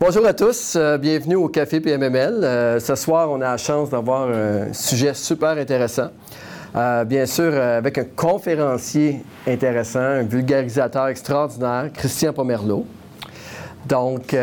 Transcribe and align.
Bonjour 0.00 0.24
à 0.26 0.32
tous, 0.32 0.76
euh, 0.76 0.96
bienvenue 0.96 1.34
au 1.34 1.48
Café 1.48 1.80
PMML. 1.80 2.44
Euh, 2.44 2.78
ce 2.78 2.94
soir, 2.94 3.28
on 3.32 3.40
a 3.40 3.50
la 3.50 3.56
chance 3.56 3.90
d'avoir 3.90 4.30
un 4.30 4.72
sujet 4.72 5.12
super 5.12 5.58
intéressant. 5.58 6.10
Euh, 6.76 7.04
bien 7.04 7.26
sûr, 7.26 7.52
avec 7.52 7.98
un 7.98 8.04
conférencier 8.04 9.24
intéressant, 9.44 9.98
un 9.98 10.22
vulgarisateur 10.22 11.08
extraordinaire, 11.08 11.90
Christian 11.92 12.32
Pomerleau. 12.32 12.86
Donc, 13.88 14.36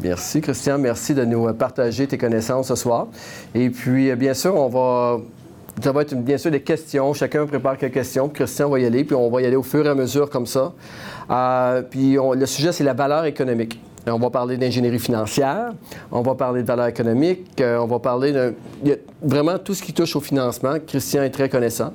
merci 0.00 0.40
Christian, 0.40 0.78
merci 0.78 1.14
de 1.14 1.24
nous 1.24 1.52
partager 1.54 2.06
tes 2.06 2.18
connaissances 2.18 2.68
ce 2.68 2.76
soir. 2.76 3.08
Et 3.56 3.70
puis, 3.70 4.14
bien 4.14 4.34
sûr, 4.34 4.54
on 4.54 4.68
va 4.68 5.20
ça 5.82 5.90
va 5.90 6.02
être 6.02 6.14
bien 6.14 6.38
sûr 6.38 6.52
des 6.52 6.60
questions. 6.60 7.12
Chacun 7.12 7.44
prépare 7.46 7.76
quelques 7.76 7.94
questions. 7.94 8.28
Christian 8.28 8.68
va 8.68 8.78
y 8.78 8.84
aller, 8.84 9.02
puis 9.02 9.16
on 9.16 9.30
va 9.30 9.42
y 9.42 9.46
aller 9.46 9.56
au 9.56 9.64
fur 9.64 9.84
et 9.84 9.88
à 9.88 9.96
mesure 9.96 10.30
comme 10.30 10.46
ça. 10.46 10.72
puis 11.90 12.16
le 12.16 12.46
sujet, 12.46 12.70
c'est 12.70 12.84
la 12.84 12.94
valeur 12.94 13.24
économique. 13.24 13.80
On 14.06 14.18
va 14.18 14.30
parler 14.30 14.56
d'ingénierie 14.56 14.98
financière, 14.98 15.70
on 16.10 16.22
va 16.22 16.34
parler 16.34 16.62
de 16.62 16.66
valeur 16.66 16.86
économique, 16.86 17.60
euh, 17.60 17.78
on 17.78 17.86
va 17.86 18.00
parler 18.00 18.32
de 18.32 18.54
vraiment 19.22 19.58
tout 19.58 19.74
ce 19.74 19.82
qui 19.82 19.92
touche 19.92 20.16
au 20.16 20.20
financement. 20.20 20.74
Christian 20.84 21.22
est 21.22 21.30
très 21.30 21.48
connaissant. 21.48 21.92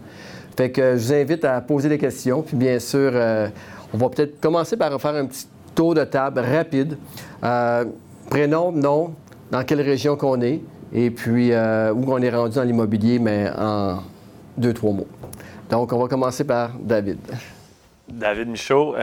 Fait 0.55 0.72
que 0.72 0.96
je 0.96 1.05
vous 1.05 1.13
invite 1.13 1.44
à 1.44 1.59
poser 1.59 1.90
des 1.90 1.98
questions. 1.98 2.41
Puis 2.44 2.55
bien 2.55 2.80
sûr, 2.80 3.12
euh, 3.13 3.49
on 3.94 3.98
va 3.98 4.08
peut-être 4.08 4.40
commencer 4.40 4.77
par 4.77 4.99
faire 5.02 5.16
un 5.16 5.26
petit 5.26 5.48
tour 5.76 5.96
de 5.96 6.04
table 6.05 6.40
rapide. 6.40 6.98
Euh, 7.44 7.84
prénom, 8.30 8.71
nom, 8.71 9.13
dans 9.52 9.63
quelle 9.63 9.82
région 9.82 10.16
qu'on 10.16 10.40
est, 10.41 10.62
et 10.94 11.12
puis 11.12 11.52
où 11.52 12.13
on 12.13 12.21
est 12.21 12.30
rendu 12.30 12.55
dans 12.55 12.63
l'immobilier, 12.63 13.20
mais 13.20 13.52
en 13.58 13.99
deux, 14.58 14.74
trois 14.74 14.94
mots. 14.94 15.08
Donc, 15.70 15.91
on 15.91 15.99
va 15.99 16.08
commencer 16.08 16.46
par 16.46 16.71
David. 16.80 17.18
David 18.08 18.48
Michaud, 18.48 18.96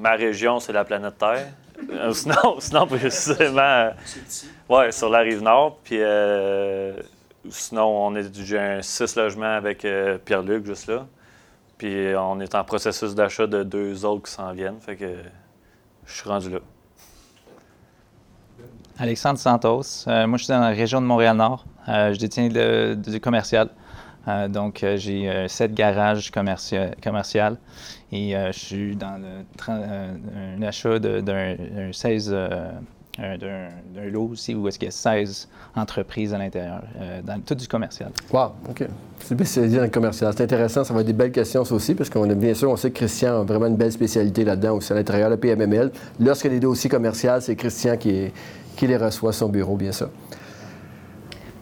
ma 0.00 0.12
région, 0.12 0.58
c'est 0.58 0.72
la 0.72 0.84
planète 0.84 1.18
Terre. 1.18 1.46
Euh, 1.90 2.12
sinon, 2.12 2.86
précisément, 2.86 3.90
sur 4.90 5.10
la 5.10 5.18
rive 5.20 5.42
nord. 5.42 5.78
Puis 5.84 5.98
euh, 6.00 6.94
sinon, 7.48 8.06
on 8.06 8.14
est 8.14 8.34
j'ai 8.44 8.58
un 8.58 8.82
six 8.82 9.16
logements 9.16 9.56
avec 9.56 9.84
euh, 9.84 10.18
Pierre-Luc 10.18 10.66
juste 10.66 10.88
là. 10.88 11.06
Puis 11.78 12.14
on 12.16 12.40
est 12.40 12.54
en 12.54 12.64
processus 12.64 13.14
d'achat 13.14 13.46
de 13.46 13.62
deux 13.64 14.04
autres 14.04 14.28
qui 14.28 14.32
s'en 14.32 14.52
viennent. 14.52 14.80
Fait 14.80 14.96
que 14.96 15.14
je 16.06 16.12
suis 16.12 16.28
rendu 16.28 16.50
là. 16.50 16.58
Alexandre 18.98 19.38
Santos. 19.38 20.04
moi, 20.06 20.38
je 20.38 20.44
suis 20.44 20.52
dans 20.52 20.60
la 20.60 20.68
région 20.68 21.00
de 21.00 21.06
Montréal-Nord. 21.06 21.64
je 21.88 22.18
détiens 22.18 22.48
du 22.94 23.20
commercial. 23.20 23.68
donc, 24.48 24.84
j'ai 24.96 25.48
sept 25.48 25.74
garages 25.74 26.30
commerciaux 26.30 27.56
et 28.12 28.36
euh, 28.36 28.52
je 28.52 28.58
suis 28.58 28.96
dans 28.96 29.18
le 29.18 29.44
euh, 29.70 30.14
un 30.58 30.62
achat 30.62 30.98
d'un 30.98 31.56
16 31.92 32.30
euh, 32.32 32.68
d'un 33.18 34.10
lot 34.10 34.28
aussi 34.32 34.54
où 34.54 34.68
est-ce 34.68 34.78
qu'il 34.78 34.86
y 34.86 34.88
a 34.88 34.92
16 34.92 35.48
entreprises 35.76 36.32
à 36.32 36.38
l'intérieur, 36.38 36.82
dans 37.24 37.40
tout 37.40 37.54
du 37.54 37.68
commercial. 37.68 38.10
Wow, 38.32 38.52
OK. 38.70 38.84
C'est 39.20 39.34
spécialisé 39.34 39.76
dans 39.76 39.82
le 39.82 39.90
commercial. 39.90 40.32
C'est 40.34 40.44
intéressant, 40.44 40.82
ça 40.82 40.94
va 40.94 41.00
être 41.00 41.06
des 41.06 41.12
belles 41.12 41.32
questions 41.32 41.62
ça 41.64 41.74
aussi, 41.74 41.94
parce 41.94 42.08
qu'on 42.08 42.28
a 42.28 42.34
bien 42.34 42.54
sûr, 42.54 42.70
on 42.70 42.76
sait 42.76 42.90
que 42.90 42.96
Christian 42.96 43.40
a 43.40 43.44
vraiment 43.44 43.66
une 43.66 43.76
belle 43.76 43.92
spécialité 43.92 44.44
là-dedans 44.44 44.76
aussi 44.76 44.92
à 44.92 44.96
l'intérieur 44.96 45.30
de 45.30 45.36
PMML. 45.36 45.90
Lorsque 46.20 46.44
les 46.44 46.58
dossiers 46.58 46.88
commerciaux, 46.88 47.40
c'est 47.40 47.54
Christian 47.54 47.98
qui, 47.98 48.30
qui 48.76 48.86
les 48.86 48.96
reçoit 48.96 49.30
à 49.30 49.34
son 49.34 49.48
bureau, 49.48 49.76
bien 49.76 49.92
sûr. 49.92 50.08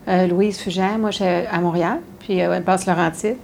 Louise 0.07 0.59
Fugère, 0.59 0.99
moi 0.99 1.11
je 1.11 1.17
suis 1.17 1.25
à 1.25 1.61
Montréal, 1.61 1.99
puis 2.21 2.41
à 2.41 2.61
Basse-Laurentide. 2.61 3.37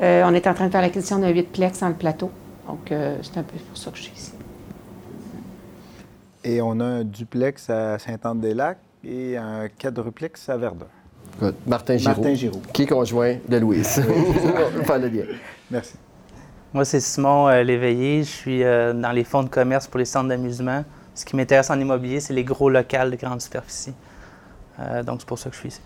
Euh, 0.00 0.22
on 0.24 0.32
est 0.34 0.46
en 0.46 0.54
train 0.54 0.66
de 0.66 0.72
faire 0.72 0.80
l'acquisition 0.80 1.18
d'un 1.18 1.28
8 1.28 1.52
plex 1.52 1.80
dans 1.80 1.88
le 1.88 1.94
plateau. 1.94 2.30
Donc, 2.66 2.90
euh, 2.90 3.18
c'est 3.22 3.38
un 3.38 3.42
peu 3.42 3.56
pour 3.58 3.76
ça 3.76 3.90
que 3.90 3.98
je 3.98 4.04
suis 4.04 4.12
ici. 4.14 4.32
Et 6.42 6.62
on 6.62 6.80
a 6.80 6.84
un 6.84 7.04
duplex 7.04 7.68
à 7.68 7.98
Saint-Anne-des-Lacs 7.98 8.78
et 9.04 9.36
un 9.36 9.68
quadruplex 9.68 10.48
à 10.48 10.56
Verdun. 10.56 10.86
Martin 11.66 11.96
Giroux. 11.96 12.14
Martin 12.14 12.34
Giroux. 12.34 12.62
Qui 12.72 12.82
est 12.82 12.86
conjoint 12.86 13.36
de 13.46 13.56
Louise. 13.58 14.02
Enfin, 14.80 14.98
le 14.98 15.08
lien. 15.08 15.24
Merci. 15.70 15.94
Moi, 16.72 16.84
c'est 16.84 17.00
Simon 17.00 17.48
euh, 17.48 17.62
Léveillé. 17.62 18.22
Je 18.22 18.28
suis 18.28 18.60
dans 18.62 19.12
les 19.12 19.24
fonds 19.24 19.42
de 19.42 19.48
commerce 19.48 19.86
pour 19.86 19.98
les 19.98 20.04
centres 20.06 20.28
d'amusement. 20.28 20.82
Ce 21.14 21.24
qui 21.26 21.36
m'intéresse 21.36 21.68
en 21.68 21.78
immobilier, 21.78 22.20
c'est 22.20 22.32
les 22.32 22.44
gros 22.44 22.70
locales 22.70 23.10
de 23.10 23.16
grande 23.16 23.42
superficie. 23.42 23.92
donc, 25.04 25.20
c'est 25.20 25.28
pour 25.28 25.38
ça 25.38 25.50
que 25.50 25.56
je 25.56 25.60
suis 25.60 25.68
ici. 25.68 25.80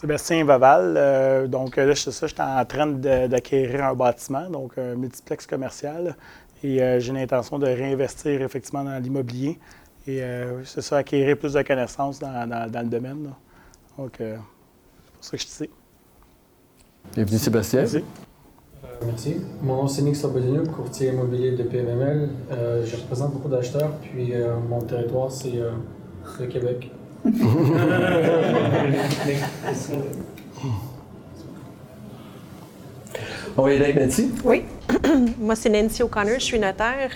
Sébastien 0.00 0.44
Vaval. 0.44 0.94
Euh, 0.98 1.46
donc 1.46 1.76
là, 1.76 1.94
c'est 1.94 2.10
ça, 2.10 2.26
j'étais 2.26 2.42
en 2.42 2.64
train 2.66 2.86
d'acquérir 2.86 3.82
un 3.82 3.94
bâtiment, 3.94 4.50
donc 4.50 4.76
un 4.76 4.94
multiplex 4.94 5.46
commercial. 5.46 6.14
Et 6.62 6.82
euh, 6.82 7.00
j'ai 7.00 7.14
l'intention 7.14 7.58
de 7.58 7.66
réinvestir 7.66 8.42
effectivement 8.42 8.84
dans 8.84 9.02
l'immobilier. 9.02 9.58
Et 10.06 10.22
euh, 10.22 10.62
c'est 10.64 10.82
ça, 10.82 10.98
acquérir 10.98 11.38
plus 11.38 11.54
de 11.54 11.62
connaissances 11.62 12.18
dans, 12.18 12.46
le 12.46 12.88
domaine. 12.88 13.30
Donc, 13.96 14.16
c'est 14.18 14.34
pour 14.34 15.24
ça 15.24 15.30
que 15.30 15.36
je 15.38 15.46
suis 15.46 15.64
ici. 15.64 15.70
Bienvenue, 17.14 17.38
Sébastien. 17.38 17.80
Merci. 17.80 18.04
merci. 19.06 19.36
Mon 19.62 19.76
nom, 19.76 19.88
c'est 19.88 20.02
Nick 20.02 20.16
Slobodino, 20.16 20.62
courtier 20.64 21.08
immobilier 21.08 21.52
de 21.52 21.62
PMML. 21.62 22.28
je 22.84 22.96
représente 22.96 23.32
beaucoup 23.32 23.48
d'acheteurs, 23.48 23.92
puis 24.02 24.34
mon 24.68 24.82
territoire, 24.82 25.32
c'est 25.32 25.54
le 26.38 26.46
Québec. 26.48 26.90
On 33.58 33.62
va 33.62 33.72
y 33.72 33.76
aller 33.76 33.84
avec 33.84 33.96
Nancy? 33.96 34.30
Oui. 34.44 34.64
Moi, 35.38 35.56
c'est 35.56 35.70
Nancy 35.70 36.02
O'Connor, 36.02 36.34
je 36.34 36.44
suis 36.44 36.58
notaire. 36.58 37.10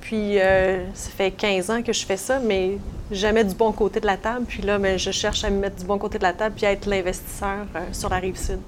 Puis, 0.00 0.38
euh, 0.38 0.84
ça 0.94 1.10
fait 1.10 1.30
15 1.30 1.70
ans 1.70 1.82
que 1.82 1.92
je 1.92 2.04
fais 2.04 2.18
ça, 2.18 2.38
mais 2.38 2.78
jamais 3.10 3.44
du 3.44 3.54
bon 3.54 3.72
côté 3.72 3.98
de 4.00 4.06
la 4.06 4.16
table. 4.16 4.44
Puis 4.46 4.62
là, 4.62 4.78
mais 4.78 4.98
je 4.98 5.10
cherche 5.10 5.42
à 5.44 5.50
me 5.50 5.58
mettre 5.58 5.76
du 5.76 5.84
bon 5.84 5.98
côté 5.98 6.18
de 6.18 6.22
la 6.22 6.32
table 6.32 6.54
puis 6.54 6.66
à 6.66 6.72
être 6.72 6.86
l'investisseur 6.86 7.66
euh, 7.74 7.80
sur 7.92 8.08
la 8.10 8.18
rive 8.18 8.36
sud. 8.36 8.60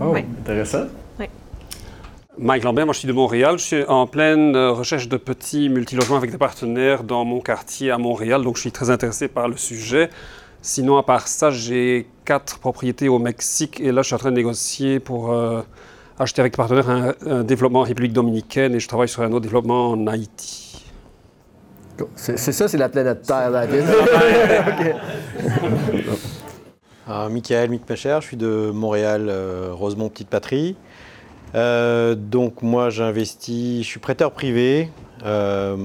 Oh, 0.00 0.14
intéressant. 0.14 0.86
Mike 2.42 2.64
Lambert, 2.64 2.86
moi 2.86 2.94
je 2.94 3.00
suis 3.00 3.08
de 3.08 3.12
Montréal. 3.12 3.58
Je 3.58 3.64
suis 3.64 3.84
en 3.84 4.06
pleine 4.06 4.56
euh, 4.56 4.72
recherche 4.72 5.08
de 5.08 5.18
petits 5.18 5.68
multilogements 5.68 6.16
avec 6.16 6.30
des 6.30 6.38
partenaires 6.38 7.04
dans 7.04 7.22
mon 7.26 7.40
quartier 7.40 7.90
à 7.90 7.98
Montréal, 7.98 8.42
donc 8.42 8.56
je 8.56 8.62
suis 8.62 8.72
très 8.72 8.88
intéressé 8.88 9.28
par 9.28 9.46
le 9.46 9.58
sujet. 9.58 10.08
Sinon, 10.62 10.96
à 10.96 11.02
part 11.02 11.28
ça, 11.28 11.50
j'ai 11.50 12.08
quatre 12.24 12.58
propriétés 12.58 13.10
au 13.10 13.18
Mexique 13.18 13.78
et 13.80 13.92
là 13.92 14.00
je 14.00 14.06
suis 14.06 14.14
en 14.14 14.18
train 14.18 14.30
de 14.30 14.36
négocier 14.36 15.00
pour 15.00 15.32
euh, 15.32 15.60
acheter 16.18 16.40
avec 16.40 16.56
partenaire 16.56 16.88
un, 16.88 17.12
un, 17.26 17.44
développement 17.44 17.80
en 17.80 17.84
République 17.84 18.14
dominicaine 18.14 18.74
et 18.74 18.80
je 18.80 18.88
travaille 18.88 19.08
sur 19.08 19.20
un 19.20 19.32
autre 19.32 19.42
développement 19.42 19.90
en 19.90 20.06
Haïti. 20.06 20.82
C'est 22.16 22.38
ça, 22.38 22.68
c'est 22.68 22.78
la 22.78 22.88
planète 22.88 23.20
Terre, 23.20 23.50
la 23.50 23.66
ville. 23.66 23.84
ah, 27.06 27.28
Michael 27.30 27.68
Mick 27.68 27.82
je 27.86 28.20
suis 28.22 28.38
de 28.38 28.70
Montréal, 28.72 29.26
euh, 29.28 29.72
Rosemont 29.74 30.08
Petite 30.08 30.30
Patrie. 30.30 30.74
Euh, 31.54 32.14
donc 32.14 32.62
moi 32.62 32.90
j'investis, 32.90 33.82
je 33.82 33.88
suis 33.88 34.00
prêteur 34.00 34.32
privé 34.32 34.88
euh, 35.24 35.76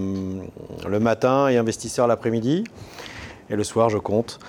le 0.88 1.00
matin 1.00 1.48
et 1.48 1.58
investisseur 1.58 2.08
l'après-midi. 2.08 2.64
Et 3.50 3.56
le 3.56 3.64
soir 3.64 3.90
je 3.90 3.98
compte. 3.98 4.40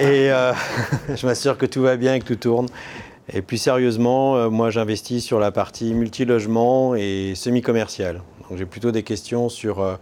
Et 0.00 0.30
euh, 0.32 0.52
je 1.14 1.26
m'assure 1.26 1.58
que 1.58 1.66
tout 1.66 1.82
va 1.82 1.96
bien 1.96 2.14
et 2.14 2.20
que 2.20 2.26
tout 2.26 2.36
tourne. 2.36 2.66
Et 3.32 3.42
plus 3.42 3.58
sérieusement, 3.58 4.50
moi 4.50 4.70
j'investis 4.70 5.24
sur 5.24 5.38
la 5.38 5.52
partie 5.52 5.94
multilogement 5.94 6.96
et 6.96 7.34
semi-commercial. 7.36 8.22
Donc 8.48 8.58
j'ai 8.58 8.66
plutôt 8.66 8.90
des 8.90 9.04
questions 9.04 9.48
sur 9.48 9.98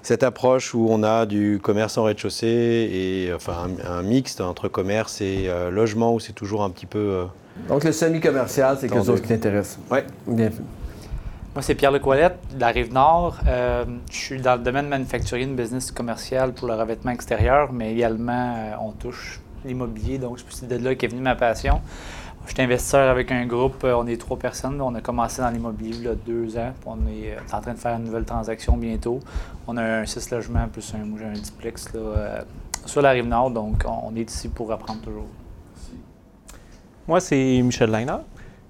cette 0.00 0.22
approche 0.22 0.72
où 0.72 0.86
on 0.88 1.02
a 1.02 1.26
du 1.26 1.60
commerce 1.62 1.98
en 1.98 2.04
rez-de-chaussée 2.04 2.46
et 2.48 3.32
enfin 3.34 3.68
un, 3.84 3.98
un, 3.98 4.02
mixte 4.02 4.40
entre 4.40 4.68
commerce 4.68 5.20
et 5.20 5.50
logement 5.70 6.14
où 6.14 6.20
c'est 6.20 6.32
toujours 6.32 6.62
un 6.62 6.70
petit 6.70 6.86
peu 6.86 7.26
donc, 7.68 7.84
le 7.84 7.92
semi-commercial, 7.92 8.76
c'est 8.80 8.88
quelque 8.88 9.04
chose 9.04 9.20
qui 9.20 9.28
t'intéresse. 9.28 9.78
Oui. 9.90 9.98
Bien 10.26 10.50
Moi, 11.54 11.62
c'est 11.62 11.74
Pierre 11.74 11.92
Lecoilette, 11.92 12.38
de 12.54 12.60
la 12.60 12.68
Rive-Nord. 12.68 13.38
Euh, 13.46 13.84
je 14.10 14.16
suis 14.16 14.40
dans 14.40 14.56
le 14.56 14.62
domaine 14.62 14.88
manufacturier, 14.88 15.44
une 15.44 15.56
business 15.56 15.90
commercial 15.90 16.52
pour 16.52 16.68
le 16.68 16.74
revêtement 16.74 17.12
extérieur, 17.12 17.72
mais 17.72 17.92
également, 17.92 18.54
euh, 18.56 18.74
on 18.80 18.92
touche 18.92 19.40
l'immobilier. 19.64 20.18
Donc, 20.18 20.38
c'est 20.48 20.66
de 20.68 20.76
là 20.76 20.94
qu'est 20.94 21.08
venue 21.08 21.20
ma 21.20 21.34
passion. 21.34 21.80
Je 22.46 22.54
suis 22.54 22.62
investisseur 22.62 23.08
avec 23.08 23.30
un 23.30 23.46
groupe, 23.46 23.84
euh, 23.84 23.94
on 23.94 24.06
est 24.06 24.20
trois 24.20 24.38
personnes. 24.38 24.80
On 24.80 24.94
a 24.96 25.00
commencé 25.00 25.42
dans 25.42 25.50
l'immobilier 25.50 25.96
il 25.96 26.02
y 26.02 26.08
a 26.08 26.14
deux 26.14 26.56
ans. 26.56 26.72
On 26.86 26.96
est 27.06 27.36
en 27.52 27.60
train 27.60 27.74
de 27.74 27.78
faire 27.78 27.96
une 27.96 28.04
nouvelle 28.04 28.24
transaction 28.24 28.76
bientôt. 28.76 29.20
On 29.68 29.76
a 29.76 29.82
un 29.82 30.06
six 30.06 30.30
logements 30.30 30.66
plus 30.66 30.92
un, 30.94 31.02
un 31.24 31.32
duplex 31.34 31.92
là, 31.92 32.44
sur 32.84 33.00
la 33.00 33.10
rive 33.10 33.26
nord, 33.28 33.50
donc 33.52 33.84
on 33.86 34.16
est 34.16 34.28
ici 34.28 34.48
pour 34.48 34.72
apprendre 34.72 35.00
toujours. 35.02 35.28
Moi, 37.08 37.18
c'est 37.18 37.60
Michel 37.62 37.90
Leiner 37.90 38.18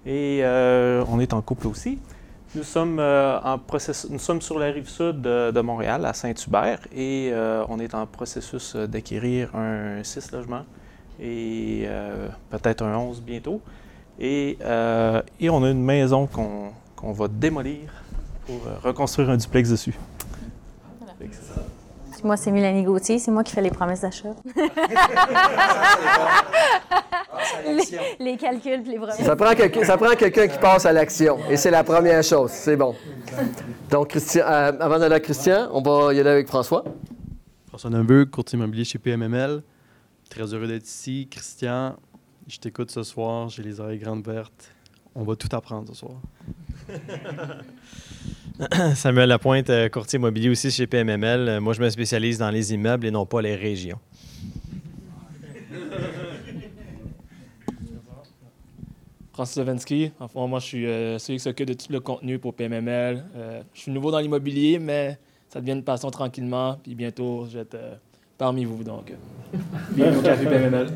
et 0.06 0.40
euh, 0.42 1.04
on 1.08 1.20
est 1.20 1.34
en 1.34 1.42
couple 1.42 1.66
aussi. 1.66 1.98
Nous 2.54 2.62
sommes, 2.62 2.98
euh, 2.98 3.38
en 3.40 3.58
processus, 3.58 4.10
nous 4.10 4.18
sommes 4.18 4.40
sur 4.40 4.58
la 4.58 4.66
rive 4.66 4.88
sud 4.88 5.20
de, 5.20 5.60
Montréal, 5.60 6.04
à 6.04 6.12
Saint-Hubert, 6.14 6.80
et 6.94 7.30
euh, 7.32 7.64
on 7.68 7.78
est 7.78 7.94
en 7.94 8.06
processus 8.06 8.74
d'acquérir 8.76 9.54
un 9.54 10.02
6 10.02 10.32
logements 10.32 10.64
et 11.20 11.86
peut-être 12.50 12.82
un 12.82 12.96
11 12.96 13.22
bientôt. 13.22 13.60
Et, 14.18 14.58
et, 15.40 15.50
on 15.50 15.62
a 15.62 15.70
une 15.70 15.84
maison 15.84 16.26
qu'on 16.26 17.12
va 17.12 17.28
démolir 17.28 17.90
pour 18.46 18.60
reconstruire 18.82 19.30
un 19.30 19.36
duplex 19.36 19.70
dessus. 19.70 19.94
Puis 22.22 22.28
moi, 22.28 22.36
c'est 22.36 22.52
Mélanie 22.52 22.84
Gauthier, 22.84 23.18
c'est 23.18 23.32
moi 23.32 23.42
qui 23.42 23.52
fais 23.52 23.62
les 23.62 23.72
promesses 23.72 24.02
d'achat. 24.02 24.28
les, 27.66 28.24
les 28.24 28.36
calculs 28.36 28.80
puis 28.80 28.92
les 28.92 28.96
promesses. 28.96 29.16
Ça 29.20 29.34
prend, 29.34 29.52
quelqu'un- 29.56 29.82
ça 29.82 29.96
prend 29.96 30.14
quelqu'un 30.14 30.46
qui 30.46 30.56
passe 30.58 30.86
à 30.86 30.92
l'action. 30.92 31.38
Et 31.50 31.56
c'est 31.56 31.72
la 31.72 31.82
première 31.82 32.22
chose. 32.22 32.52
C'est 32.52 32.76
bon. 32.76 32.94
Donc, 33.90 34.10
Christian, 34.10 34.44
euh, 34.46 34.70
avant 34.78 35.00
d'aller 35.00 35.16
à 35.16 35.20
Christian, 35.20 35.68
on 35.72 35.82
va 35.82 36.14
y 36.14 36.20
aller 36.20 36.30
avec 36.30 36.46
François. 36.46 36.84
François 37.66 37.90
Neubeu, 37.90 38.24
courtier 38.26 38.56
immobilier 38.56 38.84
chez 38.84 39.00
PMML. 39.00 39.60
Très 40.30 40.54
heureux 40.54 40.68
d'être 40.68 40.86
ici. 40.86 41.26
Christian, 41.28 41.96
je 42.46 42.56
t'écoute 42.58 42.92
ce 42.92 43.02
soir, 43.02 43.48
j'ai 43.48 43.64
les 43.64 43.80
oreilles 43.80 43.98
grandes 43.98 44.24
vertes. 44.24 44.70
On 45.16 45.24
va 45.24 45.34
tout 45.34 45.48
apprendre 45.50 45.88
ce 45.88 45.96
soir. 45.96 46.14
Samuel 48.94 49.28
Lapointe, 49.28 49.70
euh, 49.70 49.88
courtier 49.88 50.18
immobilier 50.18 50.50
aussi 50.50 50.70
chez 50.70 50.86
PMML. 50.86 51.48
Euh, 51.48 51.60
Moi, 51.60 51.72
je 51.72 51.80
me 51.80 51.90
spécialise 51.90 52.38
dans 52.38 52.50
les 52.50 52.72
immeubles 52.72 53.06
et 53.06 53.10
non 53.10 53.26
pas 53.26 53.42
les 53.42 53.56
régions. 53.56 53.98
Francis 59.32 59.56
Levinsky. 59.56 60.12
En 60.20 60.28
fond, 60.28 60.46
moi, 60.46 60.60
je 60.60 60.66
suis 60.66 60.86
euh, 60.86 61.18
celui 61.18 61.38
qui 61.38 61.44
s'occupe 61.44 61.66
de 61.66 61.72
tout 61.74 61.86
le 61.90 62.00
contenu 62.00 62.38
pour 62.38 62.54
PMML. 62.54 63.24
Euh, 63.34 63.62
je 63.74 63.80
suis 63.80 63.90
nouveau 63.90 64.10
dans 64.10 64.18
l'immobilier, 64.18 64.78
mais 64.78 65.18
ça 65.48 65.60
devient 65.60 65.72
une 65.72 65.82
passion 65.82 66.10
tranquillement. 66.10 66.78
Puis 66.82 66.94
bientôt, 66.94 67.46
je 67.48 67.54
vais 67.54 67.62
être 67.62 67.74
euh, 67.74 67.94
parmi 68.36 68.64
vous. 68.64 68.84
Donc, 68.84 69.12
bienvenue 69.90 70.18
au 70.18 70.22
Café 70.22 70.44
PMML. 70.46 70.88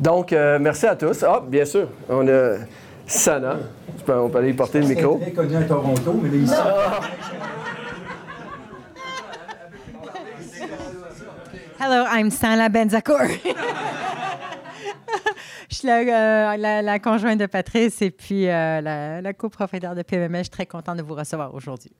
Donc, 0.00 0.32
euh, 0.32 0.58
merci 0.60 0.86
à 0.86 0.94
tous. 0.94 1.22
Ah, 1.24 1.42
bien 1.46 1.64
sûr, 1.64 1.88
on 2.08 2.26
a 2.28 2.58
Sana. 3.08 3.56
Tu 3.96 4.04
peux- 4.04 4.18
on 4.20 4.28
peut 4.28 4.38
aller 4.38 4.52
porter 4.54 4.80
le 4.80 4.86
micro. 4.86 5.18
très 5.18 5.32
connu 5.32 5.56
à 5.56 5.62
Toronto, 5.64 6.12
mais 6.22 6.28
là, 6.28 6.36
ici. 6.36 6.54
Hello, 11.80 12.04
I'm 12.12 12.30
Sana 12.30 12.68
Benzakour. 12.68 13.20
Je 15.70 15.74
suis 15.76 15.86
la, 15.86 15.98
euh, 15.98 16.56
la- 16.56 16.82
la 16.82 16.98
conjointe 16.98 17.38
de 17.38 17.46
Patrice 17.46 18.02
et 18.02 18.10
puis 18.10 18.48
euh, 18.48 18.80
la, 18.80 19.20
la 19.20 19.32
copropriétaire 19.32 19.94
de 19.94 20.02
PMML. 20.02 20.38
Je 20.40 20.42
suis 20.44 20.50
très 20.50 20.66
contente 20.66 20.96
de 20.96 21.02
vous 21.02 21.14
recevoir 21.14 21.54
aujourd'hui. 21.54 21.92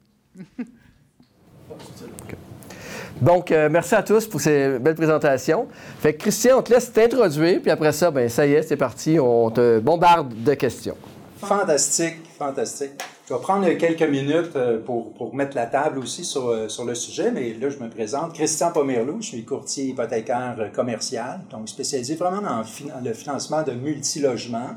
Donc, 3.20 3.50
euh, 3.50 3.68
merci 3.68 3.94
à 3.94 4.02
tous 4.02 4.26
pour 4.26 4.40
ces 4.40 4.78
belles 4.78 4.94
présentations. 4.94 5.66
Fait 6.00 6.14
que 6.14 6.20
Christian, 6.20 6.58
on 6.58 6.62
te 6.62 6.72
laisse 6.72 6.92
t'introduire, 6.92 7.60
puis 7.60 7.70
après 7.70 7.92
ça, 7.92 8.10
ben 8.10 8.28
ça 8.28 8.46
y 8.46 8.52
est, 8.52 8.62
c'est 8.62 8.76
parti. 8.76 9.18
On 9.18 9.50
te 9.50 9.80
bombarde 9.80 10.32
de 10.44 10.54
questions. 10.54 10.96
Fantastique, 11.38 12.18
fantastique. 12.38 12.92
Je 13.28 13.34
vais 13.34 13.40
prendre 13.40 13.68
quelques 13.72 14.08
minutes 14.08 14.54
euh, 14.56 14.78
pour, 14.84 15.12
pour 15.14 15.34
mettre 15.34 15.56
la 15.56 15.66
table 15.66 15.98
aussi 15.98 16.24
sur, 16.24 16.48
euh, 16.48 16.68
sur 16.68 16.84
le 16.84 16.94
sujet, 16.94 17.30
mais 17.30 17.54
là, 17.54 17.70
je 17.70 17.78
me 17.78 17.90
présente. 17.90 18.34
Christian 18.34 18.70
Pomerleau, 18.70 19.16
je 19.20 19.26
suis 19.26 19.44
courtier 19.44 19.86
hypothécaire 19.86 20.56
commercial, 20.72 21.40
donc 21.50 21.68
spécialisé 21.68 22.14
vraiment 22.14 22.40
dans 22.40 22.62
le 23.04 23.12
financement 23.12 23.62
de 23.62 23.72
multilogements, 23.72 24.76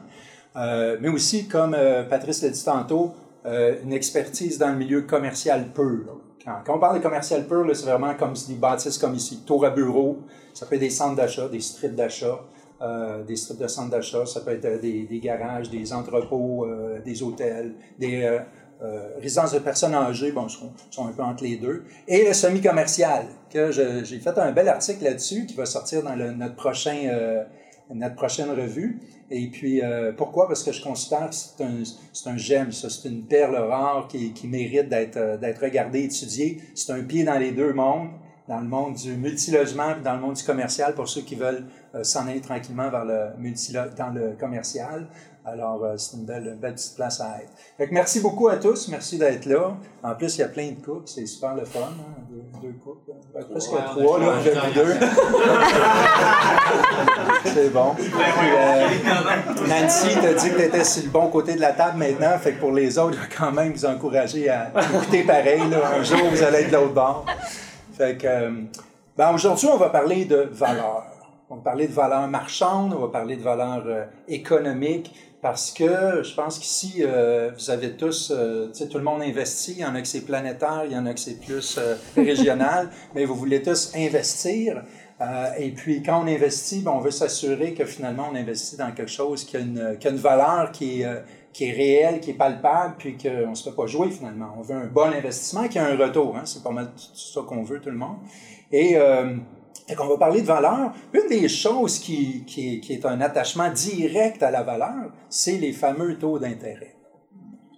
mais 0.56 1.08
aussi, 1.08 1.48
comme 1.48 1.78
Patrice 2.10 2.42
l'a 2.42 2.50
dit 2.50 2.64
tantôt, 2.64 3.14
euh, 3.46 3.76
une 3.84 3.94
expertise 3.94 4.60
dans 4.60 4.70
le 4.70 4.76
milieu 4.76 5.02
commercial 5.02 5.70
pur. 5.74 6.22
Quand, 6.46 6.76
on 6.76 6.80
parle 6.80 6.98
de 6.98 7.04
commercial 7.04 7.48
pur, 7.48 7.66
c'est 7.74 7.86
vraiment 7.86 8.14
comme 8.14 8.34
des 8.48 8.54
bâtisses 8.54 9.00
comme 9.00 9.16
ici, 9.16 9.44
tour 9.46 9.66
à 9.66 9.72
bureau, 9.72 10.20
ça 10.54 10.68
peut 10.68 10.76
être 10.76 10.82
des 10.82 10.92
centres 10.92 11.16
d'achat, 11.16 11.48
des 11.48 11.60
strips 11.60 11.96
d'achat, 11.96 12.40
euh, 12.82 13.24
des 13.24 13.36
strips 13.36 13.60
de 13.60 13.68
centres 13.68 13.90
d'achat, 13.90 14.28
ça 14.28 14.42
peut 14.42 14.52
être 14.52 14.66
euh, 14.66 14.78
des, 14.80 15.20
garages, 15.20 15.72
des 15.72 15.92
entrepôts, 15.92 16.68
des 17.04 17.24
hôtels, 17.24 17.74
des 17.98 18.40
résidences 19.20 19.54
de 19.54 19.60
personnes 19.60 19.96
âgées, 19.96 20.32
bon, 20.32 20.48
sont, 20.48 20.72
sont 20.92 21.08
un 21.08 21.12
peu 21.12 21.24
entre 21.24 21.44
les 21.44 21.58
deux, 21.58 21.84
et 22.08 22.28
le 22.28 22.34
semi-commercial, 22.34 23.26
que 23.50 23.72
j'ai 23.72 24.20
fait 24.20 24.38
un 24.38 24.52
bel 24.52 24.68
article 24.68 25.04
là-dessus 25.04 25.48
qui 25.48 25.56
va 25.56 25.66
sortir 25.66 26.04
dans 26.04 26.16
notre, 26.16 26.56
prochain, 26.56 27.44
notre 27.92 28.16
prochaine 28.16 28.50
revue. 28.50 29.00
Et 29.32 29.48
puis, 29.48 29.82
euh, 29.82 30.12
pourquoi? 30.12 30.48
Parce 30.48 30.62
que 30.62 30.74
je 30.74 30.84
considère 30.84 31.30
que 31.30 31.36
c'est 31.36 31.64
un, 31.64 32.34
un 32.34 32.38
gemme, 32.38 32.72
ça, 32.74 32.90
c'est 32.90 33.08
une 33.08 33.24
perle 33.24 33.56
rare 33.56 34.08
qui, 34.10 34.34
qui 34.34 34.48
mérite 34.48 34.90
d'être 34.90 35.18
euh, 35.18 35.38
d'être 35.38 35.62
regardée, 35.62 36.04
étudiée. 36.04 36.62
C'est 36.76 36.92
un 36.92 37.02
pied 37.02 37.24
dans 37.24 37.40
les 37.40 37.52
deux 37.52 37.72
mondes 37.74 38.10
dans 38.48 38.60
le 38.60 38.68
monde 38.68 38.96
du 38.96 39.16
multilogement 39.16 39.96
et 39.98 40.04
dans 40.04 40.16
le 40.16 40.20
monde 40.20 40.36
du 40.36 40.44
commercial 40.44 40.94
pour 40.94 41.08
ceux 41.08 41.22
qui 41.22 41.36
veulent 41.36 41.64
euh, 41.96 42.04
s'en 42.04 42.28
aller 42.28 42.42
tranquillement 42.42 42.90
vers 42.90 43.06
le 43.06 43.30
dans 43.98 44.10
le 44.10 44.36
commercial. 44.38 45.08
Alors, 45.44 45.84
euh, 45.84 45.98
c'est 45.98 46.18
une 46.18 46.26
belle, 46.26 46.46
une 46.46 46.60
belle 46.60 46.76
petite 46.76 46.96
place 46.96 47.20
à 47.20 47.38
être. 47.42 47.50
Fait 47.76 47.88
que 47.88 47.94
merci 47.96 48.20
beaucoup 48.20 48.48
à 48.48 48.58
tous. 48.58 48.88
Merci 48.90 49.18
d'être 49.18 49.48
là. 49.48 49.72
En 50.04 50.14
plus, 50.14 50.38
il 50.38 50.42
y 50.42 50.44
a 50.44 50.48
plein 50.48 50.70
de 50.70 50.80
coupes. 50.86 51.08
C'est 51.08 51.26
super 51.26 51.56
le 51.56 51.66
fun. 51.66 51.80
hein, 51.80 52.22
Deux, 52.30 52.44
deux 52.68 52.74
coupes. 52.78 53.02
Ben, 53.34 53.44
presque 53.50 53.72
Ouais, 53.72 53.80
trois, 53.90 54.20
là. 54.20 54.34
J'ai 54.44 54.52
vu 54.52 54.74
deux. 54.76 54.94
c'est 57.46 57.70
bon. 57.70 57.94
Puis, 57.96 58.12
euh, 58.14 58.88
Nancy 59.68 60.10
t'a 60.22 60.34
dit 60.34 60.50
que 60.52 60.56
tu 60.58 60.62
étais 60.62 60.84
sur 60.84 61.04
le 61.04 61.10
bon 61.10 61.28
côté 61.30 61.56
de 61.56 61.62
la 61.62 61.74
table 61.74 61.98
maintenant. 61.98 62.38
Fait 62.40 62.54
que 62.54 62.60
pour 62.60 62.72
les 62.72 62.98
autres, 63.00 63.16
je 63.18 63.22
vais 63.22 63.36
quand 63.36 63.52
même 63.52 63.74
vous 63.74 63.86
encourager 63.86 64.50
à 64.50 64.72
écouter 64.94 65.24
pareil. 65.24 65.62
Là. 65.70 65.80
Un 65.98 66.04
jour, 66.04 66.20
vous 66.30 66.44
allez 66.44 66.60
être 66.60 66.70
de 66.72 66.76
l'autre 66.76 66.94
bord. 66.94 67.26
Fait 67.98 68.18
que, 68.18 68.28
euh, 68.28 68.52
ben 69.18 69.34
aujourd'hui, 69.34 69.68
on 69.74 69.78
va 69.78 69.90
parler 69.90 70.26
de 70.26 70.48
valeurs. 70.52 71.06
On 71.50 71.56
va 71.56 71.62
parler 71.64 71.88
de 71.88 71.94
valeurs 71.94 72.28
marchandes, 72.30 72.94
on 72.96 73.02
va 73.02 73.08
parler 73.10 73.36
de 73.36 73.44
valeurs 73.44 73.84
euh, 73.86 74.06
économiques, 74.30 75.14
parce 75.42 75.72
que 75.72 76.22
je 76.24 76.34
pense 76.36 76.60
qu'ici, 76.60 76.98
euh, 77.00 77.52
vous 77.58 77.70
avez 77.70 77.92
tous, 77.94 78.32
euh, 78.32 78.68
tu 78.68 78.80
sais, 78.80 78.88
tout 78.88 78.98
le 78.98 79.04
monde 79.04 79.22
investit. 79.22 79.74
Il 79.74 79.80
y 79.80 79.86
en 79.86 79.96
a 79.96 80.02
que 80.02 80.08
c'est 80.08 80.26
planétaire, 80.26 80.84
il 80.86 80.92
y 80.92 80.98
en 80.98 81.06
a 81.06 81.14
que 81.14 81.20
c'est 81.20 81.40
plus 81.40 81.78
euh, 81.78 81.96
régional, 82.16 82.90
mais 83.16 83.26
vous 83.26 83.36
voulez 83.36 83.62
tous 83.62 83.92
investir. 83.96 84.84
Euh, 85.22 85.50
et 85.60 85.70
puis, 85.70 86.02
quand 86.02 86.24
on 86.24 86.28
investit, 86.28 86.82
ben, 86.82 86.92
on 86.92 87.00
veut 87.00 87.12
s'assurer 87.12 87.74
que 87.74 87.86
finalement, 87.86 88.30
on 88.32 88.36
investit 88.36 88.78
dans 88.78 88.92
quelque 88.92 89.12
chose 89.12 89.44
qui 89.44 89.56
a 89.56 89.60
une, 89.60 89.98
qui 90.00 90.08
a 90.08 90.12
une 90.12 90.18
valeur 90.18 90.72
qui 90.72 91.02
est, 91.02 91.06
euh, 91.06 91.20
qui 91.54 91.66
est 91.66 91.74
réelle, 91.74 92.20
qui 92.20 92.32
est 92.32 92.36
palpable, 92.36 92.96
puis 92.98 93.18
qu'on 93.18 93.50
ne 93.50 93.56
se 93.56 93.70
fait 93.70 93.76
pas 93.76 93.86
jouer 93.86 94.10
finalement. 94.10 94.56
On 94.58 94.62
veut 94.62 94.76
un 94.76 94.88
bon 94.88 95.14
investissement 95.14 95.68
qui 95.68 95.78
a 95.78 95.86
un 95.86 95.96
retour. 95.96 96.36
Hein? 96.38 96.44
C'est 96.46 96.64
pas 96.64 96.72
mal 96.72 96.88
tout 96.88 97.16
ça 97.16 97.42
qu'on 97.42 97.62
veut, 97.62 97.80
tout 97.80 97.92
le 97.92 97.98
monde. 97.98 98.18
Et 98.72 98.96
euh, 98.96 99.36
fait 99.88 99.96
qu'on 99.96 100.08
va 100.08 100.18
parler 100.18 100.42
de 100.42 100.48
valeur. 100.48 100.94
Une 101.14 101.28
des 101.28 101.50
choses 101.50 102.00
qui, 102.00 102.44
qui, 102.46 102.82
est, 102.90 103.06
un 103.06 103.22
attachement 103.22 103.70
direct 103.72 104.42
à 104.44 104.52
la 104.52 104.64
valeur, 104.64 105.12
c'est 105.30 105.58
les 105.58 105.74
fameux 105.74 106.18
taux 106.18 106.40
d'intérêt. 106.40 106.96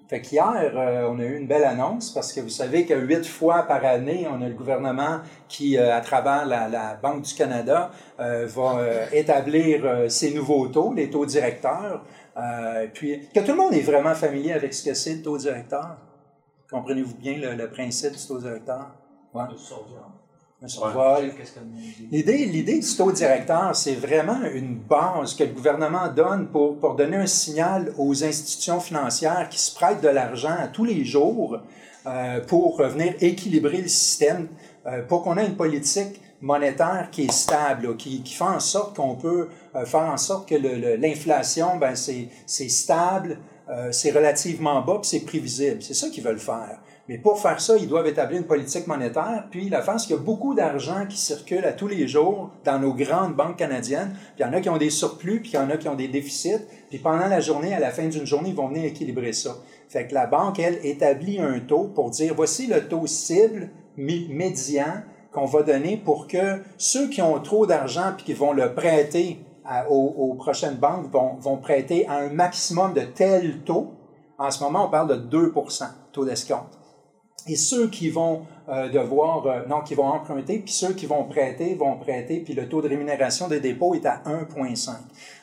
Fait 0.09 0.21
qu'hier, 0.21 0.73
euh, 0.75 1.07
on 1.09 1.17
a 1.19 1.23
eu 1.23 1.37
une 1.37 1.47
belle 1.47 1.63
annonce 1.63 2.11
parce 2.11 2.33
que 2.33 2.41
vous 2.41 2.49
savez 2.49 2.85
que 2.85 2.93
huit 2.93 3.25
fois 3.25 3.63
par 3.63 3.83
année, 3.85 4.27
on 4.29 4.41
a 4.41 4.49
le 4.49 4.53
gouvernement 4.53 5.21
qui, 5.47 5.77
euh, 5.77 5.95
à 5.95 6.01
travers 6.01 6.45
la, 6.45 6.67
la 6.67 6.95
Banque 6.95 7.23
du 7.23 7.33
Canada, 7.33 7.89
euh, 8.19 8.45
va 8.45 8.79
établir 9.11 10.11
ses 10.11 10.33
nouveaux 10.33 10.67
taux, 10.67 10.93
les 10.93 11.09
taux 11.09 11.25
directeurs. 11.25 12.03
Puis, 12.93 13.27
que 13.33 13.39
tout 13.39 13.51
le 13.51 13.57
monde 13.57 13.73
est 13.73 13.81
vraiment 13.81 14.13
familier 14.13 14.53
avec 14.53 14.73
ce 14.73 14.89
que 14.89 14.93
c'est 14.93 15.15
le 15.15 15.21
taux 15.21 15.37
directeur. 15.37 15.97
Comprenez-vous 16.69 17.15
bien 17.15 17.37
le, 17.37 17.69
principe 17.69 18.13
du 18.13 18.27
taux 18.27 18.39
directeur? 18.39 18.91
L'idée, 22.09 22.45
l'idée 22.45 22.79
du 22.79 22.95
taux 22.95 23.11
directeur, 23.11 23.75
c'est 23.75 23.95
vraiment 23.95 24.41
une 24.53 24.77
base 24.77 25.33
que 25.35 25.43
le 25.43 25.49
gouvernement 25.49 26.07
donne 26.07 26.47
pour, 26.47 26.77
pour 26.77 26.95
donner 26.95 27.17
un 27.17 27.25
signal 27.25 27.93
aux 27.97 28.23
institutions 28.23 28.79
financières 28.79 29.49
qui 29.49 29.59
se 29.59 29.75
prêtent 29.75 30.01
de 30.01 30.07
l'argent 30.07 30.55
à 30.57 30.67
tous 30.67 30.85
les 30.85 31.03
jours 31.03 31.59
euh, 32.05 32.39
pour 32.41 32.81
venir 32.81 33.13
équilibrer 33.19 33.81
le 33.81 33.89
système, 33.89 34.47
euh, 34.85 35.01
pour 35.03 35.23
qu'on 35.23 35.37
ait 35.37 35.45
une 35.45 35.57
politique 35.57 36.21
monétaire 36.39 37.09
qui 37.11 37.23
est 37.23 37.31
stable, 37.31 37.87
là, 37.87 37.93
qui, 37.95 38.23
qui 38.23 38.33
fait 38.33 38.43
en 38.43 38.61
sorte 38.61 38.95
qu'on 38.95 39.15
peut 39.15 39.49
euh, 39.75 39.85
faire 39.85 40.01
en 40.01 40.17
sorte 40.17 40.47
que 40.47 40.55
l'inflation, 40.55 41.75
ben, 41.75 41.95
c'est, 41.95 42.29
stable, 42.69 43.37
c'est 43.91 44.11
relativement 44.11 44.81
bas, 44.81 44.99
c'est 45.03 45.21
prévisible. 45.21 45.81
C'est 45.81 45.93
ça 45.93 46.09
qu'ils 46.09 46.23
veulent 46.23 46.39
faire. 46.39 46.79
Mais 47.09 47.17
pour 47.17 47.37
faire 47.37 47.59
ça, 47.59 47.75
ils 47.75 47.87
doivent 47.87 48.07
établir 48.07 48.39
une 48.39 48.47
politique 48.47 48.87
monétaire. 48.87 49.47
Puis 49.51 49.67
la 49.67 49.81
c'est 49.81 50.07
qu'il 50.07 50.15
y 50.15 50.19
a 50.19 50.21
beaucoup 50.21 50.53
d'argent 50.53 51.05
qui 51.05 51.17
circule 51.17 51.65
à 51.65 51.73
tous 51.73 51.89
les 51.89 52.07
jours 52.07 52.51
dans 52.63 52.79
nos 52.79 52.93
grandes 52.93 53.35
banques 53.35 53.57
canadiennes. 53.57 54.13
Puis 54.13 54.39
il 54.39 54.41
y 54.43 54.45
en 54.45 54.53
a 54.53 54.61
qui 54.61 54.69
ont 54.69 54.77
des 54.77 54.89
surplus, 54.89 55.41
puis 55.41 55.51
il 55.51 55.55
y 55.55 55.59
en 55.59 55.69
a 55.69 55.75
qui 55.75 55.89
ont 55.89 55.95
des 55.95 56.07
déficits. 56.07 56.61
Puis 56.89 56.99
pendant 56.99 57.27
la 57.27 57.41
journée, 57.41 57.73
à 57.73 57.79
la 57.79 57.91
fin 57.91 58.07
d'une 58.07 58.25
journée, 58.25 58.49
ils 58.49 58.55
vont 58.55 58.69
venir 58.69 58.85
équilibrer 58.85 59.33
ça. 59.33 59.57
Fait 59.89 60.07
que 60.07 60.13
la 60.13 60.27
banque, 60.27 60.59
elle, 60.59 60.79
établit 60.85 61.39
un 61.39 61.59
taux 61.59 61.91
pour 61.93 62.09
dire, 62.09 62.33
voici 62.35 62.67
le 62.67 62.87
taux 62.87 63.05
cible 63.05 63.69
médian 63.97 65.03
qu'on 65.33 65.45
va 65.45 65.63
donner 65.63 65.97
pour 65.97 66.27
que 66.27 66.61
ceux 66.77 67.09
qui 67.09 67.21
ont 67.21 67.39
trop 67.39 67.65
d'argent 67.65 68.13
puis 68.15 68.25
qui 68.25 68.33
vont 68.33 68.53
le 68.53 68.73
prêter 68.73 69.39
aux, 69.89 70.35
prochaines 70.35 70.75
banques 70.75 71.11
vont 71.11 71.57
prêter 71.57 72.07
à 72.07 72.15
un 72.15 72.29
maximum 72.29 72.93
de 72.93 73.01
tel 73.01 73.59
taux. 73.63 73.91
En 74.37 74.51
ce 74.51 74.63
moment, 74.63 74.87
on 74.87 74.89
parle 74.89 75.27
de 75.29 75.37
2% 75.37 75.83
taux 76.11 76.25
d'escompte. 76.25 76.82
Et 77.47 77.55
ceux 77.55 77.89
qui 77.89 78.09
vont 78.09 78.45
euh, 78.69 78.89
devoir, 78.89 79.45
euh, 79.45 79.65
non, 79.67 79.81
qui 79.81 79.95
vont 79.95 80.05
emprunter, 80.05 80.59
puis 80.59 80.73
ceux 80.73 80.93
qui 80.93 81.05
vont 81.05 81.25
prêter, 81.25 81.75
vont 81.75 81.97
prêter, 81.97 82.39
puis 82.39 82.53
le 82.53 82.69
taux 82.69 82.81
de 82.81 82.87
rémunération 82.87 83.49
des 83.49 83.59
dépôts 83.59 83.95
est 83.95 84.05
à 84.05 84.21
1,5. 84.25 84.91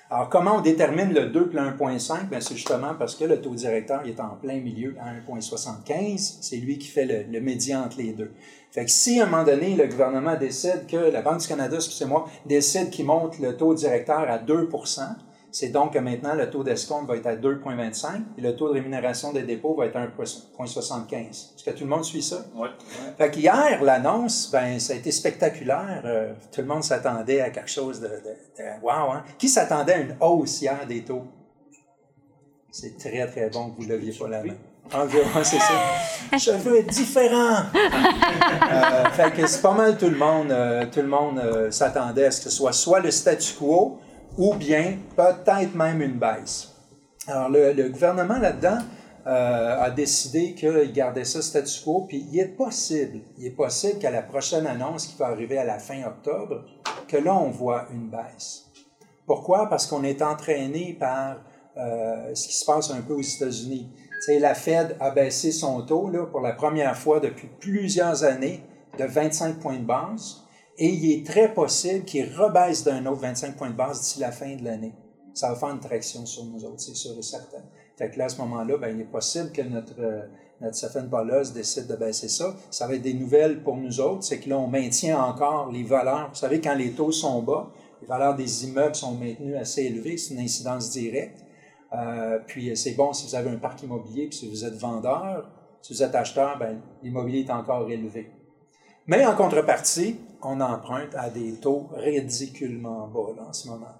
Alors, 0.09 0.28
comment 0.28 0.57
on 0.57 0.61
détermine 0.61 1.12
le 1.12 1.26
2 1.26 1.49
puis 1.49 1.59
le 1.59 1.64
1,5? 1.64 2.30
Bien, 2.30 2.40
c'est 2.40 2.57
justement 2.57 2.95
parce 2.99 3.14
que 3.14 3.25
le 3.25 3.40
taux 3.40 3.54
directeur 3.54 4.04
est 4.07 4.19
en 4.19 4.30
plein 4.40 4.59
milieu 4.59 4.97
à 5.00 5.12
1,75. 5.30 6.38
C'est 6.40 6.57
lui 6.57 6.78
qui 6.78 6.88
fait 6.88 7.04
le, 7.04 7.30
le 7.30 7.40
médian 7.40 7.83
entre 7.83 7.99
les 7.99 8.12
deux. 8.12 8.33
Fait 8.73 8.85
que 8.85 8.90
si 8.90 9.21
à 9.21 9.25
un 9.25 9.26
moment 9.28 9.45
donné, 9.45 9.76
le 9.76 9.87
gouvernement 9.87 10.37
décide 10.37 10.87
que, 10.88 10.97
la 10.97 11.23
Banque 11.23 11.40
du 11.40 11.47
Canada, 11.47 11.76
excusez-moi, 11.76 12.26
décide 12.47 12.90
qu'il 12.90 13.04
monte 13.04 13.38
le 13.38 13.57
taux 13.57 13.75
directeur 13.75 14.21
à 14.21 14.38
2 14.38 14.69
c'est 15.52 15.69
donc 15.69 15.95
que 15.95 15.99
maintenant 15.99 16.35
le 16.35 16.49
taux 16.49 16.62
d'escompte 16.62 17.09
va 17.09 17.16
être 17.16 17.26
à 17.26 17.37
2,25 17.37 18.23
et 18.38 18.40
le 18.40 18.54
taux 18.54 18.69
de 18.69 18.75
rémunération 18.75 19.33
des 19.33 19.42
dépôts 19.42 19.75
va 19.75 19.87
être 19.87 19.97
à 19.97 20.07
1,75. 20.07 21.14
Est-ce 21.14 21.64
que 21.64 21.71
tout 21.71 21.85
le 21.85 21.90
monde 21.90 22.04
suit 22.04 22.23
ça? 22.23 22.45
Oui. 22.54 22.69
Fait 23.19 23.30
qu'hier, 23.30 23.83
l'annonce, 23.83 24.50
ben, 24.50 24.78
ça 24.78 24.92
a 24.92 24.97
été 24.97 25.11
spectaculaire. 25.11 26.02
Euh, 26.04 26.33
tout 26.52 26.61
le 26.61 26.66
monde 26.66 26.85
s'attendait 26.85 27.40
à 27.40 27.50
quelque 27.50 27.71
chose 27.71 28.00
de, 28.00 28.09
de, 28.09 28.83
wow, 28.83 29.12
hein? 29.12 29.25
Qui 29.38 29.49
s'attendait 29.49 29.95
à 29.95 29.99
une 29.99 30.16
hausse 30.21 30.62
hier 30.62 30.87
des 30.87 31.02
taux? 31.02 31.25
C'est 32.71 32.97
très, 32.97 33.26
très 33.26 33.50
bon 33.50 33.71
que 33.71 33.76
vous 33.76 33.88
ne 33.88 33.95
leviez 33.95 34.12
pas 34.12 34.28
la 34.28 34.45
main. 34.45 34.54
Environ, 34.92 35.45
c'est 35.45 35.59
ça. 35.59 36.37
Je 36.37 36.50
veux 36.50 36.78
être 36.78 36.88
différent. 36.88 37.62
euh, 37.75 39.04
fait 39.12 39.33
que 39.33 39.47
c'est 39.47 39.62
pas 39.62 39.73
mal 39.73 39.97
tout 39.97 40.09
le 40.09 40.16
monde. 40.16 40.50
Euh, 40.50 40.85
tout 40.92 41.00
le 41.00 41.09
monde 41.09 41.38
euh, 41.38 41.71
s'attendait 41.71 42.26
à 42.26 42.30
ce 42.30 42.38
que 42.45 42.50
ce 42.50 42.57
soit 42.57 42.73
soit 42.73 43.00
le 43.00 43.11
statu 43.11 43.54
quo 43.54 44.00
ou 44.38 44.54
bien 44.54 44.99
peut-être 45.16 45.75
même 45.75 46.02
une 46.02 46.18
baisse. 46.18 46.75
Alors, 47.26 47.49
le, 47.49 47.88
gouvernement 47.88 48.38
là-dedans 48.38 48.78
euh, 49.26 49.82
a 49.82 49.90
décidé 49.90 50.54
qu'il 50.54 50.92
gardait 50.92 51.25
ça 51.25 51.42
statu 51.42 51.84
quo, 51.84 52.06
puis 52.08 52.26
il 52.32 52.40
est 52.40 52.56
possible, 52.56 53.20
il 53.38 53.46
est 53.46 53.50
possible 53.50 53.99
qu'à 53.99 54.10
la 54.10 54.22
prochaine 54.22 54.66
annonce 54.66 55.06
qui 55.06 55.18
va 55.18 55.26
arriver 55.26 55.58
à 55.58 55.64
la 55.64 55.78
fin 55.78 56.02
octobre, 56.04 56.64
que 57.06 57.16
là, 57.16 57.34
on 57.34 57.50
voit 57.50 57.87
une 57.92 58.08
baisse. 58.08 58.66
Pourquoi? 59.26 59.68
Parce 59.68 59.87
qu'on 59.87 60.02
est 60.02 60.22
entraîné 60.22 60.96
par 60.99 61.37
euh, 61.76 62.34
ce 62.34 62.49
qui 62.49 62.56
se 62.56 62.64
passe 62.64 62.90
un 62.90 63.00
peu 63.00 63.14
aux 63.14 63.20
États-Unis. 63.20 63.88
la 64.28 64.54
Fed 64.54 64.96
a 64.99 65.10
baissé 65.10 65.52
son 65.52 65.82
taux 65.82 66.08
là, 66.10 66.26
pour 66.26 66.40
la 66.40 66.52
première 66.52 66.96
fois 66.96 67.20
depuis 67.20 67.49
plusieurs 67.60 68.25
années 68.25 68.64
de 68.99 69.04
25 69.04 69.60
points 69.60 69.78
de 69.78 69.84
base. 69.84 70.39
Et 70.82 70.88
il 70.88 71.12
est 71.12 71.26
très 71.26 71.52
possible 71.52 72.06
qu'il 72.06 72.34
rebaisse 72.34 72.84
d'un 72.84 73.04
autre 73.04 73.20
25 73.20 73.54
points 73.54 73.68
de 73.68 73.76
base 73.76 74.00
d'ici 74.00 74.18
la 74.18 74.32
fin 74.32 74.56
de 74.56 74.64
l'année. 74.64 74.94
Ça 75.34 75.50
va 75.50 75.54
faire 75.54 75.68
une 75.68 75.78
traction 75.78 76.25
sur 76.25 76.46
nous 76.46 76.64
autres, 76.64 76.80
c'est 76.80 76.96
sûr 76.96 77.12
et 77.18 77.22
certain. 77.22 77.62
Fait 77.99 78.10
que 78.10 78.18
là, 78.18 78.25
à 78.25 78.28
ce 78.30 78.38
moment-là, 78.40 78.78
ben, 78.78 78.96
il 78.96 79.02
est 79.02 79.04
possible 79.04 79.52
que 79.52 79.60
notre, 79.60 80.00
euh, 80.00 80.22
notre 80.62 81.52
décide 81.52 81.87
de 81.87 81.96
baisser 81.96 82.28
ça. 82.28 82.56
Ça 82.70 82.87
va 82.87 82.94
être 82.94 83.02
des 83.02 83.12
nouvelles 83.12 83.62
pour 83.62 83.76
nous 83.76 84.00
autres, 84.00 84.25
c'est 84.25 84.40
que 84.40 84.49
là, 84.49 84.58
on 84.58 84.68
maintient 84.68 85.22
encore 85.22 85.70
les 85.70 85.82
valeurs. 85.82 86.30
Vous 86.30 86.38
savez, 86.38 86.62
quand 86.62 86.75
les 86.75 86.92
taux 86.92 87.12
sont 87.12 87.42
bas, 87.42 87.70
les 88.00 88.06
valeurs 88.06 88.34
des 88.34 88.64
immeubles 88.64 88.94
sont 88.94 89.12
maintenues 89.12 89.56
assez 89.56 89.82
élevées, 89.82 90.16
c'est 90.16 90.32
une 90.32 90.40
incidence 90.40 90.90
directe. 90.90 91.44
Euh, 91.92 92.38
puis 92.46 92.75
c'est 92.75 92.94
bon 92.94 93.12
si 93.12 93.26
vous 93.26 93.34
avez 93.34 93.50
un 93.50 93.58
parc 93.58 93.82
immobilier, 93.82 94.28
puis 94.28 94.38
si 94.38 94.49
vous 94.49 94.64
êtes 94.64 94.76
vendeur, 94.76 95.46
si 95.82 95.92
vous 95.92 96.02
êtes 96.02 96.14
acheteur, 96.14 96.58
ben, 96.58 96.80
l'immobilier 97.02 97.40
est 97.40 97.50
encore 97.50 97.90
élevé. 97.90 98.30
Mais 99.06 99.26
en 99.26 99.34
contrepartie, 99.34 100.16
on 100.42 100.61
emprunte 100.61 101.14
à 101.14 101.30
des 101.30 101.52
taux 101.54 101.88
ridiculement 101.94 103.06
bas 103.09 103.42
en 103.49 103.52
ce 103.52 103.68
moment. 103.68 103.94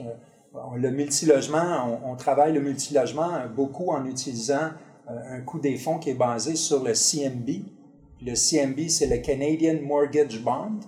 Euh, 0.00 0.60
le 0.76 0.90
multilogement, 0.90 2.00
on, 2.04 2.14
travaille 2.16 2.52
le 2.52 2.60
multilogement 2.60 3.30
beaucoup 3.54 3.90
en 3.90 4.04
utilisant 4.06 4.70
euh, 5.10 5.36
un 5.36 5.40
coût 5.40 5.58
des 5.58 5.76
fonds 5.76 5.98
qui 5.98 6.10
est 6.10 6.14
basé 6.14 6.54
sur 6.54 6.82
le 6.84 6.92
CMB. 6.92 7.64
Le 8.22 8.34
CMB, 8.34 8.88
c'est 8.88 9.06
le 9.06 9.18
Canadian 9.18 9.82
Mortgage 9.82 10.40
Bond. 10.42 10.80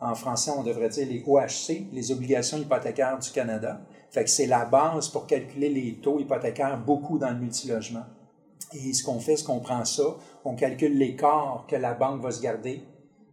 En 0.00 0.14
français, 0.14 0.50
on 0.56 0.62
devrait 0.62 0.88
dire 0.88 1.06
les 1.06 1.22
OHC, 1.26 1.92
les 1.92 2.10
obligations 2.10 2.56
hypothécaires 2.56 3.18
du 3.18 3.30
Canada. 3.30 3.80
C'est 4.26 4.46
la 4.46 4.64
base 4.64 5.08
pour 5.08 5.26
calculer 5.26 5.68
les 5.68 5.96
taux 5.96 6.18
hypothécaires 6.18 6.78
beaucoup 6.78 7.18
dans 7.18 7.30
le 7.30 7.36
multilogement. 7.36 8.04
Et 8.72 8.92
ce 8.92 9.02
qu'on 9.04 9.18
fait, 9.18 9.36
c'est 9.36 9.44
qu'on 9.44 9.60
prend 9.60 9.84
ça, 9.84 10.16
on 10.44 10.54
calcule 10.54 10.96
l'écart 10.96 11.66
que 11.68 11.76
la 11.76 11.92
banque 11.92 12.22
va 12.22 12.30
se 12.30 12.40
garder 12.40 12.82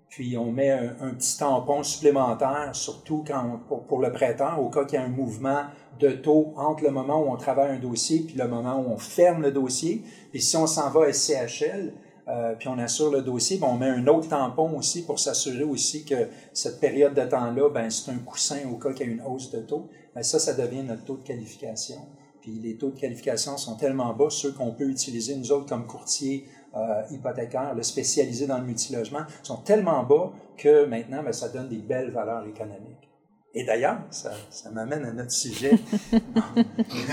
puis 0.09 0.37
on 0.37 0.51
met 0.51 0.71
un, 0.71 1.09
petit 1.13 1.37
tampon 1.37 1.83
supplémentaire, 1.83 2.69
surtout 2.73 3.23
quand 3.27 3.59
pour, 3.87 3.99
le 3.99 4.11
prêteur, 4.11 4.61
au 4.61 4.69
cas 4.69 4.85
qu'il 4.85 4.97
y 4.97 5.01
a 5.01 5.05
un 5.05 5.09
mouvement 5.09 5.63
de 5.99 6.11
taux 6.11 6.53
entre 6.55 6.83
le 6.83 6.91
moment 6.91 7.21
où 7.21 7.29
on 7.29 7.37
travaille 7.37 7.75
un 7.75 7.79
dossier 7.79 8.19
puis 8.19 8.35
le 8.37 8.47
moment 8.47 8.79
où 8.79 8.91
on 8.91 8.97
ferme 8.97 9.41
le 9.41 9.51
dossier. 9.51 10.03
Puis 10.31 10.41
si 10.41 10.55
on 10.55 10.65
s'en 10.65 10.89
va 10.89 11.05
à 11.05 11.13
SCHL, 11.13 11.93
euh, 12.29 12.55
puis 12.57 12.67
on 12.67 12.77
assure 12.77 13.11
le 13.11 13.21
dossier, 13.21 13.57
ben 13.57 13.67
on 13.67 13.77
met 13.77 13.89
un 13.89 14.05
autre 14.07 14.29
tampon 14.29 14.77
aussi 14.77 15.05
pour 15.05 15.19
s'assurer 15.19 15.63
aussi 15.63 16.03
que 16.03 16.27
cette 16.53 16.79
période 16.79 17.13
de 17.13 17.23
temps-là, 17.23 17.69
ben 17.69 17.89
c'est 17.89 18.11
un 18.11 18.17
coussin 18.17 18.59
au 18.71 18.77
cas 18.77 18.93
qu'il 18.93 19.07
y 19.07 19.09
a 19.09 19.13
une 19.13 19.21
hausse 19.21 19.51
de 19.51 19.59
taux. 19.59 19.87
Ben 20.15 20.23
ça, 20.23 20.39
ça 20.39 20.53
devient 20.53 20.83
notre 20.83 21.05
taux 21.05 21.17
de 21.17 21.23
qualification. 21.23 21.99
Puis 22.41 22.59
les 22.61 22.75
taux 22.77 22.91
de 22.91 22.99
qualification 22.99 23.57
sont 23.57 23.75
tellement 23.75 24.13
bas, 24.13 24.29
ceux 24.29 24.51
qu'on 24.51 24.71
peut 24.71 24.89
utiliser 24.89 25.35
nous 25.35 25.51
autres 25.51 25.67
comme 25.67 25.85
courtiers 25.85 26.45
euh, 26.75 27.01
hypothécaires, 27.11 27.73
le 27.75 27.83
spécialisé 27.83 28.47
dans 28.47 28.57
le 28.57 28.65
multilogement, 28.65 29.21
sont 29.43 29.57
tellement 29.57 30.03
bas 30.03 30.31
que 30.57 30.85
maintenant, 30.85 31.23
ben, 31.23 31.33
ça 31.33 31.49
donne 31.49 31.69
des 31.69 31.77
belles 31.77 32.11
valeurs 32.11 32.45
économiques. 32.45 33.09
Et 33.53 33.63
d'ailleurs, 33.63 33.99
ça, 34.11 34.31
ça 34.49 34.69
m'amène 34.69 35.05
à 35.05 35.11
notre 35.11 35.31
sujet. 35.31 35.71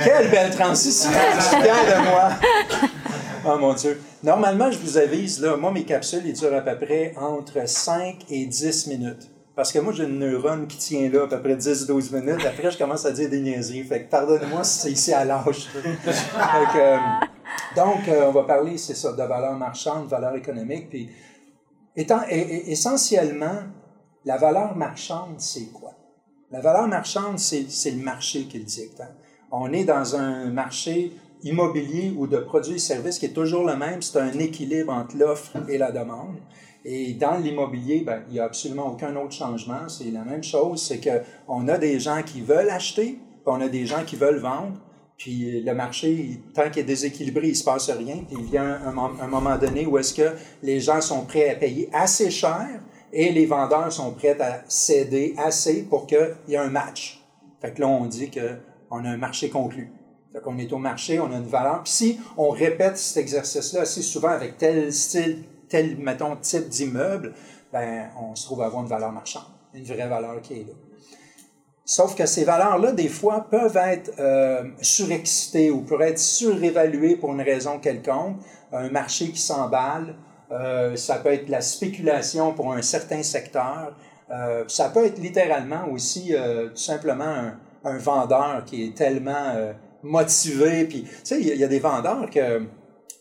Quelle 0.04 0.30
belle 0.30 0.50
transition! 0.50 1.10
Je 1.10 1.42
suis 1.42 1.56
de 1.56 2.10
moi! 2.10 2.30
Oh 3.46 3.58
mon 3.58 3.74
Dieu. 3.74 4.00
Normalement, 4.22 4.70
je 4.70 4.78
vous 4.78 4.96
avise, 4.96 5.40
là, 5.40 5.56
moi, 5.56 5.70
mes 5.70 5.84
capsules, 5.84 6.22
ils 6.24 6.32
durent 6.32 6.54
à 6.54 6.62
peu 6.62 6.78
près 6.78 7.14
entre 7.18 7.68
5 7.68 8.24
et 8.30 8.46
10 8.46 8.86
minutes. 8.86 9.30
Parce 9.56 9.70
que 9.70 9.78
moi, 9.78 9.92
j'ai 9.92 10.04
une 10.04 10.18
neurone 10.18 10.66
qui 10.66 10.78
tient 10.78 11.08
là 11.10 11.24
à 11.24 11.26
peu 11.28 11.40
près 11.40 11.54
10-12 11.54 12.14
minutes. 12.14 12.44
Après, 12.44 12.70
je 12.70 12.76
commence 12.78 13.04
à 13.06 13.12
dire 13.12 13.30
des 13.30 13.40
niaiseries. 13.40 13.84
Fait 13.84 14.04
que 14.04 14.10
pardonnez-moi 14.10 14.64
si 14.64 14.80
c'est 14.80 14.90
ici 14.90 15.12
à 15.12 15.24
l'âge. 15.24 15.68
euh, 16.76 16.98
donc, 17.76 18.08
euh, 18.08 18.26
on 18.28 18.32
va 18.32 18.42
parler, 18.42 18.76
c'est 18.78 18.94
ça, 18.94 19.12
de 19.12 19.16
valeur 19.16 19.54
marchande, 19.54 20.08
valeur 20.08 20.34
économique. 20.34 20.90
Puis, 20.90 21.08
étant, 21.94 22.22
essentiellement, 22.28 23.62
la 24.24 24.38
valeur 24.38 24.76
marchande, 24.76 25.36
c'est 25.38 25.70
quoi? 25.72 25.92
La 26.50 26.60
valeur 26.60 26.88
marchande, 26.88 27.38
c'est 27.38 27.90
le 27.90 28.02
marché 28.02 28.44
qui 28.44 28.58
le 28.58 28.64
dicte. 28.64 29.00
Hein. 29.00 29.14
On 29.52 29.72
est 29.72 29.84
dans 29.84 30.16
un 30.16 30.50
marché 30.50 31.12
immobilier 31.42 32.12
ou 32.16 32.26
de 32.26 32.38
produits 32.38 32.74
et 32.74 32.78
services 32.78 33.18
qui 33.18 33.26
est 33.26 33.32
toujours 33.32 33.64
le 33.64 33.76
même. 33.76 34.02
C'est 34.02 34.18
un 34.18 34.32
équilibre 34.38 34.92
entre 34.92 35.16
l'offre 35.16 35.52
et 35.68 35.78
la 35.78 35.92
demande. 35.92 36.36
Et 36.84 37.14
dans 37.14 37.38
l'immobilier, 37.38 38.02
ben, 38.04 38.22
il 38.28 38.34
n'y 38.34 38.40
a 38.40 38.44
absolument 38.44 38.92
aucun 38.92 39.16
autre 39.16 39.32
changement. 39.32 39.88
C'est 39.88 40.10
la 40.10 40.24
même 40.24 40.44
chose. 40.44 40.82
C'est 40.82 41.00
qu'on 41.00 41.68
a 41.68 41.78
des 41.78 41.98
gens 41.98 42.22
qui 42.22 42.42
veulent 42.42 42.70
acheter, 42.70 43.18
puis 43.18 43.46
on 43.46 43.60
a 43.60 43.68
des 43.68 43.86
gens 43.86 44.04
qui 44.04 44.16
veulent 44.16 44.40
vendre. 44.40 44.74
Puis 45.16 45.62
le 45.62 45.74
marché, 45.74 46.40
tant 46.54 46.68
qu'il 46.70 46.82
est 46.82 46.86
déséquilibré, 46.86 47.46
il 47.46 47.50
ne 47.50 47.56
se 47.56 47.64
passe 47.64 47.88
rien. 47.88 48.16
Puis 48.28 48.36
il 48.38 48.44
vient 48.44 48.80
un, 48.84 48.96
un 49.20 49.26
moment 49.28 49.56
donné 49.56 49.86
où 49.86 49.96
est-ce 49.96 50.12
que 50.12 50.34
les 50.62 50.80
gens 50.80 51.00
sont 51.00 51.24
prêts 51.24 51.48
à 51.50 51.54
payer 51.54 51.88
assez 51.92 52.30
cher 52.30 52.66
et 53.12 53.30
les 53.30 53.46
vendeurs 53.46 53.92
sont 53.92 54.10
prêts 54.10 54.38
à 54.40 54.62
céder 54.66 55.34
assez 55.38 55.84
pour 55.84 56.06
qu'il 56.06 56.36
y 56.48 56.54
ait 56.54 56.58
un 56.58 56.68
match. 56.68 57.24
Fait 57.60 57.72
que 57.72 57.80
là, 57.80 57.86
on 57.86 58.06
dit 58.06 58.30
qu'on 58.30 59.04
a 59.04 59.08
un 59.08 59.16
marché 59.16 59.48
conclu. 59.48 59.90
Fait 60.32 60.40
qu'on 60.40 60.58
est 60.58 60.72
au 60.72 60.78
marché, 60.78 61.20
on 61.20 61.32
a 61.32 61.36
une 61.36 61.46
valeur. 61.46 61.84
Puis 61.84 61.92
si 61.92 62.20
on 62.36 62.50
répète 62.50 62.98
cet 62.98 63.18
exercice-là 63.18 63.82
assez 63.82 64.02
souvent 64.02 64.30
avec 64.30 64.58
tel 64.58 64.92
style, 64.92 65.44
tel, 65.74 65.96
mettons, 65.96 66.36
type 66.36 66.68
d'immeuble, 66.68 67.34
ben, 67.72 68.08
on 68.20 68.36
se 68.36 68.44
trouve 68.44 68.62
à 68.62 68.66
avoir 68.66 68.84
une 68.84 68.88
valeur 68.88 69.10
marchande, 69.10 69.42
une 69.74 69.82
vraie 69.82 70.06
valeur 70.06 70.40
qui 70.40 70.54
est 70.54 70.66
là. 70.68 70.74
Sauf 71.84 72.14
que 72.14 72.26
ces 72.26 72.44
valeurs-là, 72.44 72.92
des 72.92 73.08
fois, 73.08 73.48
peuvent 73.50 73.76
être 73.76 74.12
euh, 74.20 74.62
surexcitées 74.80 75.72
ou 75.72 75.80
peuvent 75.80 76.02
être 76.02 76.20
surévaluées 76.20 77.16
pour 77.16 77.32
une 77.32 77.42
raison 77.42 77.80
quelconque. 77.80 78.36
Un 78.72 78.88
marché 78.90 79.30
qui 79.30 79.40
s'emballe, 79.40 80.14
euh, 80.52 80.94
ça 80.94 81.16
peut 81.16 81.32
être 81.32 81.48
la 81.48 81.60
spéculation 81.60 82.52
pour 82.52 82.72
un 82.72 82.80
certain 82.80 83.24
secteur. 83.24 83.96
Euh, 84.30 84.62
ça 84.68 84.90
peut 84.90 85.04
être 85.04 85.18
littéralement 85.18 85.88
aussi 85.90 86.32
tout 86.32 86.76
simplement 86.76 87.50
un, 87.82 87.98
vendeur 87.98 88.64
qui 88.64 88.84
est 88.84 88.96
tellement 88.96 89.74
motivé. 90.04 90.84
Puis, 90.84 91.02
tu 91.02 91.10
sais, 91.24 91.40
il 91.40 91.48
y, 91.48 91.64
a 91.64 91.68
des 91.68 91.80
vendeurs 91.80 92.30
que 92.30 92.62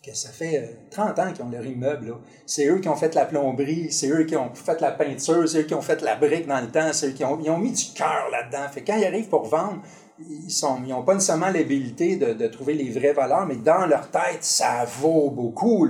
que 0.03 0.13
ça 0.13 0.29
fait 0.29 0.77
30 0.91 1.17
euh, 1.17 1.21
ans 1.21 1.33
qu'ils 1.33 1.45
ont 1.45 1.49
leur 1.49 1.65
immeuble. 1.65 2.17
C'est 2.45 2.67
eux 2.67 2.79
qui 2.79 2.89
ont 2.89 2.95
fait 2.95 3.15
la 3.15 3.25
plomberie, 3.25 3.89
c'est 3.91 4.09
eux 4.09 4.25
qui 4.25 4.35
ont 4.35 4.53
fait 4.53 4.81
la 4.81 4.91
peinture, 4.91 5.47
c'est 5.47 5.61
eux 5.61 5.63
qui 5.63 5.73
ont 5.73 5.81
fait 5.81 6.01
la 6.01 6.15
brique 6.15 6.45
dans 6.45 6.59
le 6.59 6.67
temps, 6.67 6.91
c'est 6.91 7.07
eux 7.07 7.11
qui 7.11 7.23
ont, 7.23 7.39
ils 7.41 7.51
mis 7.57 7.71
du 7.71 7.85
cœur 7.95 8.27
là-dedans. 8.29 8.67
Fait 8.69 8.83
quand 8.83 8.97
ils 8.97 9.05
arrivent 9.05 9.29
pour 9.29 9.45
vendre, 9.45 9.81
ils 10.19 10.87
n'ont 10.87 11.03
pas 11.03 11.13
nécessairement 11.13 11.49
l'habilité 11.49 12.17
de, 12.17 12.33
de, 12.33 12.47
trouver 12.47 12.73
les 12.73 12.89
vraies 12.91 13.13
valeurs, 13.13 13.45
mais 13.45 13.55
dans 13.55 13.85
leur 13.85 14.11
tête, 14.11 14.41
ça 14.41 14.85
vaut 14.85 15.31
beaucoup. 15.31 15.87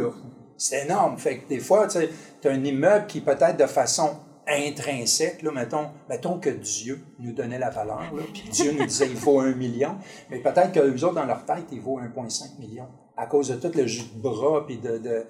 C'est 0.57 0.85
énorme. 0.85 1.17
Fait 1.17 1.39
que 1.39 1.49
des 1.49 1.59
fois, 1.59 1.87
tu 1.87 1.97
as 1.97 2.51
un 2.51 2.63
immeuble 2.63 3.07
qui 3.07 3.19
peut-être 3.19 3.57
de 3.57 3.65
façon 3.65 4.11
intrinsèque, 4.47 5.41
là, 5.41 5.51
mettons, 5.51 6.39
que 6.39 6.49
Dieu 6.49 7.01
nous 7.19 7.31
donnait 7.31 7.59
la 7.59 7.69
valeur, 7.69 8.11
puis 8.33 8.43
Dieu 8.51 8.73
nous 8.77 8.85
disait 8.85 9.07
il 9.09 9.15
faut 9.15 9.39
un 9.39 9.53
million, 9.53 9.95
mais 10.29 10.39
peut-être 10.39 10.73
qu'eux 10.73 11.03
autres, 11.03 11.15
dans 11.15 11.25
leur 11.25 11.45
tête, 11.45 11.65
il 11.71 11.79
vaut 11.79 11.99
1,5 11.99 12.59
million 12.59 12.87
à 13.17 13.25
cause 13.27 13.49
de 13.49 13.55
tout 13.55 13.75
le 13.77 13.85
jus 13.85 14.03
de 14.15 14.21
bras, 14.21 14.65
puis 14.65 14.77
de, 14.77 14.97
de 14.97 15.25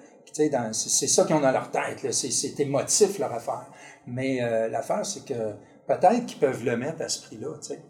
c'est 0.72 1.06
ça 1.06 1.24
qu'ils 1.24 1.36
ont 1.36 1.40
dans 1.40 1.52
leur 1.52 1.70
tête, 1.70 2.12
c'est 2.12 2.60
émotif 2.60 3.18
leur 3.18 3.32
affaire. 3.32 3.66
Mais 4.06 4.42
euh, 4.42 4.68
l'affaire, 4.68 5.06
c'est 5.06 5.24
que 5.24 5.52
peut-être 5.86 6.26
qu'ils 6.26 6.38
peuvent 6.40 6.64
le 6.64 6.76
mettre 6.76 7.02
à 7.02 7.08
ce 7.08 7.22
prix-là, 7.26 7.48
tu 7.62 7.68
sais. 7.68 7.82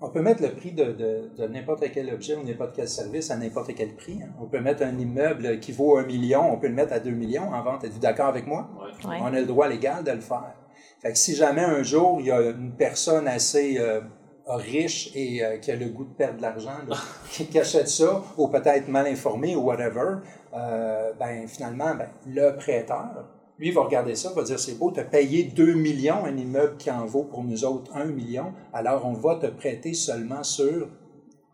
on 0.00 0.08
peut 0.10 0.22
mettre 0.22 0.42
le 0.42 0.50
prix 0.52 0.72
de, 0.72 1.30
de, 1.36 1.46
n'importe 1.46 1.84
quel 1.92 2.12
objet 2.12 2.34
ou 2.34 2.42
n'importe 2.42 2.72
quel 2.74 2.88
service 2.88 3.30
à 3.30 3.36
n'importe 3.36 3.72
quel 3.76 3.94
prix. 3.94 4.18
hein. 4.22 4.30
On 4.40 4.46
peut 4.46 4.60
mettre 4.60 4.82
un 4.82 4.98
immeuble 4.98 5.60
qui 5.60 5.70
vaut 5.72 5.96
un 5.98 6.04
million, 6.06 6.52
on 6.52 6.58
peut 6.58 6.68
le 6.68 6.74
mettre 6.74 6.92
à 6.94 6.98
2 6.98 7.10
millions 7.10 7.52
en 7.52 7.62
vente. 7.62 7.84
Êtes-vous 7.84 8.00
d'accord 8.00 8.26
avec 8.26 8.46
moi? 8.46 8.68
Ouais. 9.06 9.18
On 9.20 9.26
a 9.26 9.30
le 9.40 9.46
droit 9.46 9.68
légal 9.68 10.02
de 10.02 10.10
le 10.12 10.20
faire. 10.20 10.54
Fait 11.00 11.12
que 11.12 11.18
si 11.18 11.34
jamais 11.36 11.62
un 11.62 11.82
jour, 11.82 12.16
il 12.20 12.26
y 12.26 12.30
a 12.30 12.40
une 12.40 12.72
personne 12.76 13.28
assez 13.28 13.78
euh, 13.78 14.00
riche 14.56 15.10
et 15.14 15.44
euh, 15.44 15.58
qui 15.58 15.70
a 15.70 15.76
le 15.76 15.86
goût 15.88 16.04
de 16.04 16.12
perdre 16.14 16.36
de 16.38 16.42
l'argent, 16.42 16.76
qui, 17.30 17.46
qui 17.46 17.58
achète 17.58 17.88
ça, 17.88 18.22
ou 18.36 18.48
peut-être 18.48 18.88
mal 18.88 19.06
informé 19.06 19.56
ou 19.56 19.60
whatever, 19.62 20.16
euh, 20.54 21.12
ben 21.18 21.46
finalement, 21.48 21.94
ben, 21.94 22.08
le 22.26 22.56
prêteur, 22.56 23.28
lui, 23.58 23.70
va 23.72 23.82
regarder 23.82 24.14
ça, 24.14 24.30
va 24.32 24.42
dire 24.42 24.58
c'est 24.58 24.78
beau, 24.78 24.90
tu 24.90 25.00
as 25.00 25.04
payé 25.04 25.44
2 25.44 25.74
millions, 25.74 26.24
un 26.24 26.36
immeuble 26.36 26.76
qui 26.78 26.90
en 26.90 27.04
vaut 27.04 27.24
pour 27.24 27.44
nous 27.44 27.64
autres 27.64 27.94
1 27.94 28.06
million, 28.06 28.52
alors 28.72 29.04
on 29.06 29.12
va 29.12 29.36
te 29.36 29.46
prêter 29.46 29.92
seulement 29.92 30.42
sur 30.42 30.88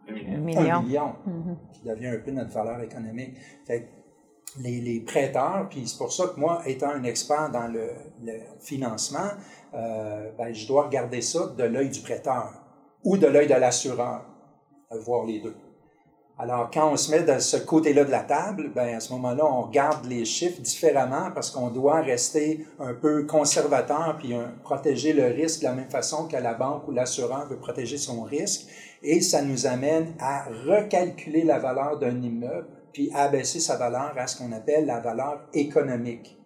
Un 0.09 0.15
1 0.15 0.39
million. 0.39 0.83
million, 0.83 1.13
Mhm. 1.27 1.57
qui 1.73 1.83
devient 1.89 2.07
un 2.09 2.19
peu 2.25 2.31
notre 2.31 2.51
valeur 2.53 2.81
économique. 2.81 3.35
Fait 3.67 3.81
que 3.83 4.63
les, 4.63 4.81
les 4.81 5.01
prêteurs, 5.01 5.67
puis 5.69 5.87
c'est 5.87 5.99
pour 5.99 6.13
ça 6.13 6.29
que 6.29 6.39
moi, 6.41 6.63
étant 6.65 6.91
un 6.91 7.03
expert 7.03 7.51
dans 7.51 7.67
le, 7.67 7.89
le 8.25 8.35
financement, 8.61 9.31
euh, 9.75 10.31
ben, 10.39 10.55
je 10.55 10.67
dois 10.69 10.85
regarder 10.85 11.21
ça 11.21 11.49
de 11.59 11.65
l'œil 11.65 11.91
du 11.91 12.01
prêteur 12.01 12.53
ou 13.07 13.17
de 13.17 13.29
l'œil 13.29 13.47
de 13.47 13.55
l'assureur, 13.55 14.27
voir 14.91 15.25
les 15.25 15.39
deux. 15.39 15.55
Alors, 16.39 16.71
quand 16.75 16.93
on 16.93 16.97
se 16.97 17.13
met 17.13 17.23
de 17.23 17.39
ce 17.39 17.57
côté-là 17.57 18.05
de 18.05 18.11
la 18.11 18.25
table, 18.25 18.73
ben, 18.75 18.97
à 18.97 19.01
ce 19.01 19.13
moment-là, 19.13 19.47
on 19.47 19.63
regarde 19.63 20.05
les 20.07 20.25
chiffres 20.25 20.61
différemment 20.61 21.31
parce 21.33 21.53
qu'on 21.53 21.71
doit 21.71 22.01
rester 22.01 22.67
un 22.81 22.95
peu 22.95 23.25
conservateur 23.25 24.17
puis 24.19 24.35
protéger 24.65 25.13
le 25.13 25.27
risque 25.27 25.61
de 25.61 25.67
la 25.67 25.73
même 25.73 25.89
façon 25.89 26.27
que 26.27 26.37
la 26.37 26.53
banque 26.55 26.89
ou 26.89 26.91
l'assureur 26.91 27.47
veut 27.49 27.59
protéger 27.59 27.97
son 27.97 28.23
risque. 28.23 28.67
Et 29.03 29.21
ça 29.21 29.41
nous 29.41 29.67
amène 29.67 30.13
à 30.19 30.47
recalculer 30.67 31.45
la 31.45 31.61
valeur 31.61 31.99
d'un 32.01 32.21
immeuble 32.21 32.67
puis 32.93 33.11
abaisser 33.15 33.61
sa 33.61 33.77
valeur 33.77 34.15
à 34.17 34.27
ce 34.27 34.37
qu'on 34.37 34.51
appelle 34.51 34.85
la 34.85 34.99
valeur 34.99 35.47
économique. 35.55 36.37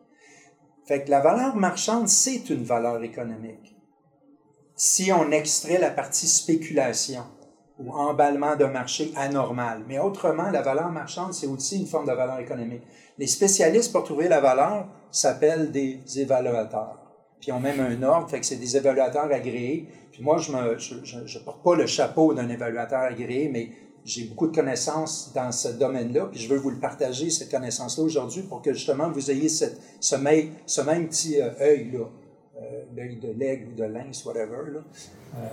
Fait 0.86 1.04
que 1.04 1.10
la 1.10 1.20
valeur 1.20 1.56
marchande, 1.56 2.08
c'est 2.08 2.50
une 2.50 2.64
valeur 2.64 3.02
économique. 3.02 3.69
Si 4.82 5.12
on 5.12 5.30
extrait 5.30 5.76
la 5.76 5.90
partie 5.90 6.26
spéculation 6.26 7.20
ou 7.78 7.92
emballement 7.92 8.56
d'un 8.56 8.70
marché 8.70 9.12
anormal. 9.14 9.82
Mais 9.86 9.98
autrement, 9.98 10.48
la 10.50 10.62
valeur 10.62 10.90
marchande, 10.90 11.34
c'est 11.34 11.46
aussi 11.46 11.78
une 11.78 11.86
forme 11.86 12.06
de 12.06 12.14
valeur 12.14 12.38
économique. 12.38 12.84
Les 13.18 13.26
spécialistes 13.26 13.92
pour 13.92 14.04
trouver 14.04 14.26
la 14.26 14.40
valeur 14.40 14.88
s'appellent 15.10 15.70
des 15.70 16.00
évaluateurs. 16.16 16.98
Puis 17.42 17.52
ont 17.52 17.60
même 17.60 17.78
un 17.78 18.02
ordre, 18.02 18.30
fait 18.30 18.40
que 18.40 18.46
c'est 18.46 18.56
des 18.56 18.74
évaluateurs 18.74 19.30
agréés. 19.30 19.86
Puis 20.12 20.22
moi, 20.22 20.38
je 20.38 20.50
ne 20.50 21.44
porte 21.44 21.62
pas 21.62 21.74
le 21.74 21.86
chapeau 21.86 22.32
d'un 22.32 22.48
évaluateur 22.48 23.00
agréé, 23.00 23.50
mais 23.52 23.72
j'ai 24.06 24.28
beaucoup 24.28 24.46
de 24.46 24.56
connaissances 24.56 25.34
dans 25.34 25.52
ce 25.52 25.68
domaine-là, 25.68 26.30
puis 26.32 26.40
je 26.40 26.48
veux 26.48 26.58
vous 26.58 26.70
le 26.70 26.80
partager, 26.80 27.28
cette 27.28 27.50
connaissance-là, 27.50 28.02
aujourd'hui, 28.02 28.44
pour 28.44 28.62
que 28.62 28.72
justement 28.72 29.10
vous 29.10 29.30
ayez 29.30 29.50
ce, 29.50 30.16
même, 30.16 31.06
petit 31.06 31.38
euh, 31.38 31.50
œil-là, 31.60 32.06
l'œil 32.96 33.16
de 33.16 33.28
l'aigle 33.38 33.68
ou 33.72 33.78
de 33.78 33.84
lynx, 33.84 34.24
whatever. 34.24 34.72
Là. 34.72 34.80
Euh, 35.36 35.46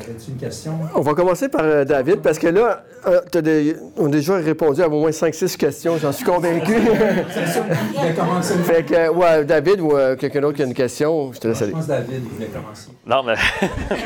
Avais-tu 0.00 0.32
une 0.32 0.36
question? 0.38 0.72
On 0.94 1.00
va 1.02 1.14
commencer 1.14 1.48
par 1.48 1.62
euh, 1.62 1.84
David, 1.84 2.20
parce 2.20 2.38
que 2.38 2.48
là, 2.48 2.84
euh, 3.06 3.20
t'as 3.30 3.40
des- 3.42 3.76
on 3.96 4.06
a 4.06 4.10
déjà 4.10 4.36
répondu 4.36 4.82
à 4.82 4.88
au 4.88 4.90
moins 5.00 5.10
5-6 5.12 5.56
questions, 5.56 5.96
j'en 5.98 6.10
suis 6.12 6.24
convaincu. 6.24 6.72
C'est 7.30 7.46
ça, 7.46 7.64
je 7.94 8.08
vais 8.08 8.14
commencer. 8.14 8.54
fait 8.58 8.82
que, 8.84 8.94
euh, 8.94 9.12
ouais, 9.12 9.44
David 9.44 9.80
ou 9.80 9.92
euh, 9.96 10.16
quelqu'un 10.16 10.40
d'autre 10.40 10.56
qui 10.56 10.62
a 10.62 10.66
une 10.66 10.74
question, 10.74 11.32
je 11.32 11.38
te 11.38 11.46
laisse 11.48 11.58
Je 11.58 11.64
aller. 11.64 11.72
pense 11.72 11.84
que 11.84 11.88
David 11.88 12.22
voulait 12.24 12.46
commencer. 12.48 12.90
Non, 13.06 13.22
mais. 13.22 13.34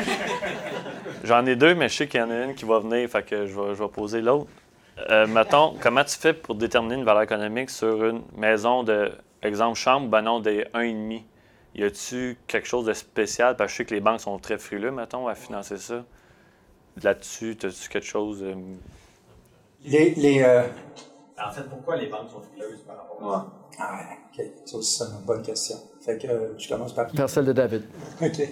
J'en 1.23 1.45
ai 1.45 1.55
deux, 1.55 1.75
mais 1.75 1.89
je 1.89 1.95
sais 1.97 2.07
qu'il 2.07 2.19
y 2.19 2.23
en 2.23 2.29
a 2.29 2.43
une 2.45 2.55
qui 2.55 2.65
va 2.65 2.79
venir, 2.79 3.09
fait 3.09 3.23
que 3.23 3.45
je 3.45 3.53
vais, 3.59 3.75
je 3.75 3.83
vais 3.83 3.89
poser 3.89 4.21
l'autre. 4.21 4.47
Euh, 5.09 5.27
mettons, 5.27 5.73
comment 5.81 6.03
tu 6.03 6.17
fais 6.17 6.33
pour 6.33 6.55
déterminer 6.55 6.95
une 6.95 7.03
valeur 7.05 7.23
économique 7.23 7.69
sur 7.69 8.05
une 8.05 8.21
maison 8.37 8.83
de, 8.83 9.11
exemple, 9.43 9.77
chambre, 9.77 10.07
ben 10.07 10.21
non, 10.21 10.39
des 10.39 10.65
1,5? 10.73 11.23
Y 11.79 11.83
a-tu 11.85 12.37
quelque 12.45 12.67
chose 12.67 12.85
de 12.85 12.93
spécial? 12.93 13.55
Parce 13.55 13.69
que 13.69 13.73
je 13.73 13.77
sais 13.77 13.85
que 13.85 13.93
les 13.95 14.01
banques 14.01 14.19
sont 14.19 14.37
très 14.37 14.57
frileux, 14.57 14.91
mettons, 14.91 15.27
à 15.29 15.33
financer 15.35 15.77
ça. 15.77 16.03
Là-dessus, 17.01 17.57
as-tu 17.63 17.87
quelque 17.87 18.05
chose. 18.05 18.43
euh, 18.43 18.53
Les, 19.85 20.13
les, 20.15 20.41
euh, 20.43 20.63
En 21.41 21.49
fait, 21.51 21.63
pourquoi 21.69 21.95
les 21.95 22.07
banques 22.07 22.29
sont 22.31 22.41
frileuses 22.41 22.81
par 22.85 22.97
rapport 22.97 23.33
à 23.33 23.37
ça? 23.37 23.51
Ah 23.79 23.95
ouais, 23.95 24.45
OK. 24.45 24.51
Ça 24.65 24.75
aussi, 24.77 24.97
c'est 24.97 25.05
une 25.05 25.25
bonne 25.25 25.41
question. 25.41 25.77
Fait 26.01 26.17
que 26.17 26.27
euh, 26.27 26.57
je 26.57 26.67
commence 26.67 26.93
par? 26.93 27.07
Par 27.13 27.29
celle 27.29 27.45
de 27.45 27.53
David. 27.53 27.83
OK. 28.21 28.49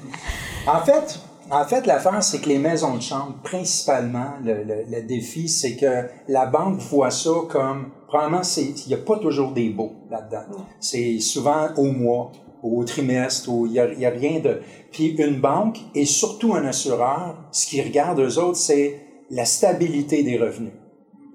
En 0.65 0.80
fait, 0.86 1.19
en 1.51 1.65
fait 1.65 1.86
l'affaire, 1.86 2.23
c'est 2.23 2.39
que 2.39 2.47
les 2.47 2.60
maisons 2.60 2.95
de 2.95 3.01
chambre, 3.01 3.36
principalement, 3.43 4.36
le, 4.41 4.63
le- 4.63 4.84
le 4.89 5.01
défi, 5.01 5.49
c'est 5.49 5.75
que 5.75 6.08
la 6.30 6.45
banque 6.45 6.80
voit 6.80 7.12
ça 7.12 7.32
comme, 7.49 7.89
probablement, 8.08 8.43
c'est- 8.43 8.86
il 8.86 8.88
n'y 8.88 8.93
a 8.93 9.04
pas 9.04 9.19
toujours 9.19 9.51
des 9.51 9.69
baux 9.69 9.95
là-dedans. 10.10 10.45
C'est 10.80 11.19
souvent 11.19 11.73
au 11.75 11.91
mois, 11.91 12.32
au 12.63 12.84
trimestre, 12.84 13.50
ou 13.50 13.65
il 13.65 13.74
n'y 13.74 13.80
a, 14.06 14.10
a 14.10 14.12
rien 14.12 14.39
de... 14.39 14.62
Puis 14.91 15.15
une 15.17 15.39
banque, 15.39 15.80
et 15.96 16.06
surtout 16.06 16.54
un 16.54 16.65
assureur, 16.65 17.36
ce 17.52 17.67
qu'ils 17.67 17.84
regardent, 17.84 18.22
eux 18.22 18.39
autres, 18.39 18.58
c'est 18.58 19.00
la 19.30 19.46
stabilité 19.46 20.24
des 20.24 20.38
revenus 20.38 20.74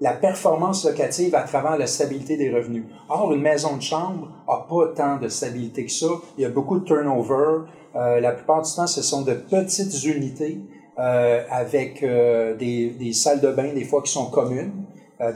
la 0.03 0.11
performance 0.11 0.85
locative 0.85 1.33
à 1.33 1.43
travers 1.43 1.77
la 1.77 1.87
stabilité 1.87 2.35
des 2.35 2.51
revenus. 2.53 2.83
Or, 3.07 3.33
une 3.33 3.41
maison 3.41 3.77
de 3.77 3.81
chambre 3.81 4.27
n'a 4.47 4.57
pas 4.57 4.87
tant 4.93 5.17
de 5.17 5.29
stabilité 5.29 5.85
que 5.85 5.91
ça. 5.91 6.07
Il 6.37 6.41
y 6.41 6.45
a 6.45 6.49
beaucoup 6.49 6.77
de 6.77 6.83
turnover. 6.83 7.69
Euh, 7.95 8.19
la 8.19 8.33
plupart 8.33 8.61
du 8.63 8.71
temps, 8.75 8.85
ce 8.85 9.01
sont 9.01 9.21
de 9.21 9.33
petites 9.33 10.03
unités 10.03 10.59
euh, 10.99 11.43
avec 11.49 12.03
euh, 12.03 12.53
des, 12.57 12.89
des 12.89 13.13
salles 13.13 13.39
de 13.39 13.49
bain, 13.49 13.71
des 13.73 13.85
fois, 13.85 14.01
qui 14.01 14.11
sont 14.11 14.25
communes. 14.25 14.73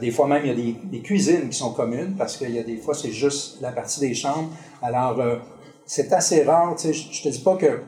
Des 0.02 0.10
fois 0.10 0.26
même, 0.26 0.42
il 0.44 0.48
y 0.48 0.50
a 0.50 0.54
des, 0.54 0.76
des 0.84 1.00
cuisines 1.00 1.48
qui 1.48 1.56
sont 1.56 1.72
communes 1.72 2.14
parce 2.18 2.36
qu'il 2.36 2.50
y 2.50 2.58
a 2.58 2.62
des 2.62 2.76
fois, 2.76 2.92
c'est 2.92 3.10
juste 3.10 3.62
la 3.62 3.72
partie 3.72 4.00
des 4.00 4.12
chambres. 4.12 4.50
Alors, 4.82 5.16
c'est 5.88 6.12
assez 6.12 6.44
rare. 6.44 6.76
Tu 6.76 6.88
sais, 6.88 6.92
je 6.92 7.12
je 7.12 7.22
te 7.24 7.28
dis 7.30 7.40
pas 7.40 7.56
que 7.56 7.80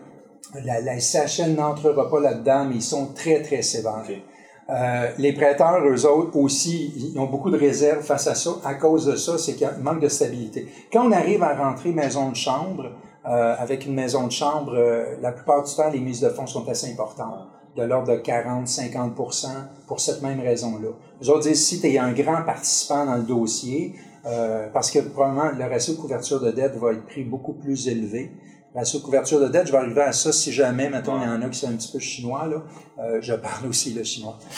la, 0.64 0.80
la 0.80 0.98
SCHL 0.98 1.54
n'entrera 1.54 2.10
pas 2.10 2.18
là-dedans, 2.18 2.64
mais 2.64 2.76
ils 2.76 2.82
sont 2.82 3.12
très, 3.14 3.42
très 3.42 3.62
sévères. 3.62 4.04
Euh, 4.70 5.10
les 5.18 5.32
prêteurs, 5.32 5.84
eux 5.84 6.06
autres, 6.06 6.36
aussi, 6.36 6.92
ils 6.96 7.18
ont 7.18 7.26
beaucoup 7.26 7.50
de 7.50 7.58
réserves 7.58 8.02
face 8.02 8.26
à 8.26 8.34
ça. 8.34 8.50
À 8.64 8.74
cause 8.74 9.06
de 9.06 9.16
ça, 9.16 9.36
c'est 9.36 9.52
qu'il 9.52 9.62
y 9.62 9.64
a 9.64 9.74
un 9.74 9.78
manque 9.78 10.00
de 10.00 10.08
stabilité. 10.08 10.68
Quand 10.92 11.06
on 11.08 11.12
arrive 11.12 11.42
à 11.42 11.54
rentrer 11.54 11.92
maison 11.92 12.30
de 12.30 12.36
chambre, 12.36 12.92
euh, 13.26 13.54
avec 13.58 13.84
une 13.84 13.94
maison 13.94 14.26
de 14.26 14.32
chambre, 14.32 14.72
euh, 14.74 15.16
la 15.20 15.32
plupart 15.32 15.64
du 15.64 15.74
temps, 15.74 15.90
les 15.90 16.00
mises 16.00 16.20
de 16.20 16.28
fonds 16.28 16.46
sont 16.46 16.68
assez 16.68 16.90
importantes, 16.90 17.48
de 17.76 17.82
l'ordre 17.82 18.12
de 18.12 18.18
40-50 18.18 19.12
pour 19.86 20.00
cette 20.00 20.22
même 20.22 20.40
raison-là. 20.40 20.90
Les 21.20 21.28
autres 21.28 21.48
disent, 21.48 21.66
si 21.66 21.80
tu 21.80 21.88
es 21.88 21.98
un 21.98 22.12
grand 22.12 22.42
participant 22.44 23.04
dans 23.06 23.16
le 23.16 23.24
dossier, 23.24 23.94
euh, 24.26 24.68
parce 24.72 24.90
que 24.90 24.98
probablement 25.00 25.50
le 25.56 25.64
ratio 25.64 25.94
de 25.94 25.98
couverture 25.98 26.40
de 26.40 26.50
dette 26.50 26.76
va 26.76 26.92
être 26.92 27.06
pris 27.06 27.24
beaucoup 27.24 27.54
plus 27.54 27.88
élevé. 27.88 28.30
Ratio 28.72 29.00
de 29.00 29.04
couverture 29.04 29.40
de 29.40 29.48
dette, 29.48 29.66
je 29.66 29.72
vais 29.72 29.78
arriver 29.78 30.02
à 30.02 30.12
ça 30.12 30.30
si 30.30 30.52
jamais, 30.52 30.88
mettons, 30.88 31.20
il 31.20 31.24
y 31.24 31.26
en 31.26 31.42
a 31.42 31.48
qui 31.48 31.58
sont 31.58 31.68
un 31.68 31.72
petit 31.72 31.90
peu 31.90 31.98
chinois, 31.98 32.46
là. 32.46 32.62
Euh, 33.02 33.18
je 33.20 33.34
parle 33.34 33.66
aussi 33.68 33.92
le 33.94 34.04
chinois. 34.04 34.38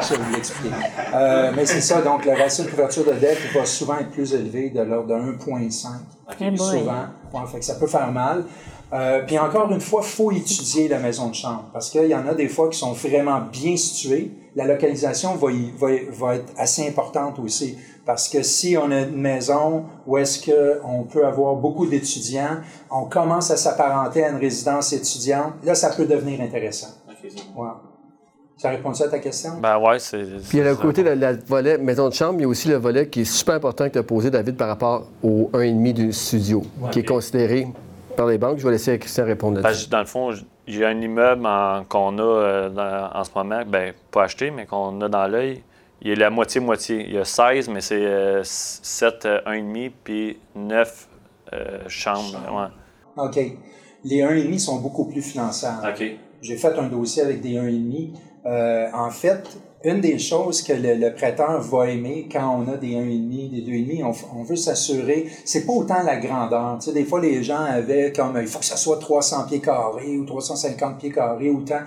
je 0.00 0.14
vais 0.14 0.22
vous 0.22 0.32
l'expliquer. 0.32 0.74
Euh, 1.14 1.52
mais 1.54 1.66
c'est 1.66 1.82
ça, 1.82 2.00
donc 2.00 2.24
le 2.24 2.32
ratio 2.32 2.64
de 2.64 2.70
couverture 2.70 3.04
de 3.04 3.12
dette 3.12 3.38
va 3.54 3.66
souvent 3.66 3.98
être 3.98 4.10
plus 4.10 4.32
élevé, 4.32 4.70
de 4.70 4.80
l'ordre 4.80 5.08
de 5.08 5.14
1,5. 5.14 5.88
Eh 6.40 6.50
boy. 6.52 6.56
souvent. 6.56 7.04
Ouais, 7.34 7.46
fait 7.52 7.58
que 7.58 7.64
ça 7.66 7.74
peut 7.74 7.86
faire 7.86 8.10
mal. 8.10 8.44
Euh, 8.94 9.22
puis 9.26 9.38
encore 9.38 9.70
une 9.72 9.80
fois, 9.80 10.00
il 10.02 10.08
faut 10.08 10.30
étudier 10.30 10.88
la 10.88 10.98
maison 11.00 11.28
de 11.28 11.34
chambre 11.34 11.64
parce 11.72 11.90
qu'il 11.90 12.06
y 12.06 12.14
en 12.14 12.26
a 12.28 12.34
des 12.34 12.48
fois 12.48 12.68
qui 12.70 12.78
sont 12.78 12.92
vraiment 12.92 13.40
bien 13.40 13.76
situées. 13.76 14.30
La 14.54 14.66
localisation 14.66 15.34
va, 15.34 15.50
y- 15.50 15.72
va, 15.76 15.88
va 16.12 16.36
être 16.36 16.52
assez 16.56 16.86
importante 16.86 17.38
aussi 17.40 17.76
parce 18.06 18.28
que 18.28 18.42
si 18.42 18.76
on 18.76 18.90
a 18.90 19.00
une 19.00 19.16
maison 19.20 19.84
où 20.06 20.18
est-ce 20.18 20.44
qu'on 20.50 21.04
peut 21.04 21.26
avoir 21.26 21.54
beaucoup 21.56 21.86
d'étudiants, 21.86 22.58
on 22.90 23.04
commence 23.04 23.50
à 23.50 23.56
s'apparenter 23.56 24.24
à 24.24 24.30
une 24.30 24.36
résidence 24.38 24.92
étudiante, 24.92 25.54
là, 25.64 25.74
ça 25.74 25.90
peut 25.96 26.04
devenir 26.06 26.40
intéressant. 26.40 26.88
Ouais. 27.56 27.68
Ça 28.56 28.70
répond 28.70 28.90
à 28.92 29.08
ta 29.08 29.18
question? 29.18 29.50
Ben 29.60 29.78
ouais, 29.78 29.98
c'est. 29.98 30.22
Puis 30.22 30.58
il 30.58 30.58
y 30.58 30.60
a 30.60 30.70
le 30.70 30.76
côté 30.76 31.02
de 31.02 31.10
la 31.10 31.32
volet 31.32 31.76
maison 31.76 32.08
de 32.08 32.14
chambre, 32.14 32.34
il 32.38 32.42
y 32.42 32.44
a 32.44 32.48
aussi 32.48 32.68
le 32.68 32.76
volet 32.76 33.08
qui 33.08 33.22
est 33.22 33.24
super 33.24 33.56
important 33.56 33.86
que 33.88 33.94
tu 33.94 33.98
as 33.98 34.02
posé, 34.04 34.30
David, 34.30 34.56
par 34.56 34.68
rapport 34.68 35.06
au 35.22 35.50
1,5 35.52 35.92
du 35.92 36.12
studio, 36.12 36.62
Ouais. 36.80 36.90
qui 36.90 37.00
est 37.00 37.04
considéré 37.08 37.66
par 38.16 38.26
les 38.26 38.38
banques. 38.38 38.58
Je 38.58 38.64
vais 38.64 38.70
laisser 38.72 38.96
Christian 38.98 39.24
répondre 39.24 39.60
là-dessus. 39.60 39.88
dans 39.88 39.98
le 39.98 40.04
fond, 40.06 40.30
j'ai 40.68 40.86
un 40.86 40.98
immeuble 41.00 41.42
qu'on 41.88 42.16
a 42.18 42.22
euh, 42.22 42.68
dans- 42.70 43.10
en 43.18 43.24
ce 43.24 43.30
moment, 43.34 43.62
ben 43.66 43.92
pas 44.12 44.22
acheté, 44.24 44.50
mais 44.52 44.66
qu'on 44.66 45.00
a 45.00 45.08
dans 45.08 45.26
l'œil. 45.26 45.62
Il 46.04 46.10
est 46.10 46.16
la 46.16 46.28
moitié-moitié. 46.28 47.06
Il 47.06 47.14
y 47.14 47.18
a 47.18 47.24
16, 47.24 47.70
mais 47.70 47.80
c'est 47.80 48.04
euh, 48.04 48.42
7, 48.44 49.24
euh, 49.24 49.40
1,5, 49.46 49.90
puis 50.04 50.38
9 50.54 51.08
euh, 51.52 51.78
chambres. 51.88 52.38
Ouais. 52.52 53.24
OK. 53.24 53.36
Les 54.04 54.18
1,5 54.18 54.58
sont 54.58 54.80
beaucoup 54.80 55.06
plus 55.06 55.22
finançables. 55.22 55.88
OK. 55.88 56.04
J'ai 56.42 56.56
fait 56.58 56.78
un 56.78 56.88
dossier 56.88 57.22
avec 57.22 57.40
des 57.40 57.54
1,5. 57.54 58.10
Euh, 58.44 58.88
en 58.92 59.08
fait, 59.08 59.48
une 59.84 60.00
des 60.00 60.18
choses 60.18 60.62
que 60.62 60.72
le, 60.72 60.94
le, 60.94 61.14
prêteur 61.14 61.60
va 61.60 61.90
aimer 61.90 62.28
quand 62.30 62.58
on 62.58 62.72
a 62.72 62.76
des 62.76 62.94
1,5, 62.94 63.50
des 63.50 63.60
2,5, 63.60 64.04
on, 64.04 64.40
on 64.40 64.42
veut 64.42 64.56
s'assurer, 64.56 65.26
c'est 65.44 65.66
pas 65.66 65.72
autant 65.72 66.02
la 66.02 66.16
grandeur. 66.16 66.78
Tu 66.78 66.86
sais, 66.86 66.92
des 66.92 67.04
fois, 67.04 67.20
les 67.20 67.42
gens 67.42 67.62
avaient 67.62 68.12
comme, 68.12 68.38
il 68.40 68.46
faut 68.46 68.60
que 68.60 68.64
ça 68.64 68.76
soit 68.76 68.98
300 68.98 69.46
pieds 69.46 69.60
carrés 69.60 70.16
ou 70.16 70.24
350 70.24 70.98
pieds 70.98 71.12
carrés, 71.12 71.50
autant. 71.50 71.80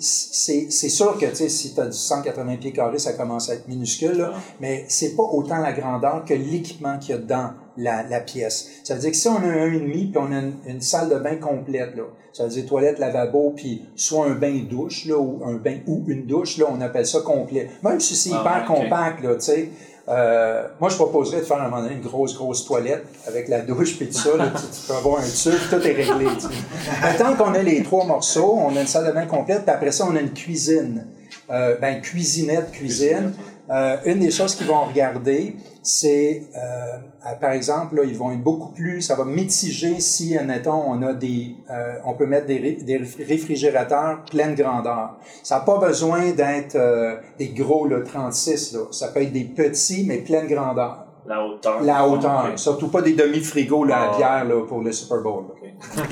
C'est, 0.00 0.70
c'est 0.70 0.88
sûr 0.88 1.16
que, 1.16 1.26
tu 1.26 1.36
sais, 1.36 1.48
si 1.48 1.72
tu 1.72 1.80
as 1.80 1.86
du 1.86 1.96
180 1.96 2.56
pieds 2.56 2.72
carrés, 2.72 2.98
ça 2.98 3.12
commence 3.12 3.48
à 3.48 3.54
être 3.54 3.68
minuscule, 3.68 4.18
là, 4.18 4.32
mais 4.60 4.84
c'est 4.88 5.14
pas 5.14 5.22
autant 5.22 5.58
la 5.58 5.72
grandeur 5.72 6.24
que 6.24 6.34
l'équipement 6.34 6.98
qu'il 6.98 7.14
y 7.14 7.18
a 7.18 7.18
dans 7.18 7.50
la, 7.76 8.02
la, 8.02 8.20
pièce. 8.20 8.68
Ça 8.84 8.94
veut 8.94 9.00
dire 9.00 9.10
que 9.10 9.16
si 9.16 9.28
on 9.28 9.36
a 9.36 9.46
un 9.46 9.70
1,5 9.70 10.10
puis 10.10 10.12
on 10.16 10.32
a 10.32 10.38
une, 10.38 10.54
une, 10.66 10.80
salle 10.80 11.08
de 11.08 11.16
bain 11.16 11.36
complète, 11.36 11.96
là, 11.96 12.04
ça 12.32 12.44
veut 12.44 12.50
dire 12.50 12.66
toilette, 12.66 12.98
lavabo, 12.98 13.52
puis 13.56 13.82
soit 13.96 14.26
un 14.26 14.34
bain 14.34 14.66
douche, 14.68 15.06
là, 15.06 15.16
ou 15.18 15.42
un 15.44 15.54
bain 15.54 15.78
ou 15.86 16.04
une 16.06 16.26
douche, 16.26 16.58
là, 16.58 16.66
on 16.70 16.80
appelle 16.80 17.06
ça 17.06 17.20
complet. 17.20 17.70
Même 17.82 18.00
si 18.00 18.14
c'est 18.14 18.30
hyper 18.30 18.64
Ah, 18.66 18.66
ok. 18.68 18.76
compact, 18.76 19.22
là, 19.22 19.34
tu 19.34 19.40
sais. 19.40 19.68
Euh, 20.08 20.68
moi, 20.78 20.88
je 20.88 20.94
proposerais 20.94 21.40
de 21.40 21.44
faire 21.44 21.56
à 21.56 21.66
un 21.66 21.68
moment 21.68 21.82
donné 21.82 21.96
une 21.96 22.02
grosse, 22.02 22.36
grosse 22.36 22.64
toilette 22.64 23.04
avec 23.26 23.48
la 23.48 23.62
douche 23.62 23.96
puis 23.96 24.06
tout 24.06 24.12
ça. 24.12 24.36
Là, 24.36 24.52
tu, 24.54 24.62
tu 24.62 24.86
peux 24.86 24.94
avoir 24.94 25.18
un 25.20 25.28
tube, 25.28 25.58
tout 25.68 25.84
est 25.84 25.92
réglé. 25.92 26.26
tu 26.38 27.18
tant 27.18 27.34
qu'on 27.34 27.54
a 27.54 27.62
les 27.62 27.82
trois 27.82 28.04
morceaux, 28.04 28.56
on 28.56 28.76
a 28.76 28.82
une 28.82 28.86
salle 28.86 29.06
de 29.06 29.12
bain 29.12 29.26
complète, 29.26 29.62
puis 29.62 29.74
après 29.74 29.90
ça, 29.90 30.06
on 30.08 30.14
a 30.14 30.20
une 30.20 30.32
cuisine. 30.32 31.06
Euh, 31.50 31.76
ben, 31.80 32.00
cuisinette, 32.00 32.70
cuisine. 32.72 33.32
Euh, 33.68 33.96
une 34.04 34.20
des 34.20 34.30
choses 34.30 34.54
qu'ils 34.54 34.66
vont 34.68 34.84
regarder, 34.84 35.56
c'est, 35.82 36.44
euh, 36.56 37.34
par 37.40 37.50
exemple, 37.50 37.96
là, 37.96 38.02
ils 38.04 38.16
vont 38.16 38.30
être 38.30 38.42
beaucoup 38.42 38.72
plus, 38.72 39.00
ça 39.02 39.14
va 39.16 39.24
mitiger 39.24 39.98
si, 39.98 40.36
admettons, 40.38 40.82
on 40.86 41.02
a 41.02 41.12
des, 41.12 41.56
euh, 41.70 41.94
on 42.04 42.14
peut 42.14 42.26
mettre 42.26 42.46
des, 42.46 42.58
ré- 42.58 42.78
des 42.82 42.98
réfrigérateurs 43.24 44.22
pleine 44.30 44.54
grandeur. 44.54 45.16
Ça 45.42 45.56
n'a 45.58 45.60
pas 45.64 45.78
besoin 45.78 46.30
d'être 46.30 46.76
euh, 46.76 47.16
des 47.38 47.48
gros, 47.48 47.86
là, 47.88 48.00
36, 48.04 48.72
là. 48.74 48.80
Ça 48.92 49.08
peut 49.08 49.22
être 49.22 49.32
des 49.32 49.44
petits, 49.44 50.04
mais 50.06 50.18
pleine 50.18 50.46
grandeur. 50.46 51.04
La 51.26 51.44
hauteur. 51.44 51.82
La 51.82 52.06
hauteur. 52.06 52.52
Surtout 52.54 52.86
pas 52.88 53.02
des 53.02 53.14
demi-frigos 53.14 53.84
là, 53.84 53.96
à 53.96 54.10
Ah. 54.12 54.16
bière 54.16 54.44
là, 54.44 54.64
pour 54.64 54.80
le 54.80 54.92
Super 54.92 55.22
Bowl. 55.22 55.44
là. 55.60 56.02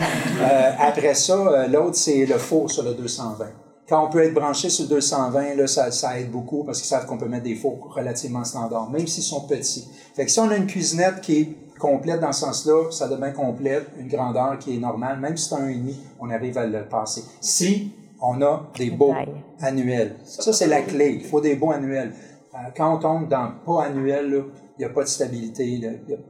Euh, 0.42 0.70
après 0.80 1.14
ça, 1.14 1.34
euh, 1.34 1.66
l'autre, 1.68 1.94
c'est 1.94 2.26
le 2.26 2.36
four 2.36 2.68
sur 2.68 2.82
le 2.82 2.94
220. 2.94 3.44
Quand 3.88 4.06
on 4.06 4.10
peut 4.10 4.22
être 4.22 4.32
branché 4.32 4.70
sur 4.70 4.84
le 4.84 4.90
220, 4.90 5.56
là, 5.56 5.66
ça, 5.66 5.90
ça 5.90 6.18
aide 6.18 6.30
beaucoup 6.30 6.64
parce 6.64 6.80
qu'ils 6.80 6.88
savent 6.88 7.04
qu'on 7.04 7.18
peut 7.18 7.28
mettre 7.28 7.44
des 7.44 7.54
fours 7.54 7.92
relativement 7.94 8.42
standards, 8.44 8.90
même 8.90 9.06
s'ils 9.06 9.22
sont 9.22 9.42
petits. 9.42 9.86
Fait 10.14 10.24
que 10.24 10.30
si 10.30 10.40
on 10.40 10.48
a 10.48 10.56
une 10.56 10.66
cuisinette 10.66 11.20
qui 11.20 11.36
est 11.40 11.56
complète 11.78 12.20
dans 12.20 12.32
ce 12.32 12.40
sens-là, 12.40 12.90
ça 12.90 13.08
devient 13.08 13.34
complète, 13.34 13.88
une 13.98 14.08
grandeur 14.08 14.58
qui 14.58 14.74
est 14.74 14.78
normale, 14.78 15.20
même 15.20 15.36
si 15.36 15.50
c'est 15.50 15.56
un 15.56 15.68
1,5, 15.68 15.94
on 16.20 16.30
arrive 16.30 16.56
à 16.56 16.66
le 16.66 16.84
passer. 16.88 17.24
Si 17.40 17.92
on 18.22 18.40
a 18.40 18.70
des 18.78 18.90
beaux 18.90 19.14
annuels. 19.60 20.16
Ça, 20.24 20.52
c'est 20.52 20.66
la 20.66 20.80
clé. 20.80 21.18
Il 21.20 21.26
faut 21.26 21.42
des 21.42 21.56
beaux 21.56 21.72
annuels. 21.72 22.12
Euh, 22.54 22.58
quand 22.74 22.94
on 22.94 22.98
tombe 22.98 23.28
dans 23.28 23.50
pas 23.66 23.84
annuel, 23.84 24.44
il 24.78 24.80
n'y 24.80 24.84
a 24.84 24.88
pas 24.88 25.02
de 25.02 25.08
stabilité. 25.08 25.66
Il 25.66 25.80
n'y 25.80 25.86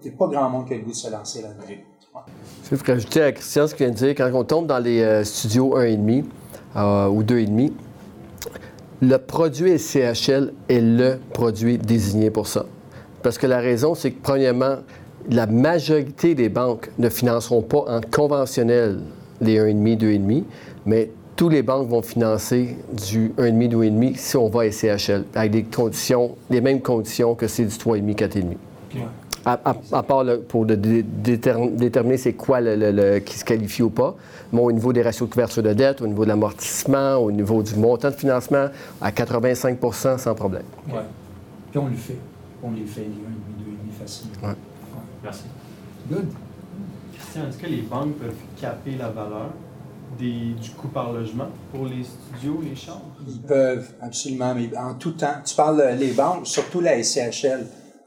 a, 0.08 0.16
pas 0.18 0.26
grand 0.26 0.50
monde 0.50 0.66
qui 0.66 0.74
a 0.74 0.76
le 0.76 0.82
goût 0.82 0.90
de 0.90 0.96
se 0.96 1.10
lancer 1.10 1.42
là-dedans. 1.42 1.62
Je 2.64 2.74
veux 2.74 2.82
rajouter 2.84 3.22
à 3.22 3.32
Christian 3.32 3.66
ce 3.66 3.74
qu'il 3.74 3.86
vient 3.86 3.94
de 3.94 3.98
dire. 3.98 4.14
Quand 4.16 4.30
on 4.32 4.44
tombe 4.44 4.66
dans 4.66 4.78
les 4.78 5.02
euh, 5.02 5.22
studios 5.24 5.78
1,5 5.78 6.24
euh, 6.76 7.08
ou 7.08 7.22
2,5, 7.22 7.72
le 9.02 9.16
produit 9.18 9.78
SCHL 9.78 10.52
est 10.68 10.80
le 10.80 11.18
produit 11.32 11.78
désigné 11.78 12.30
pour 12.30 12.46
ça. 12.46 12.66
Parce 13.22 13.38
que 13.38 13.46
la 13.46 13.58
raison, 13.58 13.94
c'est 13.94 14.12
que, 14.12 14.22
premièrement, 14.22 14.76
la 15.30 15.46
majorité 15.46 16.34
des 16.34 16.48
banques 16.48 16.90
ne 16.98 17.08
financeront 17.08 17.62
pas 17.62 17.84
en 17.88 18.00
conventionnel 18.00 19.00
les 19.40 19.58
1,5, 19.58 19.98
2,5, 19.98 20.42
mais 20.86 21.10
tous 21.36 21.48
les 21.48 21.62
banques 21.62 21.88
vont 21.88 22.02
financer 22.02 22.76
du 22.92 23.30
1,5, 23.38 23.68
2,5 23.70 24.16
si 24.16 24.36
on 24.36 24.48
va 24.48 24.70
SCHL, 24.70 25.24
avec 25.34 25.50
des 25.50 25.62
conditions, 25.64 26.36
les 26.50 26.60
mêmes 26.60 26.80
conditions 26.80 27.34
que 27.34 27.48
c'est 27.48 27.64
du 27.64 27.74
3,5, 27.74 28.14
4,5. 28.14 28.56
À, 29.46 29.58
à- 29.64 29.76
à 29.92 30.02
part 30.02 30.24
le- 30.24 30.40
pour 30.40 30.64
de- 30.64 30.74
déterminer 30.74 32.16
c'est 32.16 32.32
quoi 32.32 32.60
le, 32.60 32.76
le- 32.76 32.90
le- 32.92 33.18
qui 33.18 33.38
se 33.38 33.44
qualifie 33.44 33.82
ou 33.82 33.90
pas, 33.90 34.14
mais 34.52 34.60
au 34.60 34.72
niveau 34.72 34.92
des 34.92 35.02
ratios 35.02 35.28
de 35.28 35.32
couverture 35.34 35.62
de 35.62 35.72
dette, 35.72 36.00
au 36.00 36.06
niveau 36.06 36.24
de 36.24 36.28
l'amortissement, 36.30 37.16
au 37.16 37.30
niveau 37.30 37.62
du 37.62 37.74
montant 37.76 38.10
de 38.10 38.14
financement, 38.14 38.68
à 39.00 39.12
85 39.12 39.78
sans 40.18 40.34
problème. 40.34 40.62
Ouais. 40.88 41.00
Puis 41.70 41.78
on 41.78 41.86
le 41.88 41.94
fait. 41.96 42.16
On 42.62 42.70
les 42.70 42.84
fait, 42.86 43.02
les 43.02 43.06
1,5, 43.08 43.10
2,5 43.92 44.00
facilement. 44.00 44.48
Ouais. 44.48 44.54
Merci. 45.22 45.42
Good. 46.10 46.26
Christian, 47.14 47.42
est-ce 47.48 47.58
que 47.58 47.66
les 47.66 47.82
banques 47.82 48.14
peuvent 48.14 48.32
caper 48.60 48.96
la 48.98 49.08
valeur 49.10 49.50
des, 50.18 50.54
du 50.60 50.70
coût 50.70 50.88
par 50.88 51.12
logement 51.12 51.48
pour 51.72 51.84
les 51.86 52.04
studios, 52.04 52.60
les 52.62 52.74
chambres? 52.76 53.12
Ils 53.28 53.40
peuvent, 53.42 53.88
absolument, 54.00 54.54
mais 54.54 54.70
en 54.78 54.94
tout 54.94 55.12
temps. 55.12 55.34
Tu 55.44 55.54
parles 55.54 55.82
les 55.98 56.12
banques, 56.12 56.46
surtout 56.46 56.80
la 56.80 57.02
SCHL. 57.02 57.66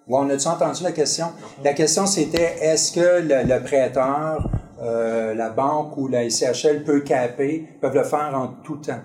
On 0.10 0.30
a-tu 0.30 0.48
entendu 0.48 0.84
la 0.84 0.94
question? 0.94 1.28
La 1.64 1.74
question, 1.74 2.06
c'était 2.06 2.56
est-ce 2.62 2.94
que 2.94 3.22
le, 3.22 3.44
le 3.44 3.62
prêteur, 3.62 4.50
euh, 4.82 5.34
la 5.34 5.50
banque 5.50 5.98
ou 5.98 6.08
la 6.08 6.30
SCHL 6.30 6.84
peut 6.86 7.02
caper, 7.02 7.66
peuvent 7.82 7.96
le 7.96 8.04
faire 8.04 8.32
en 8.34 8.48
tout 8.64 8.78
temps? 8.78 9.02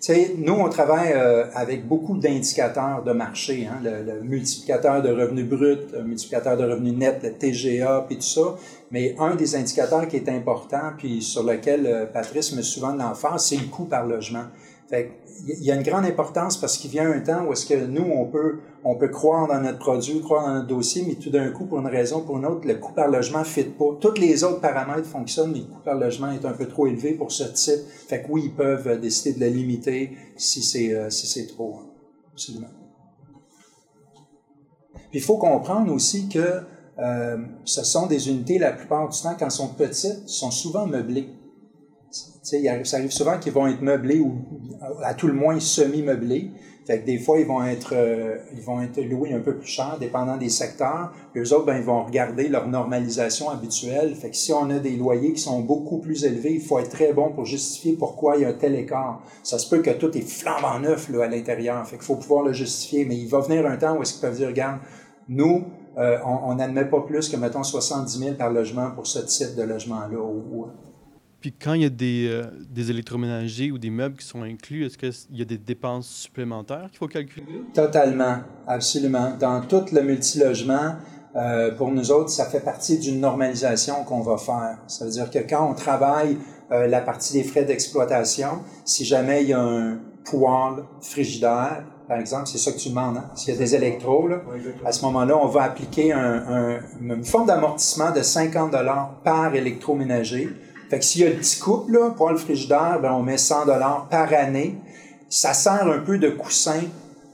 Tu 0.00 0.14
sais, 0.14 0.34
nous, 0.38 0.54
on 0.54 0.68
travaille 0.68 1.12
euh, 1.12 1.46
avec 1.54 1.86
beaucoup 1.86 2.16
d'indicateurs 2.16 3.02
de 3.04 3.12
marché, 3.12 3.68
hein, 3.70 3.80
le, 3.82 4.10
le 4.10 4.20
multiplicateur 4.22 5.02
de 5.02 5.10
revenus 5.10 5.44
bruts, 5.44 5.88
le 5.92 6.04
multiplicateur 6.04 6.56
de 6.56 6.64
revenus 6.64 6.94
nets, 6.96 7.20
le 7.22 7.32
TGA, 7.32 8.04
puis 8.06 8.16
tout 8.16 8.22
ça. 8.22 8.54
Mais 8.90 9.16
un 9.18 9.34
des 9.34 9.54
indicateurs 9.56 10.06
qui 10.08 10.16
est 10.16 10.28
important, 10.28 10.92
puis 10.96 11.20
sur 11.20 11.42
lequel 11.42 11.86
euh, 11.86 12.06
Patrice 12.06 12.54
met 12.54 12.62
souvent 12.62 12.92
de 12.92 13.00
l'emphase, 13.00 13.46
c'est 13.46 13.56
le 13.56 13.66
coût 13.66 13.84
par 13.84 14.06
logement. 14.06 14.44
Fait 14.88 15.12
il 15.46 15.64
y 15.64 15.70
a 15.70 15.74
une 15.74 15.82
grande 15.82 16.06
importance 16.06 16.56
parce 16.56 16.78
qu'il 16.78 16.90
vient 16.90 17.10
un 17.10 17.20
temps 17.20 17.44
où 17.44 17.52
est-ce 17.52 17.66
que 17.66 17.86
nous, 17.86 18.02
on 18.10 18.24
peut, 18.26 18.60
on 18.84 18.96
peut 18.96 19.08
croire 19.08 19.46
dans 19.46 19.60
notre 19.60 19.78
produit, 19.78 20.20
croire 20.20 20.46
dans 20.46 20.54
notre 20.54 20.66
dossier, 20.66 21.04
mais 21.06 21.14
tout 21.14 21.30
d'un 21.30 21.50
coup, 21.50 21.66
pour 21.66 21.78
une 21.78 21.86
raison 21.86 22.20
ou 22.20 22.22
pour 22.22 22.38
une 22.38 22.46
autre, 22.46 22.66
le 22.66 22.74
coût 22.76 22.92
par 22.92 23.08
logement 23.08 23.40
ne 23.40 23.44
fit 23.44 23.64
pas. 23.64 23.96
Tous 24.00 24.14
les 24.14 24.44
autres 24.44 24.60
paramètres 24.60 25.06
fonctionnent, 25.06 25.52
mais 25.52 25.58
le 25.58 25.64
coût 25.66 25.82
par 25.84 25.94
logement 25.94 26.32
est 26.32 26.44
un 26.44 26.52
peu 26.52 26.66
trop 26.66 26.86
élevé 26.86 27.12
pour 27.12 27.30
ce 27.30 27.44
type. 27.44 27.86
Fait 28.08 28.22
que 28.22 28.26
oui, 28.30 28.44
ils 28.46 28.54
peuvent 28.54 28.88
euh, 28.88 28.96
décider 28.96 29.38
de 29.38 29.44
le 29.44 29.50
limiter 29.50 30.12
si 30.36 30.62
c'est 30.62 30.94
euh, 30.94 31.10
si 31.10 31.26
c'est 31.26 31.46
trop. 31.46 31.76
hein. 31.80 31.86
Puis 35.10 35.20
il 35.20 35.22
faut 35.22 35.38
comprendre 35.38 35.92
aussi 35.92 36.28
que 36.28 36.62
euh, 36.98 37.36
ce 37.64 37.84
sont 37.84 38.06
des 38.06 38.28
unités, 38.28 38.58
la 38.58 38.72
plupart 38.72 39.08
du 39.08 39.20
temps, 39.20 39.34
quand 39.38 39.44
elles 39.44 39.50
sont 39.50 39.74
petites, 39.74 40.28
sont 40.28 40.50
souvent 40.50 40.86
meublées. 40.86 41.28
Ça 42.84 42.96
arrive 42.96 43.10
souvent 43.10 43.38
qu'ils 43.38 43.52
vont 43.52 43.66
être 43.66 43.82
meublés 43.82 44.20
ou 44.20 44.36
à 45.04 45.14
tout 45.14 45.26
le 45.26 45.34
moins 45.34 45.60
semi-meublés. 45.60 46.50
Fait 46.88 47.00
que 47.00 47.04
des 47.04 47.18
fois, 47.18 47.38
ils 47.38 47.46
vont 47.46 47.62
être, 47.62 47.92
euh, 47.92 48.38
ils 48.54 48.62
vont 48.62 48.80
être 48.80 48.98
loués 49.02 49.34
un 49.34 49.40
peu 49.40 49.58
plus 49.58 49.68
cher, 49.68 49.98
dépendant 50.00 50.38
des 50.38 50.48
secteurs. 50.48 51.12
Eux 51.36 51.52
autres, 51.52 51.66
ben, 51.66 51.76
ils 51.76 51.84
vont 51.84 52.02
regarder 52.02 52.48
leur 52.48 52.66
normalisation 52.66 53.50
habituelle. 53.50 54.14
Fait 54.14 54.30
que 54.30 54.36
si 54.36 54.54
on 54.54 54.70
a 54.70 54.78
des 54.78 54.96
loyers 54.96 55.34
qui 55.34 55.40
sont 55.42 55.60
beaucoup 55.60 55.98
plus 55.98 56.24
élevés, 56.24 56.54
il 56.54 56.62
faut 56.62 56.78
être 56.78 56.88
très 56.88 57.12
bon 57.12 57.30
pour 57.30 57.44
justifier 57.44 57.92
pourquoi 57.92 58.36
il 58.36 58.42
y 58.42 58.44
a 58.46 58.48
un 58.48 58.54
tel 58.54 58.74
écart. 58.74 59.20
Ça 59.42 59.58
se 59.58 59.68
peut 59.68 59.82
que 59.82 59.90
tout 59.90 60.16
est 60.16 60.26
flambant 60.26 60.80
neuf 60.80 61.10
là, 61.10 61.24
à 61.24 61.28
l'intérieur. 61.28 61.86
Fait 61.86 61.96
qu'il 61.96 62.06
faut 62.06 62.16
pouvoir 62.16 62.42
le 62.42 62.54
justifier. 62.54 63.04
Mais 63.04 63.18
il 63.18 63.28
va 63.28 63.40
venir 63.40 63.66
un 63.66 63.76
temps 63.76 63.98
où 63.98 64.00
est-ce 64.00 64.14
qu'ils 64.14 64.22
peuvent 64.22 64.38
dire, 64.38 64.48
regarde, 64.48 64.78
nous, 65.28 65.64
euh, 65.98 66.16
on 66.24 66.54
n'admet 66.54 66.86
pas 66.86 67.02
plus 67.02 67.28
que, 67.28 67.36
mettons, 67.36 67.64
70 67.64 68.18
000 68.18 68.34
par 68.36 68.50
logement 68.50 68.92
pour 68.92 69.06
ce 69.06 69.18
type 69.18 69.56
de 69.56 69.62
logement-là. 69.62 70.16
Puis 71.40 71.52
quand 71.52 71.74
il 71.74 71.82
y 71.82 71.86
a 71.86 71.88
des, 71.90 72.28
euh, 72.28 72.44
des 72.68 72.90
électroménagers 72.90 73.70
ou 73.70 73.78
des 73.78 73.90
meubles 73.90 74.16
qui 74.16 74.26
sont 74.26 74.42
inclus, 74.42 74.84
est-ce 74.86 74.98
qu'il 74.98 75.36
y 75.38 75.42
a 75.42 75.44
des 75.44 75.58
dépenses 75.58 76.08
supplémentaires 76.08 76.88
qu'il 76.90 76.98
faut 76.98 77.06
calculer? 77.06 77.46
Totalement, 77.74 78.38
absolument. 78.66 79.32
Dans 79.38 79.60
tout 79.60 79.84
le 79.92 80.02
multilogement, 80.02 80.96
euh, 81.36 81.72
pour 81.76 81.92
nous 81.92 82.10
autres, 82.10 82.30
ça 82.30 82.46
fait 82.46 82.60
partie 82.64 82.98
d'une 82.98 83.20
normalisation 83.20 84.02
qu'on 84.04 84.20
va 84.22 84.36
faire. 84.36 84.78
Ça 84.88 85.04
veut 85.04 85.10
dire 85.12 85.30
que 85.30 85.38
quand 85.38 85.70
on 85.70 85.74
travaille 85.74 86.36
euh, 86.72 86.86
la 86.88 87.00
partie 87.00 87.34
des 87.34 87.44
frais 87.44 87.64
d'exploitation, 87.64 88.60
si 88.84 89.04
jamais 89.04 89.42
il 89.44 89.50
y 89.50 89.52
a 89.52 89.60
un 89.60 89.98
poêle 90.24 90.82
frigidaire, 91.00 91.84
par 92.08 92.18
exemple, 92.18 92.46
c'est 92.46 92.58
ça 92.58 92.72
que 92.72 92.78
tu 92.78 92.88
demandes, 92.88 93.18
hein? 93.18 93.30
s'il 93.36 93.52
y 93.52 93.56
a 93.56 93.60
des 93.60 93.74
électros, 93.74 94.28
là, 94.28 94.40
à 94.84 94.92
ce 94.92 95.04
moment-là, 95.04 95.36
on 95.36 95.46
va 95.46 95.62
appliquer 95.64 96.12
un- 96.12 96.18
un- 96.48 96.80
une 97.00 97.22
forme 97.24 97.46
d'amortissement 97.46 98.10
de 98.10 98.22
50 98.22 98.74
par 99.22 99.54
électroménager. 99.54 100.48
Fait 100.88 100.98
que 100.98 101.04
s'il 101.04 101.22
y 101.22 101.24
a 101.24 101.30
le 101.30 101.36
petit 101.36 101.58
couple, 101.58 101.92
là, 101.92 102.10
poêle 102.10 102.38
frigidaire, 102.38 102.98
ben, 103.02 103.12
on 103.12 103.22
met 103.22 103.38
100 103.38 103.66
par 104.10 104.32
année. 104.32 104.76
Ça 105.28 105.52
sert 105.52 105.86
un 105.86 105.98
peu 105.98 106.18
de 106.18 106.30
coussin 106.30 106.80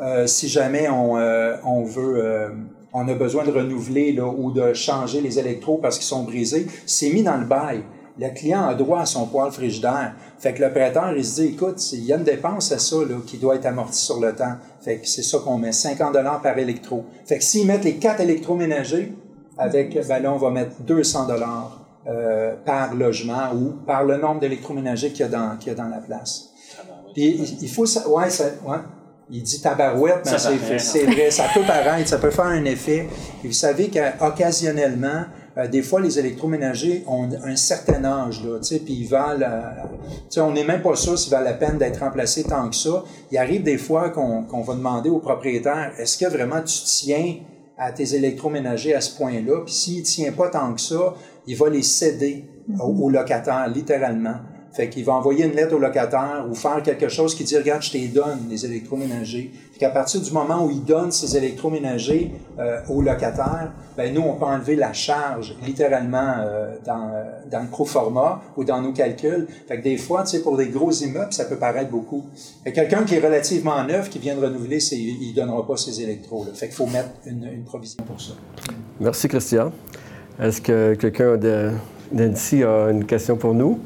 euh, 0.01 0.27
si 0.27 0.49
jamais 0.49 0.89
on, 0.89 1.17
euh, 1.17 1.57
on 1.65 1.85
veut, 1.85 2.25
euh, 2.25 2.49
on 2.93 3.07
a 3.07 3.15
besoin 3.15 3.45
de 3.45 3.53
renouveler 3.53 4.13
là, 4.13 4.27
ou 4.27 4.51
de 4.51 4.73
changer 4.73 5.21
les 5.21 5.39
électros 5.39 5.79
parce 5.79 5.99
qu'ils 5.99 6.07
sont 6.07 6.25
brisés. 6.25 6.67
C'est 6.87 7.11
mis 7.11 7.23
dans 7.23 7.37
le 7.37 7.45
bail. 7.47 7.85
Le 8.19 8.29
client 8.31 8.67
a 8.67 8.75
droit 8.75 9.01
à 9.01 9.07
son 9.07 9.27
poêle 9.27 9.51
frigidaire. 9.51 10.15
Fait 10.39 10.53
que 10.53 10.63
le 10.63 10.71
prêteur, 10.71 11.13
il 11.17 11.25
se 11.25 11.41
dit, 11.41 11.49
écoute, 11.49 11.81
il 11.93 12.05
y 12.05 12.13
a 12.13 12.17
une 12.17 12.25
dépense 12.25 12.71
à 12.73 12.79
ça 12.79 12.97
là, 12.97 13.17
qui 13.25 13.39
doit 13.39 13.57
être 13.57 13.67
amortie 13.67 14.05
sur 14.05 14.21
le 14.21 14.35
temps. 14.35 14.55
Fait 14.81 14.99
que 14.99 15.09
c'est 15.09 15.23
ça 15.23 15.39
qu'on 15.39 15.59
met, 15.59 15.73
50 15.73 16.13
par 16.43 16.59
électro. 16.59 17.05
Fait 17.25 17.39
que 17.39 17.45
s'ils 17.45 17.67
mettent 17.67 17.85
les 17.85 17.97
quatre 17.97 18.21
électroménagers, 18.21 19.13
avec, 19.59 19.97
ben 20.09 20.23
là, 20.23 20.33
on 20.33 20.39
va 20.39 20.51
mettre 20.51 20.81
200 20.81 21.27
euh, 22.07 22.55
par 22.65 22.95
logement 22.95 23.53
ou 23.55 23.73
par 23.87 24.05
le 24.05 24.17
nombre 24.17 24.41
d'électroménagers 24.41 25.11
qu'il 25.11 25.21
y 25.21 25.23
a 25.25 25.29
dans, 25.29 25.57
qu'il 25.57 25.69
y 25.69 25.71
a 25.73 25.75
dans 25.75 25.89
la 25.89 25.99
place. 25.99 26.51
Puis 27.15 27.37
il, 27.39 27.63
il 27.63 27.71
faut 27.71 27.87
ça, 27.87 28.09
ouais, 28.09 28.31
ça, 28.31 28.45
ouais. 28.67 28.79
Il 29.31 29.43
dit 29.43 29.61
tabarouette, 29.61 30.21
mais 30.27 30.79
c'est 30.79 31.05
vrai, 31.05 31.31
ça 31.31 31.47
peut 31.55 31.63
paraître, 31.63 32.09
ça 32.09 32.19
peut 32.19 32.31
faire 32.31 32.45
un 32.45 32.65
effet. 32.67 33.09
Et 33.43 33.47
vous 33.47 33.55
savez 33.55 33.89
qu'occasionnellement, 33.89 35.25
euh, 35.57 35.67
des 35.67 35.83
fois, 35.83 36.01
les 36.01 36.19
électroménagers 36.19 37.05
ont 37.07 37.29
un 37.43 37.57
certain 37.57 38.05
âge, 38.05 38.45
là, 38.45 38.59
puis 38.61 38.95
ils 38.95 39.09
valent, 39.09 39.47
euh, 39.47 40.43
on 40.43 40.53
n'est 40.53 40.65
même 40.65 40.83
pas 40.83 40.95
sûr 40.97 41.19
s'ils 41.19 41.31
valent 41.31 41.45
la 41.45 41.55
peine 41.55 41.79
d'être 41.79 42.01
remplacés 42.01 42.45
tant 42.45 42.69
que 42.69 42.77
ça. 42.77 43.03
Il 43.31 43.39
arrive 43.39 43.63
des 43.63 43.79
fois 43.79 44.11
qu'on 44.11 44.61
va 44.61 44.75
demander 44.75 45.09
au 45.09 45.21
propriétaire, 45.21 45.93
est-ce 45.99 46.19
que 46.19 46.27
vraiment 46.27 46.61
tu 46.61 46.79
tiens 46.85 47.37
à 47.79 47.93
tes 47.93 48.15
électroménagers 48.15 48.95
à 48.95 49.01
ce 49.01 49.17
point-là? 49.17 49.63
Puis 49.65 49.75
s'il 49.75 50.01
ne 50.01 50.05
tient 50.05 50.33
pas 50.33 50.49
tant 50.49 50.75
que 50.75 50.81
ça, 50.81 51.15
il 51.47 51.57
va 51.57 51.69
les 51.69 51.83
céder 51.83 52.45
au 52.81 53.11
locataire, 53.11 53.69
littéralement. 53.69 54.37
Fait 54.75 54.89
qu'il 54.89 55.05
va 55.05 55.13
envoyer 55.13 55.45
une 55.45 55.53
lettre 55.53 55.77
au 55.77 55.79
locataire 55.79 56.45
ou 56.51 56.55
faire 56.57 56.83
quelque 56.83 57.09
chose 57.09 57.37
qui 57.37 57.45
dit 57.45 57.57
Regarde, 57.57 57.81
je 57.81 57.93
te 57.93 58.13
donne 58.13 58.49
les 58.51 58.65
électroménagers. 58.67 59.53
Puis 59.71 59.79
qu'à 59.79 59.91
partir 59.91 60.21
du 60.21 60.33
moment 60.33 60.67
où 60.67 60.71
il 60.71 60.85
donne 60.85 61.13
ces 61.13 61.37
électroménagers 61.37 62.33
euh, 62.59 62.81
au 62.89 63.01
locataire, 63.01 63.73
ben 63.97 64.13
nous, 64.13 64.23
on 64.23 64.35
peut 64.35 64.47
enlever 64.47 64.75
la 64.75 64.93
charge 64.93 65.57
littéralement 65.65 66.39
euh, 66.41 66.75
dans, 66.85 67.09
dans 67.49 67.61
le 67.61 67.69
pro-format 67.69 68.43
ou 68.57 68.65
dans 68.65 68.83
nos 68.83 68.93
calculs. 68.93 69.47
Fait 69.69 69.79
que 69.79 69.85
des 69.85 69.97
fois, 69.97 70.25
tu 70.25 70.31
sais, 70.31 70.43
pour 70.43 70.57
des 70.57 70.67
gros 70.67 70.91
immeubles, 70.91 71.33
ça 71.33 71.45
peut 71.45 71.59
paraître 71.59 71.91
beaucoup. 71.91 72.25
Quelqu'un 72.65 73.05
qui 73.05 73.15
est 73.15 73.21
relativement 73.21 73.85
neuf, 73.85 74.11
qui 74.11 74.19
vient 74.19 74.35
de 74.35 74.45
renouveler, 74.45 74.81
ses, 74.81 74.97
il 74.97 75.31
ne 75.31 75.37
donnera 75.37 75.65
pas 75.65 75.77
ses 75.77 76.03
électros. 76.03 76.45
Là. 76.47 76.51
Fait 76.53 76.67
qu'il 76.67 76.75
faut 76.75 76.87
mettre 76.87 77.11
une, 77.27 77.45
une, 77.45 77.65
provision 77.65 78.03
pour 78.05 78.21
ça. 78.21 78.33
Merci, 78.99 79.29
Christian. 79.29 79.71
Est-ce 80.41 80.61
que 80.61 80.95
quelqu'un 80.95 81.37
d'Annecy 82.11 82.65
a 82.65 82.91
une 82.91 83.05
question 83.05 83.37
pour 83.37 83.55
nous? 83.55 83.81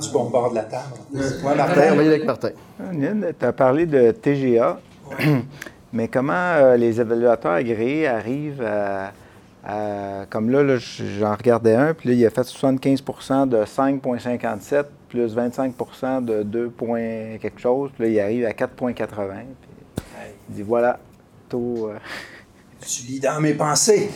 du 0.00 0.10
bon 0.10 0.30
bord 0.30 0.50
de 0.50 0.54
la 0.54 0.64
table. 0.64 0.94
Oui, 1.12 1.20
Martin, 1.56 1.92
on 1.92 1.96
va 1.96 2.02
y 2.02 2.06
aller 2.06 2.08
avec 2.08 2.24
Martin. 2.24 2.50
tu 2.78 3.44
as 3.44 3.52
parlé 3.52 3.86
de 3.86 4.12
TGA, 4.12 4.78
mais 5.92 6.08
comment 6.08 6.32
euh, 6.32 6.76
les 6.76 7.00
évaluateurs 7.00 7.52
agréés 7.52 8.06
arrivent 8.06 8.62
à, 8.62 9.12
comme 10.30 10.50
là, 10.50 10.76
j'en 10.76 11.34
regardais 11.34 11.74
un, 11.74 11.94
puis 11.94 12.10
là, 12.10 12.14
il 12.14 12.26
a 12.26 12.30
fait 12.30 12.42
75% 12.42 13.48
de 13.48 13.58
5,57 13.58 14.84
plus 15.08 15.36
25% 15.36 16.24
de 16.24 16.42
2, 16.42 16.72
quelque 17.40 17.60
chose, 17.60 17.90
puis 17.94 18.04
là, 18.04 18.10
il 18.10 18.20
arrive 18.20 18.46
à 18.46 18.52
4,80. 18.52 19.24
Il 20.50 20.54
dit 20.54 20.62
voilà, 20.62 20.98
taux. 21.48 21.88
Euh, 21.88 21.98
tu 22.86 23.02
lis 23.02 23.20
dans 23.20 23.40
mes 23.40 23.54
pensées. 23.54 24.10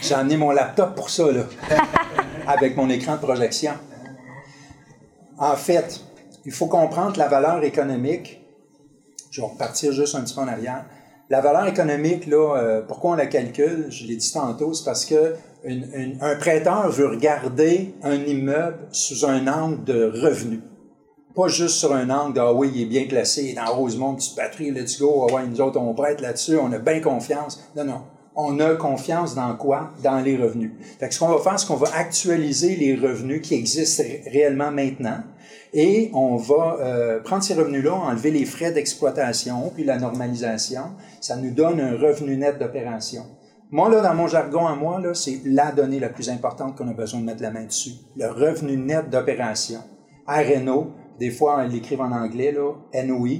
J'ai 0.00 0.14
amené 0.14 0.36
mon 0.36 0.50
laptop 0.50 0.94
pour 0.94 1.10
ça, 1.10 1.30
là, 1.30 1.44
avec 2.46 2.76
mon 2.76 2.88
écran 2.90 3.16
de 3.16 3.20
projection. 3.20 3.72
En 5.38 5.56
fait, 5.56 6.00
il 6.44 6.52
faut 6.52 6.66
comprendre 6.66 7.18
la 7.18 7.28
valeur 7.28 7.62
économique. 7.64 8.40
Je 9.30 9.40
vais 9.40 9.46
repartir 9.46 9.92
juste 9.92 10.14
un 10.14 10.22
petit 10.22 10.34
peu 10.34 10.40
en 10.40 10.48
arrière. 10.48 10.84
La 11.30 11.40
valeur 11.40 11.66
économique, 11.66 12.26
là, 12.26 12.56
euh, 12.56 12.82
pourquoi 12.82 13.12
on 13.12 13.14
la 13.14 13.26
calcule? 13.26 13.86
Je 13.88 14.04
l'ai 14.06 14.16
dit 14.16 14.32
tantôt, 14.32 14.74
c'est 14.74 14.84
parce 14.84 15.04
que 15.06 15.34
un 15.66 16.36
prêteur 16.36 16.90
veut 16.90 17.08
regarder 17.08 17.94
un 18.02 18.16
immeuble 18.16 18.86
sous 18.92 19.24
un 19.24 19.46
angle 19.48 19.82
de 19.84 20.04
revenu. 20.04 20.60
Pas 21.34 21.48
juste 21.48 21.76
sur 21.76 21.92
un 21.92 22.10
angle 22.10 22.38
Ah 22.40 22.52
oui, 22.52 22.70
il 22.74 22.82
est 22.82 22.86
bien 22.86 23.04
classé, 23.06 23.54
dans 23.54 23.74
Rosemont, 23.74 24.14
petite 24.14 24.36
patrie, 24.36 24.70
let's 24.70 25.00
go, 25.00 25.26
ah 25.28 25.34
ouais, 25.34 25.46
nous 25.46 25.60
autres, 25.60 25.80
on 25.80 25.94
prête 25.94 26.20
là-dessus, 26.20 26.56
on 26.56 26.72
a 26.72 26.78
bien 26.78 27.00
confiance. 27.00 27.70
Non, 27.76 27.84
non 27.84 28.02
on 28.36 28.58
a 28.58 28.74
confiance 28.74 29.36
dans 29.36 29.54
quoi? 29.54 29.92
Dans 30.02 30.18
les 30.18 30.36
revenus. 30.36 30.72
Fait 30.98 31.08
ce 31.12 31.20
qu'on 31.20 31.28
va 31.28 31.38
faire, 31.38 31.58
c'est 31.58 31.68
qu'on 31.68 31.76
va 31.76 31.94
actualiser 31.94 32.74
les 32.74 32.96
revenus 32.96 33.40
qui 33.42 33.54
existent 33.54 34.02
réellement 34.26 34.72
maintenant 34.72 35.22
et 35.72 36.10
on 36.14 36.36
va 36.36 36.78
euh, 36.80 37.20
prendre 37.20 37.42
ces 37.42 37.54
revenus-là, 37.54 37.92
enlever 37.92 38.30
les 38.30 38.44
frais 38.44 38.70
d'exploitation 38.70 39.72
puis 39.74 39.84
la 39.84 39.98
normalisation. 39.98 40.82
Ça 41.20 41.36
nous 41.36 41.50
donne 41.50 41.80
un 41.80 41.98
revenu 41.98 42.36
net 42.36 42.58
d'opération. 42.58 43.24
Moi, 43.70 43.90
là, 43.90 44.00
dans 44.00 44.14
mon 44.14 44.28
jargon 44.28 44.66
à 44.68 44.76
moi, 44.76 45.00
là, 45.00 45.14
c'est 45.14 45.40
la 45.44 45.72
donnée 45.72 45.98
la 45.98 46.10
plus 46.10 46.30
importante 46.30 46.76
qu'on 46.76 46.88
a 46.88 46.92
besoin 46.92 47.20
de 47.20 47.24
mettre 47.24 47.42
la 47.42 47.50
main 47.50 47.64
dessus. 47.64 47.94
Le 48.16 48.28
revenu 48.28 48.76
net 48.76 49.10
d'opération. 49.10 49.80
RNO, 50.28 50.92
des 51.18 51.30
fois, 51.30 51.64
ils 51.66 51.72
l'écrivent 51.72 52.00
en 52.00 52.12
anglais, 52.12 52.52
là, 52.52 52.72
NOI, 53.04 53.30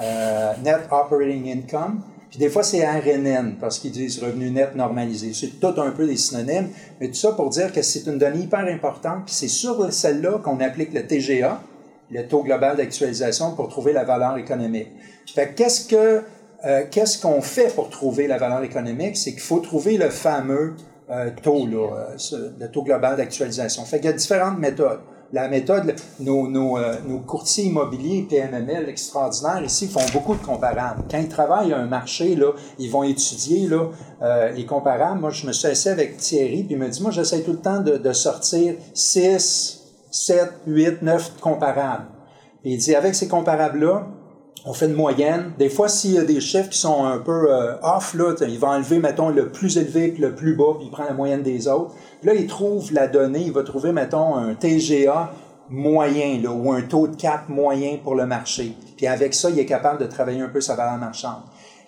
euh, 0.00 0.52
Net 0.62 0.80
Operating 0.90 1.50
Income. 1.50 2.02
Puis 2.30 2.38
des 2.38 2.50
fois, 2.50 2.62
c'est 2.62 2.86
RNN, 2.86 3.56
parce 3.58 3.78
qu'ils 3.78 3.92
disent 3.92 4.22
revenu 4.22 4.50
net 4.50 4.74
normalisé. 4.74 5.32
C'est 5.32 5.58
tout 5.60 5.80
un 5.80 5.90
peu 5.92 6.06
des 6.06 6.16
synonymes, 6.16 6.68
mais 7.00 7.08
tout 7.08 7.14
ça 7.14 7.32
pour 7.32 7.48
dire 7.48 7.72
que 7.72 7.80
c'est 7.80 8.06
une 8.06 8.18
donnée 8.18 8.40
hyper 8.40 8.66
importante, 8.66 9.24
puis 9.24 9.34
c'est 9.34 9.48
sur 9.48 9.90
celle-là 9.90 10.38
qu'on 10.44 10.60
applique 10.60 10.92
le 10.92 11.06
TGA, 11.06 11.62
le 12.10 12.28
taux 12.28 12.42
global 12.42 12.76
d'actualisation, 12.76 13.54
pour 13.54 13.68
trouver 13.68 13.94
la 13.94 14.04
valeur 14.04 14.36
économique. 14.36 14.88
Fait 15.26 15.54
euh, 16.66 16.82
qu'est-ce 16.90 17.22
qu'on 17.22 17.40
fait 17.40 17.74
pour 17.74 17.88
trouver 17.88 18.26
la 18.26 18.36
valeur 18.36 18.62
économique? 18.62 19.16
C'est 19.16 19.30
qu'il 19.30 19.40
faut 19.40 19.60
trouver 19.60 19.96
le 19.96 20.10
fameux 20.10 20.74
euh, 21.08 21.30
taux, 21.42 21.66
le 21.66 22.66
taux 22.66 22.82
global 22.82 23.16
d'actualisation. 23.16 23.84
Fait 23.84 23.98
qu'il 23.98 24.06
y 24.06 24.12
a 24.12 24.16
différentes 24.16 24.58
méthodes 24.58 25.00
la 25.32 25.48
méthode, 25.48 25.94
nos, 26.20 26.48
nos, 26.48 26.78
euh, 26.78 26.94
courtiers 27.26 27.64
immobiliers 27.64 28.26
PMML 28.28 28.88
extraordinaires 28.88 29.62
ici 29.62 29.86
font 29.86 30.04
beaucoup 30.12 30.34
de 30.34 30.42
comparables. 30.42 31.02
Quand 31.10 31.18
ils 31.18 31.28
travaillent 31.28 31.72
à 31.72 31.78
un 31.78 31.86
marché, 31.86 32.34
là, 32.34 32.52
ils 32.78 32.90
vont 32.90 33.02
étudier 33.02 33.68
là, 33.68 33.88
euh, 34.22 34.50
les 34.52 34.64
comparables. 34.64 35.20
Moi, 35.20 35.30
je 35.30 35.46
me 35.46 35.52
suis 35.52 35.68
assis 35.68 35.88
avec 35.88 36.16
Thierry, 36.16 36.64
puis 36.64 36.74
il 36.74 36.78
me 36.78 36.88
dit, 36.88 37.02
moi, 37.02 37.10
j'essaie 37.10 37.42
tout 37.42 37.52
le 37.52 37.60
temps 37.60 37.80
de, 37.80 37.98
de 37.98 38.12
sortir 38.12 38.74
6, 38.94 39.80
7, 40.10 40.52
8, 40.66 41.02
9 41.02 41.40
comparables. 41.40 42.06
Et 42.64 42.72
il 42.72 42.78
dit, 42.78 42.94
avec 42.94 43.14
ces 43.14 43.28
comparables-là, 43.28 44.06
on 44.68 44.74
fait 44.74 44.84
une 44.84 44.92
moyenne. 44.92 45.52
Des 45.58 45.70
fois, 45.70 45.88
s'il 45.88 46.12
y 46.12 46.18
a 46.18 46.24
des 46.24 46.42
chiffres 46.42 46.68
qui 46.68 46.76
sont 46.76 47.02
un 47.02 47.18
peu 47.18 47.50
euh, 47.50 47.76
off, 47.82 48.12
là, 48.12 48.34
il 48.46 48.58
va 48.58 48.68
enlever, 48.68 48.98
mettons, 48.98 49.30
le 49.30 49.50
plus 49.50 49.78
élevé 49.78 50.12
que 50.12 50.20
le 50.20 50.34
plus 50.34 50.54
bas, 50.56 50.74
puis 50.76 50.88
il 50.88 50.90
prend 50.90 51.04
la 51.04 51.14
moyenne 51.14 51.42
des 51.42 51.68
autres. 51.68 51.94
Puis 52.20 52.28
là, 52.28 52.34
il 52.34 52.46
trouve 52.46 52.92
la 52.92 53.08
donnée, 53.08 53.40
il 53.46 53.52
va 53.52 53.62
trouver, 53.62 53.92
mettons, 53.92 54.36
un 54.36 54.54
TGA 54.54 55.32
moyen, 55.70 56.42
là, 56.42 56.50
ou 56.50 56.70
un 56.70 56.82
taux 56.82 57.08
de 57.08 57.16
cap 57.16 57.48
moyen 57.48 57.96
pour 58.02 58.14
le 58.14 58.26
marché. 58.26 58.74
Puis 58.98 59.06
avec 59.06 59.32
ça, 59.32 59.48
il 59.48 59.58
est 59.58 59.64
capable 59.64 60.02
de 60.02 60.06
travailler 60.06 60.42
un 60.42 60.50
peu 60.50 60.60
sa 60.60 60.74
valeur 60.74 60.98
marchande. 60.98 61.40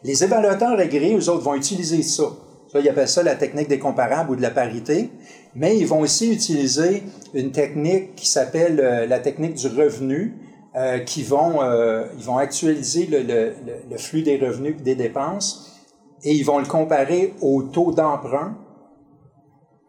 Les 0.03 0.25
évaluateurs 0.25 0.79
agréés, 0.79 1.15
eux 1.15 1.29
autres, 1.29 1.43
vont 1.43 1.55
utiliser 1.55 2.03
ça. 2.03 2.25
Ça, 2.73 2.81
ils 2.81 2.89
appellent 2.89 3.09
ça 3.09 3.23
la 3.23 3.35
technique 3.35 3.69
des 3.69 3.79
comparables 3.79 4.31
ou 4.31 4.37
de 4.37 4.43
la 4.43 4.51
parité. 4.51 5.11
Mais 5.55 5.77
ils 5.77 5.87
vont 5.87 6.01
aussi 6.01 6.33
utiliser 6.33 7.03
une 7.35 7.53
technique 7.53 8.15
qui 8.15 8.27
s'appelle 8.27 8.81
euh, 8.81 9.07
la 9.07 9.19
technique 9.19 9.55
du 9.55 9.67
revenu, 9.67 10.35
euh, 10.77 11.01
qui 11.01 11.25
vont, 11.25 11.63
euh, 11.63 12.07
ils 12.17 12.25
vont 12.25 12.39
actualiser 12.39 13.07
le, 13.07 13.23
le, 13.23 13.55
le, 13.91 13.99
flux 13.99 14.23
des 14.23 14.39
revenus 14.39 14.77
et 14.79 14.83
des 14.83 14.95
dépenses 14.95 15.73
et 16.23 16.33
ils 16.33 16.45
vont 16.45 16.59
le 16.59 16.67
comparer 16.67 17.35
au 17.41 17.63
taux 17.65 17.91
d'emprunt 17.91 18.57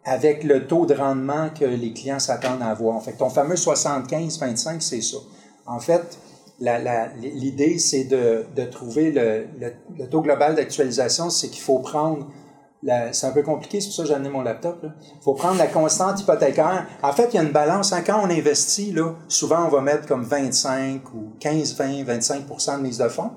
avec 0.04 0.42
le 0.42 0.66
taux 0.66 0.86
de 0.86 0.94
rendement 0.94 1.50
que 1.50 1.64
les 1.64 1.92
clients 1.92 2.18
s'attendent 2.18 2.62
à 2.62 2.66
avoir. 2.66 2.96
En 2.96 3.00
fait, 3.00 3.12
ton 3.12 3.30
fameux 3.30 3.54
75-25, 3.54 4.80
c'est 4.80 5.00
ça. 5.00 5.18
En 5.66 5.78
fait, 5.78 6.18
l'idée, 6.60 7.78
c'est 7.78 8.04
de, 8.04 8.44
de, 8.56 8.64
trouver 8.64 9.12
le, 9.12 9.46
le, 9.96 10.08
taux 10.08 10.22
global 10.22 10.56
d'actualisation, 10.56 11.30
c'est 11.30 11.48
qu'il 11.48 11.62
faut 11.62 11.78
prendre 11.78 12.26
c'est 13.12 13.26
un 13.26 13.30
peu 13.30 13.42
compliqué, 13.42 13.80
c'est 13.80 13.88
pour 13.88 13.96
ça 13.96 14.02
que 14.02 14.08
j'ai 14.08 14.14
amené 14.14 14.28
mon 14.28 14.42
laptop. 14.42 14.84
Il 14.84 15.22
faut 15.22 15.34
prendre 15.34 15.58
la 15.58 15.68
constante 15.68 16.20
hypothécaire. 16.20 16.86
En 17.02 17.12
fait, 17.12 17.28
il 17.32 17.36
y 17.36 17.38
a 17.38 17.42
une 17.42 17.52
balance. 17.52 17.92
Hein, 17.92 18.02
quand 18.04 18.20
on 18.22 18.30
investit, 18.30 18.92
là, 18.92 19.14
souvent, 19.28 19.66
on 19.66 19.68
va 19.68 19.80
mettre 19.80 20.06
comme 20.06 20.24
25 20.24 21.02
ou 21.14 21.32
15, 21.38 21.76
20, 21.76 21.86
25% 22.02 22.78
de 22.78 22.82
mise 22.82 22.98
de 22.98 23.08
fonds. 23.08 23.30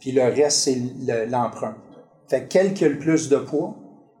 Puis 0.00 0.10
le 0.10 0.22
reste, 0.22 0.58
c'est 0.58 0.82
l'emprunt. 1.28 1.76
fait 2.28 2.44
que 2.44 2.48
quel 2.48 2.74
qui 2.74 2.84
a 2.84 2.88
le 2.88 2.98
plus 2.98 3.28
de 3.28 3.36
poids? 3.36 3.76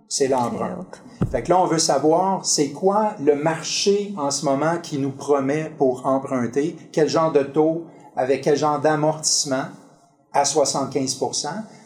C'est 0.08 0.28
l'emprunt. 0.28 0.86
Fait 1.30 1.42
que 1.42 1.50
là, 1.50 1.58
on 1.58 1.66
veut 1.66 1.78
savoir, 1.78 2.44
c'est 2.44 2.68
quoi 2.68 3.14
le 3.18 3.34
marché 3.34 4.14
en 4.18 4.30
ce 4.30 4.44
moment 4.44 4.76
qui 4.82 4.98
nous 4.98 5.10
promet 5.10 5.72
pour 5.76 6.06
emprunter? 6.06 6.76
Quel 6.92 7.08
genre 7.08 7.32
de 7.32 7.42
taux? 7.42 7.86
Avec 8.14 8.42
quel 8.42 8.56
genre 8.56 8.78
d'amortissement? 8.78 9.64
À 10.32 10.44
75 10.44 11.18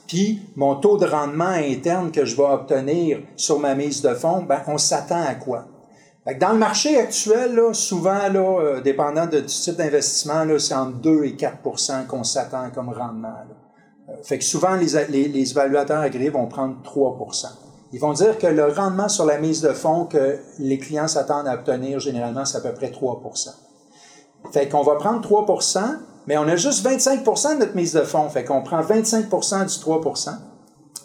puis 0.07 0.43
mon 0.57 0.77
taux 0.77 0.99
de 0.99 1.07
rendement 1.07 1.45
interne 1.45 2.11
que 2.11 2.25
je 2.25 2.37
vais 2.37 2.45
obtenir 2.45 3.19
sur 3.37 3.59
ma 3.59 3.75
mise 3.75 4.03
de 4.03 4.15
fonds, 4.15 4.43
ben, 4.43 4.61
on 4.67 4.79
s'attend 4.79 5.23
à 5.23 5.35
quoi? 5.35 5.67
dans 6.41 6.53
le 6.53 6.59
marché 6.59 6.99
actuel, 6.99 7.61
souvent, 7.73 8.19
euh, 8.35 8.81
dépendant 8.81 9.27
de, 9.27 9.41
du 9.41 9.47
type 9.47 9.77
d'investissement, 9.77 10.45
c'est 10.59 10.75
entre 10.75 10.97
2 10.97 11.25
et 11.25 11.37
4% 11.37 12.07
qu'on 12.07 12.25
s'attend 12.25 12.71
comme 12.75 12.89
rendement. 12.89 13.33
Euh, 14.09 14.13
fait 14.25 14.39
que 14.39 14.45
souvent, 14.45 14.75
les, 14.75 15.51
évaluateurs 15.51 16.01
agréés 16.01 16.31
vont 16.31 16.47
prendre 16.47 16.77
3% 16.85 17.47
Ils 17.93 18.01
vont 18.01 18.13
dire 18.13 18.39
que 18.39 18.49
le 18.49 18.67
rendement 18.67 19.09
sur 19.09 19.25
la 19.25 19.39
mise 19.39 19.61
de 19.63 19.73
fonds 19.73 20.07
que 20.07 20.39
les 20.59 20.79
clients 20.79 21.07
s'attendent 21.07 21.47
à 21.47 21.55
obtenir, 21.55 22.01
généralement, 22.01 22.45
c'est 22.45 22.59
à 22.59 22.61
peu 22.61 22.75
près 22.75 22.91
3% 22.91 23.51
Fait 24.53 24.69
qu'on 24.69 24.83
va 24.83 24.97
prendre 24.97 25.21
3 25.21 25.47
mais 26.27 26.37
on 26.37 26.49
a 26.49 26.57
juste 26.57 26.85
25% 26.87 27.55
de 27.55 27.61
notre 27.61 27.77
mise 27.77 27.93
de 27.93 28.03
fonds. 28.03 28.29
Fait 28.29 28.45
qu'on 28.45 28.63
prend 28.63 28.81
25% 28.81 29.29
du 29.67 29.85
3% 29.85 30.31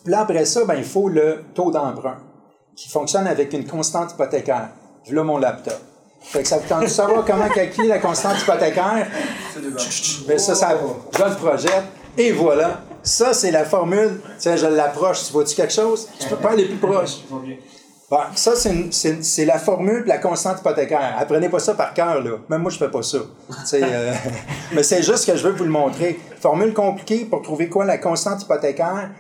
Puis 0.04 0.12
là, 0.12 0.22
après 0.22 0.46
ça, 0.46 0.66
ben, 0.66 0.76
il 0.76 0.84
faut 0.84 1.10
le 1.10 1.44
taux 1.54 1.72
d'emprunt 1.72 2.18
qui 2.76 2.90
fonctionne 2.90 3.28
avec 3.28 3.54
une 3.54 3.66
constante 3.66 4.14
hypothécaire. 4.14 4.70
Voilà 5.06 5.24
mon 5.24 5.38
laptop. 5.38 5.78
Fait 6.22 6.44
que 6.44 6.48
ça 6.48 6.58
vous 6.58 6.68
tente 6.68 6.84
de 6.84 6.88
savoir 6.88 7.26
comment 7.26 7.50
calculer 7.50 7.88
la 7.88 8.00
constante 8.00 8.40
hypothécaire? 8.42 9.08
Mais 10.28 10.38
ça, 10.38 10.56
ça 10.56 10.78
je 10.78 11.24
le 11.24 11.36
projette. 11.36 11.84
Et 12.18 12.32
voilà. 12.32 12.82
Ça, 13.04 13.34
c'est 13.34 13.52
la 13.52 13.66
formule. 13.66 14.22
Tiens, 14.38 14.56
je 14.56 14.68
l'approche. 14.68 15.26
Tu 15.26 15.34
vois-tu 15.34 15.56
quelque 15.56 15.74
chose? 15.74 16.08
Tu 16.20 16.28
peux 16.28 16.36
pas 16.36 16.52
aller 16.52 16.66
plus 16.66 16.78
proche. 16.78 17.22
Bon, 18.12 18.20
ça, 18.36 18.52
c'est 18.58 19.46
la 19.46 19.58
formule 19.58 20.04
de 20.04 20.10
la 20.10 20.18
constante 20.18 20.60
hypothécaire. 20.60 21.16
Apprenez 21.18 21.48
pas 21.48 21.60
ça 21.60 21.76
par 21.76 21.94
cœur, 21.94 22.22
là. 22.22 22.32
Même 22.50 22.62
moi, 22.62 22.70
je 22.70 22.78
fais 22.78 22.92
pas 22.92 23.02
ça. 23.02 23.20
Euh, 23.74 24.14
mais 24.74 24.84
c'est 24.84 25.02
juste 25.02 25.26
que 25.26 25.38
je 25.38 25.48
veux 25.48 25.54
vous 25.54 25.64
le 25.64 25.70
montrer. 25.70 26.20
Formule 26.42 26.74
compliquée 26.74 27.24
pour 27.24 27.42
trouver 27.42 27.70
quoi 27.70 27.86
la 27.86 27.98
constante 27.98 28.44
hypothécaire 28.44 29.12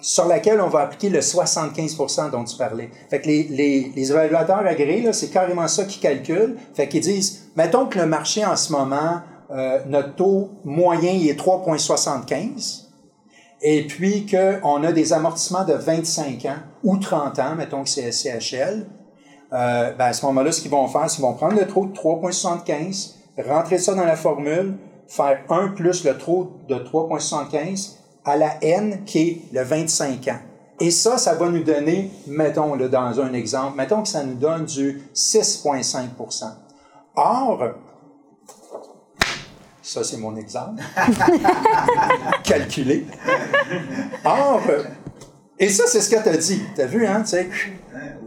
sur 0.00 0.26
laquelle 0.26 0.60
on 0.60 0.66
va 0.66 0.80
appliquer 0.80 1.08
le 1.08 1.20
75% 1.20 2.32
dont 2.32 2.42
tu 2.42 2.56
parlais. 2.56 2.90
Fait 3.10 3.20
que 3.20 3.28
les, 3.28 4.10
évaluateurs 4.10 4.66
agréés, 4.66 5.12
c'est 5.12 5.30
carrément 5.30 5.68
ça 5.68 5.84
qu'ils 5.84 6.02
calculent. 6.02 6.56
Fait 6.74 6.88
qu'ils 6.88 7.02
disent, 7.02 7.52
mettons 7.54 7.86
que 7.86 8.00
le 8.00 8.06
marché 8.06 8.44
en 8.44 8.56
ce 8.56 8.72
moment, 8.72 9.20
euh, 9.52 9.78
notre 9.86 10.16
taux 10.16 10.50
moyen 10.64 11.12
il 11.12 11.28
est 11.28 11.38
3,75 11.38 12.81
et 13.62 13.86
puis 13.86 14.26
qu'on 14.26 14.82
a 14.82 14.92
des 14.92 15.12
amortissements 15.12 15.64
de 15.64 15.74
25 15.74 16.44
ans 16.46 16.58
ou 16.82 16.96
30 16.96 17.38
ans, 17.38 17.54
mettons 17.56 17.84
que 17.84 17.88
c'est 17.88 18.10
SCHL, 18.10 18.86
euh, 19.52 19.92
ben 19.92 20.06
à 20.06 20.12
ce 20.12 20.24
moment-là, 20.26 20.50
ce 20.50 20.60
qu'ils 20.60 20.70
vont 20.70 20.88
faire, 20.88 21.08
c'est 21.08 21.16
qu'ils 21.16 21.24
vont 21.24 21.34
prendre 21.34 21.54
le 21.54 21.66
taux 21.66 21.86
de 21.86 21.92
3,75, 21.92 23.14
rentrer 23.38 23.78
ça 23.78 23.94
dans 23.94 24.04
la 24.04 24.16
formule, 24.16 24.74
faire 25.06 25.40
1 25.48 25.68
plus 25.68 26.04
le 26.04 26.16
taux 26.16 26.52
de 26.68 26.74
3,75 26.74 27.96
à 28.24 28.36
la 28.36 28.56
N 28.62 29.04
qui 29.04 29.18
est 29.20 29.42
le 29.52 29.62
25 29.62 30.28
ans. 30.28 30.38
Et 30.80 30.90
ça, 30.90 31.18
ça 31.18 31.34
va 31.34 31.48
nous 31.48 31.62
donner, 31.62 32.10
mettons 32.26 32.74
là, 32.74 32.88
dans 32.88 33.20
un 33.20 33.32
exemple, 33.34 33.76
mettons 33.76 34.02
que 34.02 34.08
ça 34.08 34.24
nous 34.24 34.34
donne 34.34 34.64
du 34.64 35.02
6,5% 35.14 36.44
Or, 37.14 37.62
ça 39.82 40.04
c'est 40.04 40.16
mon 40.16 40.36
exemple, 40.36 40.82
calculé. 42.44 43.06
Or, 44.24 44.62
et 45.62 45.68
ça, 45.68 45.84
c'est 45.86 46.00
ce 46.00 46.10
que 46.10 46.20
tu 46.20 46.28
as 46.28 46.36
dit. 46.36 46.60
Tu 46.74 46.80
as 46.80 46.86
vu, 46.86 47.06
hein? 47.06 47.22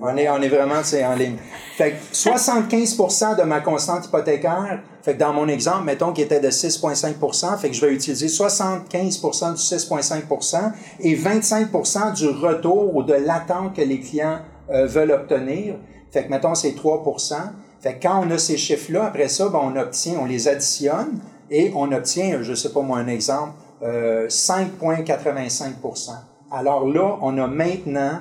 On 0.02 0.16
est, 0.16 0.30
on 0.30 0.42
est 0.42 0.48
vraiment 0.48 0.76
en 0.76 1.16
ligne. 1.16 1.36
Fait 1.76 1.92
que 1.92 2.16
75% 2.16 3.38
de 3.38 3.44
ma 3.44 3.60
constante 3.60 4.06
hypothécaire, 4.06 4.80
fait 5.02 5.16
que 5.16 5.20
dans 5.20 5.34
mon 5.34 5.50
exemple, 5.50 5.84
mettons 5.84 6.14
qu'il 6.14 6.24
était 6.24 6.40
de 6.40 6.50
6,5% 6.50 7.58
fait 7.58 7.70
que 7.70 7.76
je 7.76 7.86
vais 7.86 7.94
utiliser 7.94 8.28
75% 8.28 9.52
du 9.52 9.60
6,5% 9.60 10.72
et 11.02 11.18
25% 11.18 12.14
du 12.14 12.30
retour 12.30 12.96
ou 12.96 13.04
de 13.04 13.16
l'attente 13.16 13.76
que 13.76 13.82
les 13.82 14.00
clients 14.00 14.40
euh, 14.70 14.88
veulent 14.88 15.12
obtenir. 15.12 15.76
Fait 16.12 16.24
que 16.24 16.30
mettons, 16.30 16.56
c'est 16.56 16.72
3% 16.72 17.34
Fait 17.82 17.96
que 17.96 18.04
quand 18.04 18.26
on 18.26 18.32
a 18.32 18.38
ces 18.38 18.56
chiffres-là, 18.56 19.08
après 19.08 19.28
ça, 19.28 19.50
ben, 19.50 19.60
on 19.62 19.76
obtient, 19.76 20.20
on 20.22 20.26
les 20.26 20.48
additionne 20.48 21.20
et 21.50 21.72
on 21.76 21.92
obtient, 21.92 22.42
je 22.42 22.52
ne 22.52 22.56
sais 22.56 22.70
pas 22.72 22.82
moi, 22.82 22.98
un 23.00 23.08
exemple, 23.08 23.54
euh, 23.84 24.28
5,85% 24.28 26.12
Alors 26.52 26.88
là, 26.88 27.18
on 27.22 27.38
a 27.38 27.48
maintenant 27.48 28.20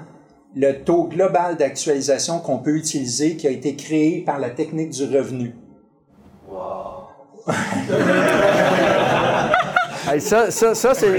le 0.57 0.73
taux 0.85 1.05
global 1.05 1.57
d'actualisation 1.57 2.39
qu'on 2.39 2.59
peut 2.59 2.77
utiliser 2.77 3.37
qui 3.37 3.47
a 3.47 3.51
été 3.51 3.75
créé 3.75 4.21
par 4.21 4.39
la 4.39 4.51
technique 4.51 4.91
du 4.91 5.05
revenu. 5.05 5.55
Wow! 6.49 7.09
ça, 10.19 10.51
ça, 10.51 10.75
ça 10.75 10.95
c'est 10.95 11.19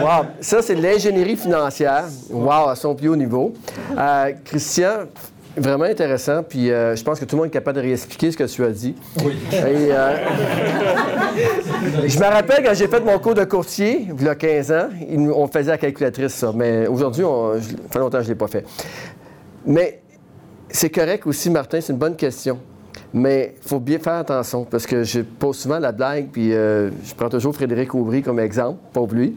wow. 0.00 0.24
ça, 0.40 0.62
c'est 0.62 0.74
l'ingénierie 0.74 1.36
financière. 1.36 2.04
Wow, 2.30 2.68
à 2.68 2.76
son 2.76 2.94
plus 2.94 3.08
haut 3.08 3.16
niveau. 3.16 3.52
Euh, 3.96 4.32
Christian, 4.44 5.06
Vraiment 5.56 5.84
intéressant, 5.84 6.42
puis 6.42 6.70
euh, 6.70 6.96
je 6.96 7.04
pense 7.04 7.20
que 7.20 7.24
tout 7.24 7.36
le 7.36 7.42
monde 7.42 7.48
est 7.48 7.52
capable 7.52 7.76
de 7.76 7.82
réexpliquer 7.82 8.32
ce 8.32 8.36
que 8.36 8.44
tu 8.44 8.64
as 8.64 8.70
dit. 8.70 8.94
Oui. 9.24 9.36
Euh, 9.52 10.16
je 12.06 12.18
me 12.18 12.24
rappelle 12.24 12.64
quand 12.64 12.74
j'ai 12.74 12.88
fait 12.88 13.00
mon 13.00 13.18
cours 13.18 13.34
de 13.34 13.44
courtier, 13.44 14.08
il 14.18 14.24
y 14.24 14.28
a 14.28 14.34
15 14.34 14.72
ans, 14.72 14.88
on 15.34 15.46
faisait 15.46 15.70
la 15.70 15.78
calculatrice, 15.78 16.34
ça, 16.34 16.52
mais 16.54 16.88
aujourd'hui, 16.88 17.24
ça 17.24 17.60
fait 17.90 17.98
longtemps 18.00 18.18
que 18.18 18.24
je 18.24 18.28
ne 18.28 18.34
l'ai 18.34 18.38
pas 18.38 18.48
fait. 18.48 18.64
Mais 19.64 20.00
c'est 20.68 20.90
correct 20.90 21.26
aussi, 21.26 21.50
Martin, 21.50 21.80
c'est 21.80 21.92
une 21.92 21.98
bonne 21.98 22.16
question. 22.16 22.58
Mais 23.12 23.54
il 23.62 23.68
faut 23.68 23.78
bien 23.78 24.00
faire 24.00 24.14
attention 24.14 24.64
parce 24.64 24.86
que 24.86 25.04
je 25.04 25.20
pose 25.20 25.56
souvent 25.56 25.78
la 25.78 25.92
blague, 25.92 26.30
puis 26.32 26.52
euh, 26.52 26.90
je 27.04 27.14
prends 27.14 27.28
toujours 27.28 27.54
Frédéric 27.54 27.94
Aubry 27.94 28.22
comme 28.22 28.40
exemple, 28.40 28.80
pauvre 28.92 29.14
lui. 29.14 29.36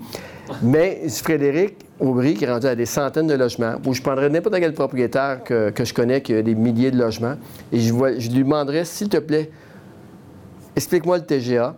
Mais 0.62 1.08
Frédéric 1.10 1.76
Aubry, 2.00 2.36
qui 2.36 2.46
est 2.46 2.52
rendu 2.52 2.68
à 2.68 2.76
des 2.76 2.86
centaines 2.86 3.28
de 3.28 3.34
logements, 3.34 3.76
où 3.86 3.94
je 3.94 4.02
prendrais 4.02 4.30
n'importe 4.30 4.60
quel 4.60 4.74
propriétaire 4.74 5.44
que, 5.44 5.74
je 5.78 5.94
connais 5.94 6.22
qui 6.22 6.34
a 6.34 6.42
des 6.42 6.56
milliers 6.56 6.92
de 6.92 6.98
logements, 6.98 7.36
et 7.72 7.80
je, 7.80 7.94
lui 7.94 8.44
demanderais, 8.44 8.86
s'il 8.86 9.10
te 9.10 9.18
plaît, 9.18 9.50
explique-moi 10.76 11.18
le 11.18 11.24
TGA, 11.26 11.76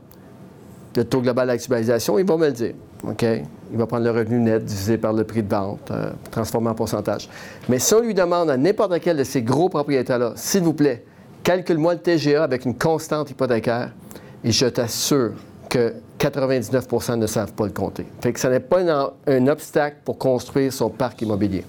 le 0.95 1.03
taux 1.05 1.21
global 1.21 1.47
d'actualisation, 1.47 2.19
il 2.19 2.25
va 2.25 2.37
me 2.37 2.47
le 2.47 2.51
dire. 2.51 2.73
OK? 3.07 3.25
Il 3.71 3.77
va 3.77 3.85
prendre 3.85 4.03
le 4.03 4.11
revenu 4.11 4.39
net 4.39 4.65
divisé 4.65 4.97
par 4.97 5.13
le 5.13 5.23
prix 5.23 5.43
de 5.43 5.49
vente, 5.49 5.91
euh, 5.91 6.09
transformé 6.31 6.69
en 6.69 6.75
pourcentage. 6.75 7.29
Mais 7.69 7.79
si 7.79 7.93
on 7.93 8.01
lui 8.01 8.13
demande 8.13 8.49
à 8.49 8.57
n'importe 8.57 8.99
quel 8.99 9.15
de 9.15 9.23
ces 9.23 9.41
gros 9.41 9.69
propriétaires-là, 9.69 10.33
s'il 10.35 10.63
vous 10.63 10.73
plaît, 10.73 11.05
calcule-moi 11.43 11.93
le 11.93 11.99
TGA 11.99 12.43
avec 12.43 12.65
une 12.65 12.75
constante 12.75 13.31
hypothécaire, 13.31 13.91
et 14.43 14.51
je 14.51 14.65
t'assure 14.65 15.33
que 15.69 15.93
99% 16.19 17.15
ne 17.17 17.27
savent 17.27 17.53
pas 17.53 17.65
le 17.65 17.71
compter. 17.71 18.05
Fait 18.21 18.33
que 18.33 18.39
ça 18.39 18.49
n'est 18.49 18.59
pas 18.59 18.81
un, 19.27 19.47
obstacle 19.47 19.97
pour 20.03 20.17
construire 20.17 20.73
son 20.73 20.89
parc 20.89 21.21
immobilier. 21.21 21.63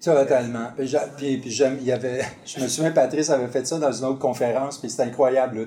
Totalement. 0.00 0.68
Puis, 0.76 0.94
puis, 1.16 1.40
il 1.44 1.84
y 1.84 1.92
avait, 1.92 2.22
je 2.44 2.60
me 2.60 2.68
souviens, 2.68 2.90
Patrice 2.90 3.30
avait 3.30 3.48
fait 3.48 3.66
ça 3.66 3.78
dans 3.78 3.92
une 3.92 4.04
autre 4.04 4.18
conférence, 4.18 4.78
puis 4.78 4.90
c'était 4.90 5.04
incroyable. 5.04 5.58
Là, 5.58 5.64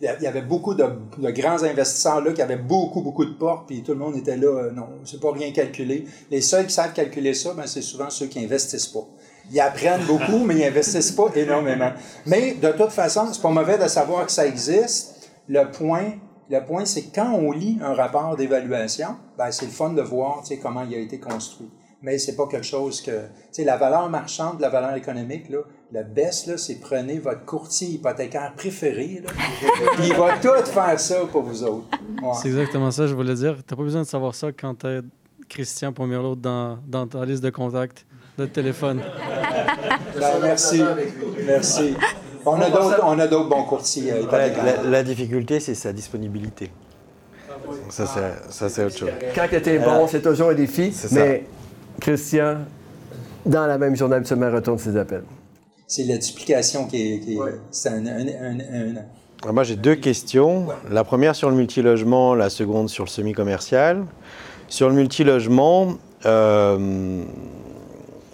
il 0.00 0.24
y 0.24 0.26
avait 0.26 0.42
beaucoup 0.42 0.74
de, 0.74 0.84
grands 1.30 1.62
investisseurs 1.62 2.20
là 2.20 2.32
qui 2.32 2.42
avaient 2.42 2.56
beaucoup, 2.56 3.02
beaucoup 3.02 3.24
de 3.24 3.34
portes, 3.34 3.66
puis 3.66 3.82
tout 3.82 3.92
le 3.92 3.98
monde 3.98 4.16
était 4.16 4.36
là, 4.36 4.48
euh, 4.48 4.70
non, 4.72 4.88
c'est 5.04 5.20
pas 5.20 5.32
rien 5.32 5.52
calculé. 5.52 6.06
Les 6.30 6.40
seuls 6.40 6.66
qui 6.66 6.72
savent 6.72 6.92
calculer 6.92 7.34
ça, 7.34 7.54
ben, 7.54 7.66
c'est 7.66 7.82
souvent 7.82 8.10
ceux 8.10 8.26
qui 8.26 8.40
investissent 8.44 8.88
pas. 8.88 9.06
Ils 9.52 9.60
apprennent 9.60 10.04
beaucoup, 10.06 10.44
mais 10.44 10.56
ils 10.56 10.64
investissent 10.64 11.12
pas 11.12 11.26
énormément. 11.34 11.92
Mais 12.26 12.54
de 12.54 12.70
toute 12.72 12.90
façon, 12.90 13.28
c'est 13.32 13.42
pas 13.42 13.50
mauvais 13.50 13.78
de 13.78 13.88
savoir 13.88 14.26
que 14.26 14.32
ça 14.32 14.46
existe. 14.46 15.30
Le 15.48 15.70
point, 15.70 16.12
le 16.50 16.64
point, 16.64 16.84
c'est 16.84 17.02
que 17.02 17.14
quand 17.14 17.32
on 17.32 17.52
lit 17.52 17.78
un 17.82 17.94
rapport 17.94 18.36
d'évaluation, 18.36 19.16
ben, 19.38 19.50
c'est 19.50 19.66
le 19.66 19.70
fun 19.70 19.90
de 19.90 20.02
voir 20.02 20.42
comment 20.62 20.84
il 20.88 20.94
a 20.94 20.98
été 20.98 21.18
construit. 21.18 21.70
Mais 22.02 22.18
c'est 22.18 22.34
pas 22.34 22.46
quelque 22.48 22.66
chose 22.66 23.00
que. 23.00 23.22
La 23.58 23.76
valeur 23.76 24.10
marchande, 24.10 24.60
la 24.60 24.68
valeur 24.68 24.96
économique, 24.96 25.48
là, 25.48 25.60
le 25.92 26.02
best, 26.02 26.46
là, 26.46 26.58
c'est 26.58 26.80
prenez 26.80 27.20
votre 27.20 27.44
courtier 27.44 27.88
hypothécaire 27.88 28.54
préféré, 28.56 29.22
là, 29.24 29.30
puis 29.96 30.08
il 30.08 30.14
va 30.14 30.38
tout 30.38 30.66
faire 30.66 30.98
ça 30.98 31.20
pour 31.30 31.42
vous 31.42 31.62
autres. 31.62 31.86
C'est 32.40 32.48
exactement 32.48 32.90
ça, 32.90 33.06
je 33.06 33.14
voulais 33.14 33.34
dire. 33.34 33.56
Tu 33.56 33.72
n'as 33.72 33.76
pas 33.76 33.82
besoin 33.82 34.02
de 34.02 34.06
savoir 34.06 34.34
ça 34.34 34.50
quand 34.52 34.74
tu 34.80 34.86
es 34.88 35.00
Christian 35.48 35.92
premier 35.92 36.16
l'autre 36.16 36.40
dans, 36.40 36.78
dans 36.86 37.06
ta 37.06 37.24
liste 37.24 37.42
de 37.44 37.50
contacts 37.50 38.04
de 38.38 38.46
téléphone. 38.46 39.00
Ben, 40.18 40.38
merci. 40.40 40.82
Merci. 41.46 41.94
On 42.46 43.18
a 43.18 43.26
d'autres 43.26 43.48
bons 43.48 43.64
courtiers. 43.64 44.12
La, 44.84 45.02
difficulté, 45.02 45.60
c'est 45.60 45.74
sa 45.74 45.92
disponibilité. 45.92 46.70
Ça, 47.88 48.06
c'est 48.68 48.84
autre 48.84 48.96
chose. 48.96 49.10
Quand 49.34 49.46
tu 49.48 49.70
es 49.70 49.78
bon, 49.78 50.06
c'est 50.08 50.22
toujours 50.22 50.50
un 50.50 50.54
défi. 50.54 50.92
Mais 51.12 51.44
Christian, 52.00 52.58
dans 53.46 53.66
la 53.66 53.78
même 53.78 53.96
journée, 53.96 54.16
absolument, 54.16 54.50
retourne 54.50 54.78
ses 54.78 54.96
appels. 54.96 55.24
C'est 55.86 56.04
la 56.04 56.16
duplication 56.16 56.86
qui 56.86 56.96
est. 56.96 57.20
c'est 57.70 57.90
un, 57.90 58.04
ah, 59.46 59.52
Moi, 59.52 59.62
j'ai 59.64 59.76
deux 59.76 59.96
questions. 59.96 60.68
La 60.90 61.04
première 61.04 61.34
sur 61.34 61.50
le 61.50 61.56
multilogement, 61.56 62.34
la 62.34 62.50
seconde 62.50 62.88
sur 62.88 63.04
le 63.04 63.10
semi-commercial. 63.10 64.06
Sur 64.68 64.88
le 64.88 64.94
multilogement, 64.94 65.98
euh, 66.24 67.24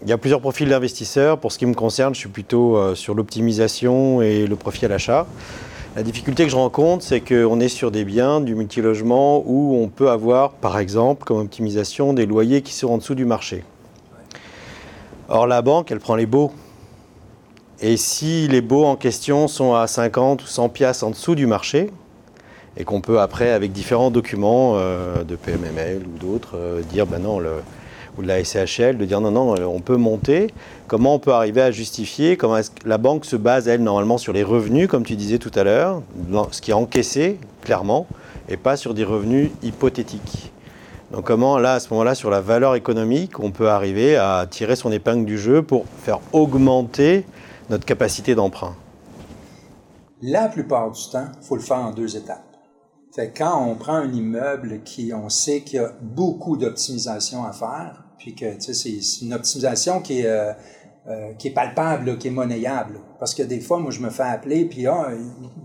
il 0.03 0.09
y 0.09 0.13
a 0.13 0.19
plusieurs 0.19 0.41
profils 0.41 0.69
d'investisseurs. 0.69 1.39
Pour 1.39 1.53
ce 1.53 1.59
qui 1.59 1.67
me 1.67 1.75
concerne, 1.75 2.15
je 2.15 2.21
suis 2.21 2.29
plutôt 2.29 2.77
euh, 2.77 2.95
sur 2.95 3.15
l'optimisation 3.15 4.23
et 4.23 4.47
le 4.47 4.57
profit 4.57 4.85
à 4.85 4.89
l'achat. 4.89 5.27
La 5.97 6.03
difficulté 6.03 6.45
que 6.45 6.51
je 6.51 6.57
rencontre, 6.57 7.03
c'est 7.03 7.21
qu'on 7.21 7.59
est 7.59 7.69
sur 7.69 7.91
des 7.91 8.05
biens 8.05 8.41
du 8.41 8.55
multilogement 8.55 9.43
où 9.45 9.77
on 9.77 9.89
peut 9.89 10.11
avoir, 10.11 10.53
par 10.53 10.79
exemple, 10.79 11.25
comme 11.25 11.39
optimisation, 11.39 12.13
des 12.13 12.27
loyers 12.27 12.63
qui 12.63 12.73
sont 12.73 12.89
en 12.89 12.99
dessous 12.99 13.17
du 13.17 13.25
marché. 13.25 13.65
Or, 15.29 15.47
la 15.47 15.63
banque, 15.63 15.91
elle 15.91 15.99
prend 15.99 16.15
les 16.15 16.27
baux. 16.27 16.53
Et 17.81 17.97
si 17.97 18.49
les 18.49 18.61
baux 18.61 18.85
en 18.85 18.97
question 18.97 19.49
sont 19.49 19.75
à 19.75 19.87
50 19.87 20.43
ou 20.43 20.47
100 20.47 20.69
piastres 20.69 21.05
en 21.05 21.11
dessous 21.11 21.35
du 21.35 21.47
marché, 21.47 21.91
et 22.77 22.85
qu'on 22.85 23.01
peut 23.01 23.21
après, 23.21 23.51
avec 23.51 23.73
différents 23.73 24.11
documents 24.11 24.75
euh, 24.77 25.25
de 25.25 25.35
PMML 25.35 26.03
ou 26.07 26.19
d'autres, 26.19 26.57
euh, 26.57 26.83
dire, 26.83 27.07
ben 27.07 27.21
non, 27.21 27.41
le, 27.41 27.55
ou 28.19 28.23
de 28.23 28.27
la 28.27 28.45
SCHL 28.45 28.99
de 28.99 29.05
dire 29.05 29.21
non, 29.21 29.31
non, 29.31 29.55
on 29.55 29.81
peut 29.81 29.97
monter. 29.97 30.49
Comment 30.89 31.15
on 31.15 31.19
peut 31.19 31.33
arriver 31.33 31.63
à 31.63 31.71
justifier? 31.71 32.37
Comment 32.37 32.59
est-ce 32.59 32.73
que 32.73 32.89
la 32.89 32.99
banque 32.99 33.25
se 33.25 33.37
base, 33.37 33.69
elle, 33.69 33.83
normalement, 33.83 34.19
sur 34.19 34.33
les 34.33 34.43
revenus, 34.43 34.89
comme 34.89 35.05
tu 35.05 35.17
disais 35.17 35.39
tout 35.39 35.53
à 35.55 35.63
l'heure, 35.63 36.03
ce 36.51 36.61
qui 36.61 36.73
est 36.73 36.75
encaissé, 36.75 37.39
clairement, 37.63 38.07
et 38.49 38.57
pas 38.57 38.77
sur 38.77 38.93
des 38.95 39.05
revenus 39.05 39.51
hypothétiques. 39.63 40.53
Donc 41.13 41.25
comment, 41.25 41.59
là, 41.59 41.75
à 41.75 41.81
ce 41.81 41.89
moment-là, 41.91 42.15
sur 42.15 42.29
la 42.29 42.41
valeur 42.41 42.75
économique, 42.75 43.41
on 43.41 43.51
peut 43.51 43.71
arriver 43.71 44.17
à 44.17 44.47
tirer 44.51 44.77
son 44.77 44.93
épingle 44.93 45.25
du 45.25 45.39
jeu 45.39 45.63
pour 45.63 45.87
faire 46.03 46.21
augmenter 46.33 47.25
notre 47.71 47.87
capacité 47.87 48.35
d'emprunt? 48.35 48.75
La 50.21 50.49
plupart 50.49 50.91
du 50.91 51.01
temps, 51.11 51.29
il 51.41 51.47
faut 51.47 51.57
le 51.57 51.63
faire 51.63 51.79
en 51.79 51.93
deux 51.93 52.17
étapes. 52.17 52.45
Fait 53.15 53.33
quand 53.33 53.65
on 53.65 53.75
prend 53.77 53.95
un 53.95 54.13
immeuble 54.13 54.81
qui, 54.85 55.13
on 55.15 55.29
sait 55.29 55.63
qu'il 55.63 55.77
y 55.77 55.83
a 55.83 55.93
beaucoup 56.03 56.57
d'optimisation 56.57 57.45
à 57.45 57.53
faire, 57.53 58.05
puis 58.19 58.35
que 58.35 58.47
c'est 58.59 59.23
une 59.23 59.33
optimisation 59.33 60.01
qui 60.01 60.21
est, 60.21 60.27
euh, 60.27 60.53
euh, 61.09 61.33
qui 61.39 61.49
est 61.49 61.53
palpable, 61.53 62.19
qui 62.19 62.29
est 62.29 62.33
monnayable. 62.33 63.01
Parce 63.19 63.35
que 63.35 63.43
des 63.43 63.61
fois, 63.61 63.79
moi, 63.79 63.91
je 63.91 64.01
me 64.01 64.11
fais 64.11 64.25
appeler, 64.25 64.67
puis 64.67 64.87
ah, 64.87 65.09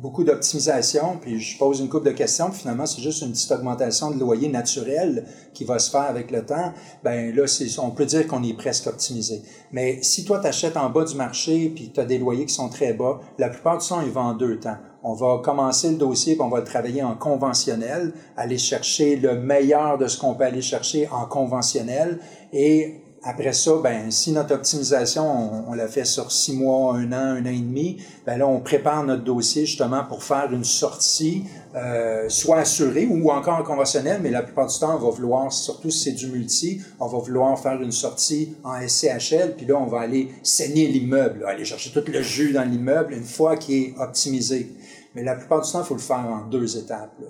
beaucoup 0.02 0.24
d'optimisation, 0.24 1.18
puis 1.20 1.40
je 1.40 1.58
pose 1.58 1.82
une 1.82 1.90
couple 1.90 2.06
de 2.06 2.12
questions, 2.12 2.50
puis 2.50 2.62
finalement, 2.62 2.86
c'est 2.86 3.02
juste 3.02 3.24
une 3.24 3.32
petite 3.32 3.52
augmentation 3.52 4.12
de 4.12 4.20
loyer 4.20 4.48
naturel 4.48 5.26
qui 5.54 5.66
va 5.66 5.80
se 5.80 5.92
faire 5.92 6.04
avec 6.04 6.32
le 6.32 6.46
temps. 6.46 6.72
Ben 7.04 7.36
là, 7.36 7.44
on 7.80 7.92
peut 7.92 8.06
dire 8.06 8.26
qu'on 8.26 8.42
est 8.44 8.58
presque 8.58 8.88
optimisé. 8.88 9.42
Mais 9.72 10.02
si 10.02 10.24
toi, 10.24 10.40
tu 10.40 10.48
achètes 10.48 10.78
en 10.78 10.90
bas 10.90 11.04
du 11.04 11.16
marché, 11.16 11.74
puis 11.76 11.92
tu 11.94 12.00
as 12.00 12.06
des 12.06 12.20
loyers 12.20 12.46
qui 12.46 12.54
sont 12.54 12.70
très 12.70 12.94
bas, 12.94 13.20
la 13.38 13.50
plupart 13.50 13.80
du 13.80 13.88
temps, 13.88 14.02
ils 14.02 14.12
vont 14.12 14.22
en 14.22 14.34
deux 14.36 14.60
temps. 14.60 14.78
On 15.04 15.14
va 15.14 15.42
commencer 15.44 15.90
le 15.90 15.98
dossier, 15.98 16.36
puis 16.36 16.44
on 16.44 16.50
va 16.50 16.60
le 16.60 16.66
travailler 16.66 17.04
en 17.04 17.16
conventionnel, 17.16 18.14
aller 18.38 18.58
chercher 18.58 19.18
le 19.18 19.36
meilleur 19.36 19.98
de 19.98 20.08
ce 20.08 20.18
qu'on 20.18 20.34
peut 20.34 20.46
aller 20.46 20.62
chercher 20.62 21.10
en 21.10 21.26
conventionnel, 21.26 22.20
et 22.54 23.04
après 23.26 23.54
ça, 23.54 23.72
ben, 23.82 24.12
si 24.12 24.34
notre 24.34 24.54
optimisation, 24.54 25.70
on, 25.70 25.74
l'a 25.74 25.88
fait 25.88 26.04
sur 26.04 26.30
six 26.30 26.54
mois, 26.54 26.96
un 26.96 27.14
an, 27.14 27.38
un 27.38 27.46
an 27.46 27.50
et 27.50 27.60
demi, 27.60 27.98
ben 28.26 28.38
là, 28.38 28.46
on 28.46 28.60
prépare 28.60 29.06
notre 29.06 29.24
dossier 29.24 29.66
justement 29.66 30.04
pour 30.04 30.24
faire 30.24 30.52
une 30.52 30.66
sortie, 30.66 31.46
euh, 31.74 32.28
soit 32.28 32.58
assurée 32.58 33.08
ou 33.10 33.32
encore 33.32 33.64
conventionnelle, 33.64 34.20
mais 34.22 34.30
la 34.30 34.44
plupart 34.44 34.68
du 34.68 34.78
temps, 34.78 34.98
on 34.98 35.00
va 35.00 35.10
vouloir, 35.10 35.54
surtout 35.54 35.90
si 35.90 36.04
c'est 36.04 36.12
du 36.12 36.28
multi, 36.28 36.82
on 37.00 37.08
va 37.08 37.18
vouloir 37.18 37.58
faire 37.58 37.82
une 37.82 37.94
sortie 37.94 38.58
en 38.66 38.86
SCHL, 38.86 39.56
puis 39.56 39.66
là, 39.68 39.76
on 39.80 39.88
va 39.88 40.02
aller 40.02 40.30
saigner 40.44 40.90
l'immeuble, 40.90 41.46
aller 41.48 41.64
chercher 41.64 41.92
tout 41.92 42.04
le 42.06 42.22
jus 42.22 42.52
dans 42.52 42.70
l'immeuble 42.70 43.14
une 43.14 43.24
fois 43.24 43.56
qu'il 43.56 43.76
est 43.76 43.94
optimisé. 44.00 44.70
Mais 45.16 45.24
la 45.24 45.36
plupart 45.36 45.62
du 45.62 45.72
temps, 45.72 45.82
il 45.82 45.86
faut 45.86 45.96
le 45.96 46.00
faire 46.00 46.18
en 46.18 46.48
deux 46.48 46.78
étapes. 46.78 47.22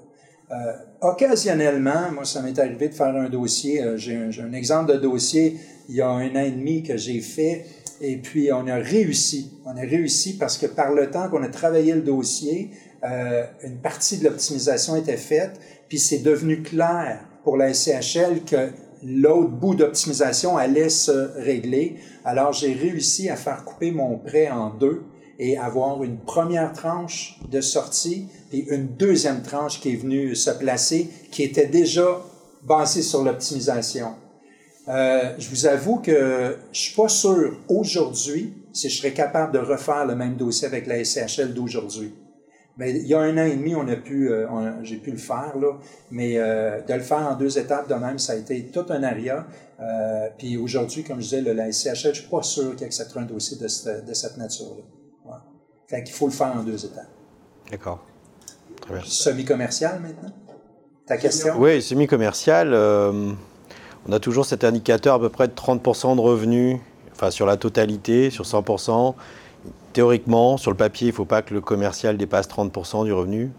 Euh, 0.51 0.73
occasionnellement, 1.01 2.11
moi, 2.13 2.25
ça 2.25 2.41
m'est 2.41 2.57
arrivé 2.59 2.89
de 2.89 2.93
faire 2.93 3.15
un 3.15 3.29
dossier. 3.29 3.81
Euh, 3.81 3.97
j'ai 3.97 4.15
un, 4.15 4.53
exemple 4.53 4.93
de 4.93 4.97
dossier 4.97 5.57
il 5.89 5.95
y 5.95 6.01
a 6.01 6.09
un 6.09 6.29
an 6.35 6.41
et 6.41 6.51
demi 6.51 6.83
que 6.83 6.97
j'ai 6.97 7.21
fait. 7.21 7.65
Et 8.01 8.17
puis, 8.17 8.51
on 8.51 8.67
a 8.67 8.75
réussi. 8.75 9.51
On 9.65 9.75
a 9.75 9.81
réussi 9.81 10.37
parce 10.37 10.57
que 10.57 10.65
par 10.65 10.93
le 10.93 11.09
temps 11.09 11.29
qu'on 11.29 11.43
a 11.43 11.49
travaillé 11.49 11.93
le 11.93 12.01
dossier, 12.01 12.71
euh, 13.03 13.43
une 13.63 13.77
partie 13.77 14.17
de 14.17 14.25
l'optimisation 14.25 14.95
était 14.95 15.17
faite, 15.17 15.59
puis 15.89 15.99
c'est 15.99 16.19
devenu 16.19 16.61
clair 16.61 17.19
pour 17.43 17.57
la 17.57 17.73
SCHL 17.73 18.43
que 18.45 18.69
l'autre 19.03 19.49
bout 19.49 19.75
d'optimisation 19.75 20.55
allait 20.57 20.89
se 20.89 21.37
régler. 21.39 21.97
Alors, 22.23 22.53
j'ai 22.53 22.73
réussi 22.73 23.29
à 23.29 23.35
faire 23.35 23.65
couper 23.65 23.91
mon 23.91 24.17
prêt 24.17 24.49
en 24.49 24.69
deux 24.69 25.03
et 25.39 25.57
avoir 25.57 26.03
une 26.03 26.17
première 26.17 26.73
tranche 26.73 27.39
de 27.49 27.61
sortie 27.61 28.27
et 28.51 28.65
une 28.73 28.87
deuxième 28.87 29.41
tranche 29.41 29.79
qui 29.79 29.93
est 29.93 29.95
venue 29.95 30.35
se 30.35 30.51
placer, 30.51 31.09
qui 31.31 31.43
était 31.43 31.67
déjà 31.67 32.21
basée 32.63 33.01
sur 33.01 33.23
l'optimisation. 33.23 34.15
Euh, 34.87 35.33
je 35.37 35.49
vous 35.49 35.65
avoue 35.65 35.97
que 35.97 36.57
je 36.71 36.79
suis 36.79 36.95
pas 36.95 37.07
sûr 37.07 37.57
aujourd'hui 37.69 38.53
si 38.73 38.89
je 38.89 38.97
serais 38.97 39.13
capable 39.13 39.53
de 39.53 39.59
refaire 39.59 40.05
le 40.05 40.15
même 40.15 40.35
dossier 40.35 40.67
avec 40.67 40.87
la 40.87 41.03
SCHL 41.03 41.53
d'aujourd'hui. 41.53 42.13
Mais 42.75 42.91
il 42.91 43.07
y 43.07 43.13
a 43.13 43.19
un 43.19 43.37
an 43.37 43.45
et 43.45 43.55
demi, 43.55 43.75
on 43.75 43.87
a 43.87 43.95
pu, 43.95 44.31
euh, 44.31 44.47
j'ai 44.83 44.97
pu 44.97 45.11
le 45.11 45.17
faire 45.17 45.55
là, 45.61 45.77
mais 46.09 46.37
euh, 46.37 46.81
de 46.81 46.93
le 46.93 47.01
faire 47.01 47.19
en 47.19 47.35
deux 47.35 47.59
étapes 47.59 47.87
de 47.87 47.93
même, 47.93 48.17
ça 48.17 48.33
a 48.33 48.35
été 48.35 48.65
tout 48.65 48.85
un 48.89 49.03
aria. 49.03 49.45
Puis 50.37 50.57
aujourd'hui, 50.57 51.03
comme 51.03 51.17
je 51.17 51.25
disais, 51.25 51.41
le, 51.41 51.53
la 51.53 51.71
SCHL, 51.71 52.15
je 52.15 52.21
suis 52.21 52.29
pas 52.29 52.41
sûr 52.41 52.75
qu'il 52.75 52.85
accepterait 52.85 53.19
un 53.19 53.25
dossier 53.25 53.57
de, 53.57 53.67
cette, 53.67 54.05
de 54.05 54.13
cette 54.13 54.37
nature-là. 54.37 55.02
Fait 55.87 56.03
qu'il 56.03 56.15
faut 56.15 56.27
le 56.27 56.31
faire 56.31 56.53
en 56.55 56.63
deux 56.63 56.85
étapes. 56.85 57.09
D'accord. 57.71 57.99
Très 58.81 58.95
bien. 58.95 59.03
Semi-commercial 59.05 59.99
maintenant? 60.01 60.33
Ta 61.05 61.17
question? 61.17 61.55
Oui, 61.57 61.81
semi-commercial. 61.81 62.73
On 64.05 64.11
a 64.11 64.19
toujours 64.19 64.45
cet 64.45 64.63
indicateur 64.63 65.15
à 65.15 65.19
peu 65.19 65.29
près 65.29 65.47
de 65.47 65.53
30% 65.53 66.15
de 66.15 66.21
revenus, 66.21 66.77
enfin 67.13 67.31
sur 67.31 67.45
la 67.45 67.55
totalité, 67.55 68.29
sur 68.29 68.43
100%. 68.43 69.15
Théoriquement, 69.93 70.57
sur 70.57 70.71
le 70.71 70.77
papier, 70.77 71.07
il 71.07 71.11
ne 71.11 71.15
faut 71.15 71.25
pas 71.25 71.41
que 71.41 71.53
le 71.53 71.61
commercial 71.61 72.17
dépasse 72.17 72.49
30% 72.49 73.05
du 73.05 73.13
revenu 73.13 73.51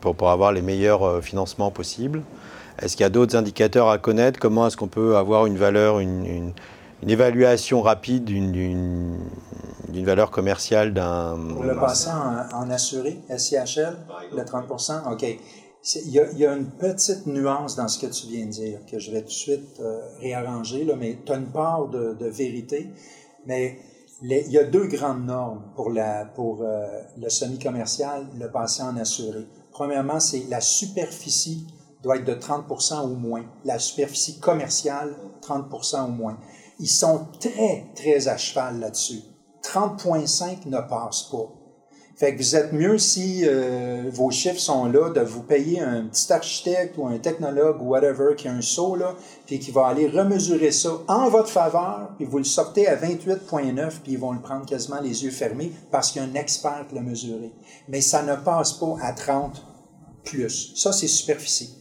pour, 0.00 0.16
pour, 0.16 0.30
avoir 0.30 0.50
les 0.50 0.62
meilleurs 0.62 1.04
euh, 1.04 1.20
financements 1.20 1.70
possibles. 1.70 2.22
Est-ce 2.80 2.96
qu'il 2.96 3.04
y 3.04 3.06
a 3.06 3.10
d'autres 3.10 3.36
indicateurs 3.36 3.88
à 3.88 3.98
connaître? 3.98 4.40
Comment 4.40 4.66
est-ce 4.66 4.76
qu'on 4.76 4.88
peut 4.88 5.16
avoir 5.16 5.46
une 5.46 5.58
valeur, 5.58 6.00
une, 6.00 6.24
une, 6.24 6.52
une 7.02 7.10
évaluation 7.10 7.82
rapide 7.82 8.24
d'une 8.24 10.04
valeur 10.04 10.30
commerciale 10.30 10.92
d'un... 10.92 11.38
Pour 11.54 11.64
le 11.64 11.76
passant 11.76 12.18
en, 12.52 12.70
assuré, 12.70 13.20
SIHL, 13.36 13.96
le 14.34 14.44
30 14.44 14.70
OK. 15.10 15.22
Il 15.94 16.10
y, 16.10 16.18
a, 16.18 16.30
il 16.32 16.38
y, 16.38 16.44
a, 16.44 16.54
une 16.54 16.70
petite 16.70 17.26
nuance 17.26 17.76
dans 17.76 17.88
ce 17.88 17.98
que 17.98 18.06
tu 18.12 18.26
viens 18.26 18.46
de 18.46 18.50
dire, 18.50 18.80
que 18.90 18.98
je 18.98 19.12
vais 19.12 19.20
tout 19.20 19.28
de 19.28 19.32
suite 19.32 19.80
euh, 19.80 20.00
réarranger, 20.20 20.84
là, 20.84 20.96
mais 20.96 21.18
tu 21.24 21.32
as 21.32 21.36
une 21.36 21.46
part 21.46 21.88
de, 21.88 22.26
vérité. 22.26 22.90
Mais 23.46 23.78
il 24.22 24.50
y 24.50 24.58
a 24.58 24.64
deux 24.64 24.86
grandes 24.86 25.24
normes 25.24 25.62
pour 26.34 26.62
euh, 26.62 26.86
le 27.16 27.28
semi-commercial, 27.30 28.26
le 28.38 28.50
passé 28.50 28.82
en 28.82 28.96
assuré. 28.96 29.46
Premièrement, 29.70 30.18
c'est 30.18 30.44
la 30.50 30.60
superficie 30.60 31.66
doit 32.02 32.16
être 32.16 32.24
de 32.24 32.34
30% 32.34 33.04
ou 33.04 33.14
moins. 33.14 33.44
La 33.64 33.78
superficie 33.78 34.40
commerciale, 34.40 35.14
30% 35.42 36.06
ou 36.06 36.08
moins. 36.08 36.38
Ils 36.78 36.88
sont 36.88 37.26
très, 37.40 37.86
très 37.94 38.28
à 38.28 38.36
cheval 38.36 38.80
là-dessus. 38.80 39.22
30,5 39.62 40.66
ne 40.66 40.80
passe 40.80 41.24
pas. 41.24 41.52
Fait 42.18 42.34
que 42.34 42.38
vous 42.38 42.56
êtes 42.56 42.72
mieux 42.72 42.98
si 42.98 43.44
euh, 43.44 44.10
vos 44.12 44.32
chiffres 44.32 44.58
sont 44.58 44.86
là, 44.86 45.10
de 45.10 45.20
vous 45.20 45.42
payer 45.42 45.80
un 45.80 46.06
petit 46.06 46.32
architecte 46.32 46.98
ou 46.98 47.06
un 47.06 47.18
technologue 47.18 47.80
ou 47.80 47.90
whatever 47.90 48.34
qui 48.36 48.48
a 48.48 48.52
un 48.52 48.60
saut 48.60 48.96
là, 48.96 49.14
puis 49.46 49.60
qui 49.60 49.70
va 49.70 49.86
aller 49.86 50.08
remesurer 50.08 50.72
ça 50.72 50.90
en 51.06 51.28
votre 51.28 51.48
faveur, 51.48 52.10
puis 52.16 52.26
vous 52.26 52.38
le 52.38 52.44
sortez 52.44 52.88
à 52.88 52.96
28,9, 52.96 54.00
puis 54.02 54.12
ils 54.12 54.18
vont 54.18 54.32
le 54.32 54.40
prendre 54.40 54.66
quasiment 54.66 55.00
les 55.00 55.22
yeux 55.22 55.30
fermés 55.30 55.70
parce 55.92 56.10
qu'il 56.10 56.20
y 56.20 56.24
a 56.24 56.28
un 56.28 56.34
expert 56.34 56.86
l'a 56.92 57.02
mesuré. 57.02 57.52
Mais 57.86 58.00
ça 58.00 58.24
ne 58.24 58.34
passe 58.34 58.72
pas 58.72 58.96
à 59.00 59.12
30 59.12 59.64
plus. 60.24 60.72
Ça, 60.74 60.92
c'est 60.92 61.06
superficie. 61.06 61.77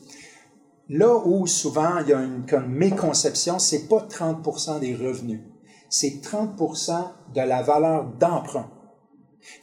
Là 0.90 1.18
où 1.26 1.48
souvent 1.48 2.00
il 2.00 2.10
y 2.10 2.14
a 2.14 2.22
une, 2.22 2.46
une 2.50 2.68
méconception, 2.68 3.60
c'est 3.60 3.88
pas 3.88 4.08
30% 4.10 4.80
des 4.80 4.96
revenus, 4.96 5.42
c'est 5.90 6.22
30% 6.22 6.92
de 7.36 7.42
la 7.42 7.62
valeur 7.62 8.06
d'emprunt. 8.06 8.70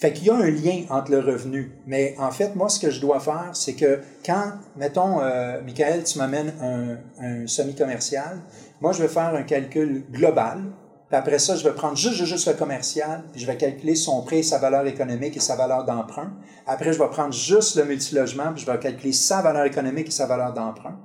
Fait 0.00 0.12
qu'il 0.12 0.26
y 0.26 0.30
a 0.30 0.34
un 0.34 0.50
lien 0.50 0.84
entre 0.90 1.10
le 1.10 1.20
revenu. 1.20 1.72
Mais 1.86 2.14
en 2.18 2.30
fait, 2.30 2.54
moi, 2.54 2.68
ce 2.68 2.80
que 2.80 2.90
je 2.90 3.00
dois 3.00 3.20
faire, 3.20 3.50
c'est 3.52 3.74
que 3.74 4.00
quand, 4.24 4.52
mettons, 4.76 5.20
euh, 5.20 5.60
Michael, 5.62 6.04
tu 6.04 6.18
m'amènes 6.18 6.54
un, 6.60 6.96
un 7.22 7.46
semi-commercial, 7.46 8.40
moi, 8.80 8.92
je 8.92 9.02
vais 9.02 9.08
faire 9.08 9.34
un 9.34 9.42
calcul 9.42 10.04
global. 10.10 10.62
Puis 11.08 11.16
après 11.18 11.38
ça, 11.38 11.54
je 11.54 11.64
vais 11.64 11.74
prendre 11.74 11.96
juste, 11.96 12.24
juste 12.24 12.48
le 12.48 12.54
commercial, 12.54 13.24
puis 13.30 13.40
je 13.40 13.46
vais 13.46 13.56
calculer 13.56 13.94
son 13.94 14.22
prix, 14.22 14.42
sa 14.42 14.58
valeur 14.58 14.86
économique 14.86 15.36
et 15.36 15.40
sa 15.40 15.54
valeur 15.54 15.84
d'emprunt. 15.84 16.32
Après, 16.66 16.92
je 16.92 16.98
vais 16.98 17.08
prendre 17.08 17.32
juste 17.32 17.76
le 17.76 17.84
multilogement, 17.84 18.52
puis 18.54 18.64
je 18.64 18.70
vais 18.70 18.78
calculer 18.78 19.12
sa 19.12 19.42
valeur 19.42 19.64
économique 19.64 20.08
et 20.08 20.12
sa 20.12 20.26
valeur 20.26 20.54
d'emprunt. 20.54 20.98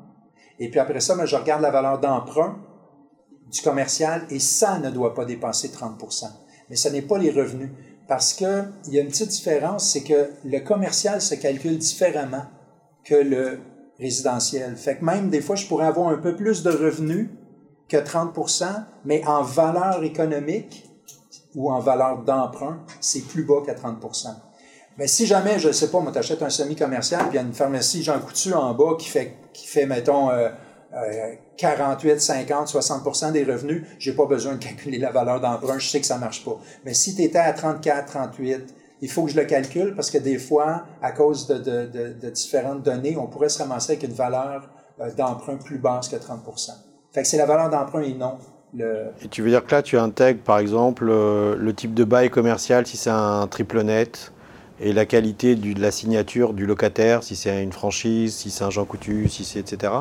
Et 0.59 0.69
puis 0.69 0.79
après 0.79 0.99
ça, 0.99 1.15
ben, 1.15 1.25
je 1.25 1.35
regarde 1.35 1.61
la 1.61 1.71
valeur 1.71 1.99
d'emprunt 1.99 2.57
du 3.51 3.61
commercial 3.61 4.25
et 4.29 4.39
ça 4.39 4.79
ne 4.79 4.89
doit 4.89 5.13
pas 5.13 5.25
dépasser 5.25 5.69
30% 5.69 6.25
Mais 6.69 6.75
ce 6.75 6.89
n'est 6.89 7.01
pas 7.01 7.17
les 7.17 7.31
revenus. 7.31 7.71
Parce 8.07 8.33
qu'il 8.33 8.71
y 8.87 8.97
a 8.97 9.01
une 9.01 9.07
petite 9.09 9.29
différence, 9.29 9.91
c'est 9.91 10.03
que 10.03 10.31
le 10.43 10.59
commercial 10.59 11.21
se 11.21 11.35
calcule 11.35 11.77
différemment 11.77 12.45
que 13.03 13.15
le 13.15 13.59
résidentiel. 13.99 14.75
Fait 14.75 14.97
que 14.97 15.05
même 15.05 15.29
des 15.29 15.41
fois, 15.41 15.55
je 15.55 15.67
pourrais 15.67 15.85
avoir 15.85 16.09
un 16.09 16.17
peu 16.17 16.35
plus 16.35 16.63
de 16.63 16.71
revenus 16.71 17.29
que 17.87 17.97
30% 17.97 18.65
mais 19.05 19.25
en 19.27 19.43
valeur 19.43 20.03
économique 20.03 20.85
ou 21.55 21.71
en 21.71 21.79
valeur 21.79 22.23
d'emprunt, 22.23 22.83
c'est 22.99 23.21
plus 23.21 23.43
bas 23.43 23.61
que 23.65 23.71
30 23.71 23.99
Mais 24.99 25.07
si 25.07 25.25
jamais, 25.25 25.59
je 25.59 25.69
ne 25.69 25.73
sais 25.73 25.89
pas, 25.89 26.01
moi, 26.01 26.11
tu 26.11 26.17
achètes 26.17 26.43
un 26.43 26.49
semi-commercial, 26.49 27.21
puis 27.21 27.29
il 27.31 27.35
y 27.35 27.39
a 27.39 27.41
une 27.41 27.53
pharmacie 27.53 28.03
Jean 28.03 28.19
Coutu 28.19 28.53
en 28.53 28.73
bas 28.73 28.97
qui 28.99 29.07
fait, 29.07 29.33
qui 29.53 29.65
fait 29.65 29.85
mettons, 29.85 30.29
euh, 30.29 30.49
48, 31.55 32.19
50, 32.19 32.67
60% 32.67 33.31
des 33.31 33.45
revenus, 33.45 33.85
j'ai 33.97 34.11
pas 34.11 34.25
besoin 34.25 34.55
de 34.55 34.57
calculer 34.57 34.97
la 34.97 35.11
valeur 35.11 35.39
d'emprunt, 35.39 35.79
je 35.79 35.87
sais 35.87 36.01
que 36.01 36.05
ça 36.05 36.17
marche 36.17 36.43
pas. 36.43 36.57
Mais 36.83 36.93
si 36.93 37.15
tu 37.15 37.21
étais 37.21 37.37
à 37.37 37.53
34, 37.53 38.07
38, 38.07 38.75
il 39.01 39.09
faut 39.09 39.23
que 39.23 39.31
je 39.31 39.37
le 39.37 39.45
calcule 39.45 39.95
parce 39.95 40.11
que 40.11 40.17
des 40.17 40.37
fois, 40.37 40.83
à 41.01 41.13
cause 41.13 41.47
de, 41.47 42.29
différentes 42.31 42.83
données, 42.83 43.15
on 43.17 43.27
pourrait 43.27 43.47
se 43.47 43.59
ramasser 43.59 43.93
avec 43.93 44.03
une 44.03 44.13
valeur 44.13 44.69
euh, 44.99 45.09
d'emprunt 45.15 45.55
plus 45.55 45.77
basse 45.77 46.09
que 46.09 46.17
30% 46.17 46.71
Fait 47.13 47.21
que 47.21 47.27
c'est 47.27 47.37
la 47.37 47.45
valeur 47.45 47.69
d'emprunt 47.69 48.01
et 48.01 48.13
non 48.13 48.37
le... 48.73 49.11
Et 49.23 49.29
tu 49.29 49.43
veux 49.43 49.49
dire 49.49 49.65
que 49.65 49.71
là, 49.71 49.81
tu 49.81 49.97
intègres 49.97 50.43
par 50.43 50.59
exemple 50.59 51.07
euh, 51.09 51.55
le 51.57 51.73
type 51.73 51.93
de 51.93 52.03
bail 52.03 52.29
commercial 52.29 52.85
si 52.85 52.97
c'est 52.97 53.09
un 53.09 53.47
triple 53.47 53.81
net 53.83 54.33
et 54.81 54.93
la 54.93 55.05
qualité 55.05 55.55
du, 55.55 55.73
de 55.73 55.81
la 55.81 55.91
signature 55.91 56.53
du 56.53 56.65
locataire, 56.65 57.23
si 57.23 57.35
c'est 57.35 57.61
une 57.63 57.71
franchise, 57.73 58.35
si 58.35 58.49
c'est 58.49 58.63
un 58.63 58.69
Jean 58.69 58.85
Coutu, 58.85 59.27
si 59.29 59.43
c'est 59.45 59.59
etc. 59.59 59.93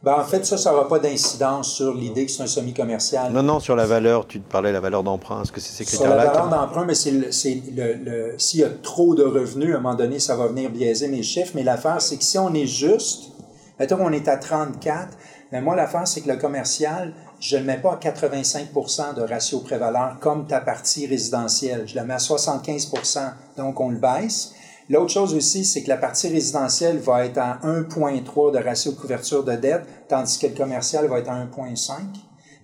Ben, 0.00 0.14
en 0.16 0.24
fait, 0.24 0.46
ça, 0.46 0.56
ça 0.56 0.70
n'aura 0.70 0.86
pas 0.86 1.00
d'incidence 1.00 1.72
sur 1.72 1.92
l'idée 1.92 2.24
que 2.26 2.30
c'est 2.30 2.42
un 2.44 2.46
semi-commercial. 2.46 3.32
Non, 3.32 3.42
non, 3.42 3.58
sur 3.58 3.74
la 3.74 3.84
valeur, 3.84 4.28
tu 4.28 4.38
te 4.40 4.48
parlais 4.48 4.68
de 4.68 4.74
la 4.74 4.80
valeur 4.80 5.02
d'emprunt. 5.02 5.42
Est-ce 5.42 5.50
que 5.50 5.60
c'est 5.60 5.72
ces 5.72 5.84
Sur 5.84 6.04
la 6.04 6.10
critères-là 6.10 6.30
valeur 6.32 6.48
d'emprunt, 6.48 6.84
mais 6.84 6.94
c'est 6.94 7.10
le, 7.10 7.32
c'est 7.32 7.60
le- 7.74 7.94
le- 7.94 8.34
s'il 8.38 8.60
y 8.60 8.64
a 8.64 8.68
trop 8.68 9.16
de 9.16 9.24
revenus, 9.24 9.74
à 9.74 9.78
un 9.78 9.80
moment 9.80 9.96
donné, 9.96 10.20
ça 10.20 10.36
va 10.36 10.46
venir 10.46 10.70
biaiser 10.70 11.08
mes 11.08 11.24
chiffres. 11.24 11.50
Mais 11.56 11.64
l'affaire, 11.64 12.00
c'est 12.00 12.16
que 12.16 12.22
si 12.22 12.38
on 12.38 12.54
est 12.54 12.66
juste, 12.66 13.32
mettons 13.80 13.96
qu'on 13.96 14.12
est 14.12 14.28
à 14.28 14.36
34, 14.36 15.08
mais 15.50 15.60
moi, 15.62 15.74
l'affaire, 15.74 16.06
c'est 16.06 16.20
que 16.20 16.28
le 16.28 16.36
commercial, 16.36 17.12
je 17.40 17.56
ne 17.56 17.60
le 17.60 17.66
mets 17.66 17.78
pas 17.78 17.92
à 17.92 17.96
85% 17.96 19.14
de 19.14 19.22
ratio 19.22 19.60
pré-valeur 19.60 20.18
comme 20.20 20.46
ta 20.46 20.60
partie 20.60 21.06
résidentielle. 21.06 21.86
Je 21.86 21.98
le 21.98 22.04
mets 22.04 22.14
à 22.14 22.18
75% 22.18 23.20
donc 23.56 23.80
on 23.80 23.90
le 23.90 23.98
baisse. 23.98 24.52
L'autre 24.90 25.10
chose 25.10 25.34
aussi, 25.34 25.66
c'est 25.66 25.82
que 25.82 25.88
la 25.88 25.98
partie 25.98 26.28
résidentielle 26.28 26.98
va 26.98 27.26
être 27.26 27.38
à 27.38 27.58
1,3 27.62 28.52
de 28.52 28.58
ratio 28.58 28.92
de 28.92 28.96
couverture 28.96 29.44
de 29.44 29.52
dette, 29.52 29.82
tandis 30.08 30.38
que 30.38 30.46
le 30.46 30.54
commercial 30.54 31.06
va 31.06 31.18
être 31.18 31.28
à 31.28 31.44
1,5. 31.44 31.92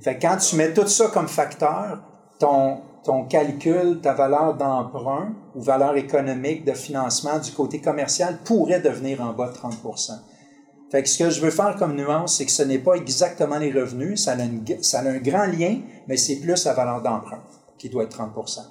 Fait 0.00 0.16
que 0.16 0.22
quand 0.22 0.38
tu 0.38 0.56
mets 0.56 0.72
tout 0.72 0.86
ça 0.86 1.08
comme 1.08 1.28
facteur, 1.28 2.02
ton, 2.38 2.78
ton 3.04 3.26
calcul, 3.26 4.00
ta 4.00 4.14
valeur 4.14 4.54
d'emprunt 4.54 5.34
ou 5.54 5.60
valeur 5.60 5.96
économique 5.96 6.64
de 6.64 6.72
financement 6.72 7.38
du 7.38 7.52
côté 7.52 7.80
commercial 7.80 8.38
pourrait 8.42 8.80
devenir 8.80 9.20
en 9.20 9.34
bas 9.34 9.48
de 9.48 9.54
30 9.54 9.74
Fait 10.94 11.02
que 11.02 11.08
ce 11.08 11.18
que 11.24 11.28
je 11.28 11.40
veux 11.40 11.50
faire 11.50 11.74
comme 11.74 11.96
nuance, 11.96 12.36
c'est 12.36 12.44
que 12.46 12.52
ce 12.52 12.62
n'est 12.62 12.78
pas 12.78 12.94
exactement 12.94 13.58
les 13.58 13.72
revenus, 13.72 14.22
ça 14.22 14.34
a, 14.34 14.44
une- 14.44 14.64
ça 14.80 15.00
a 15.00 15.08
un 15.10 15.18
grand 15.18 15.46
lien, 15.46 15.80
mais 16.06 16.16
c'est 16.16 16.36
plus 16.36 16.64
la 16.66 16.72
valeur 16.72 17.02
d'emprunt 17.02 17.42
qui 17.76 17.88
doit 17.88 18.04
être 18.04 18.10
30 18.16 18.48
Ça 18.48 18.68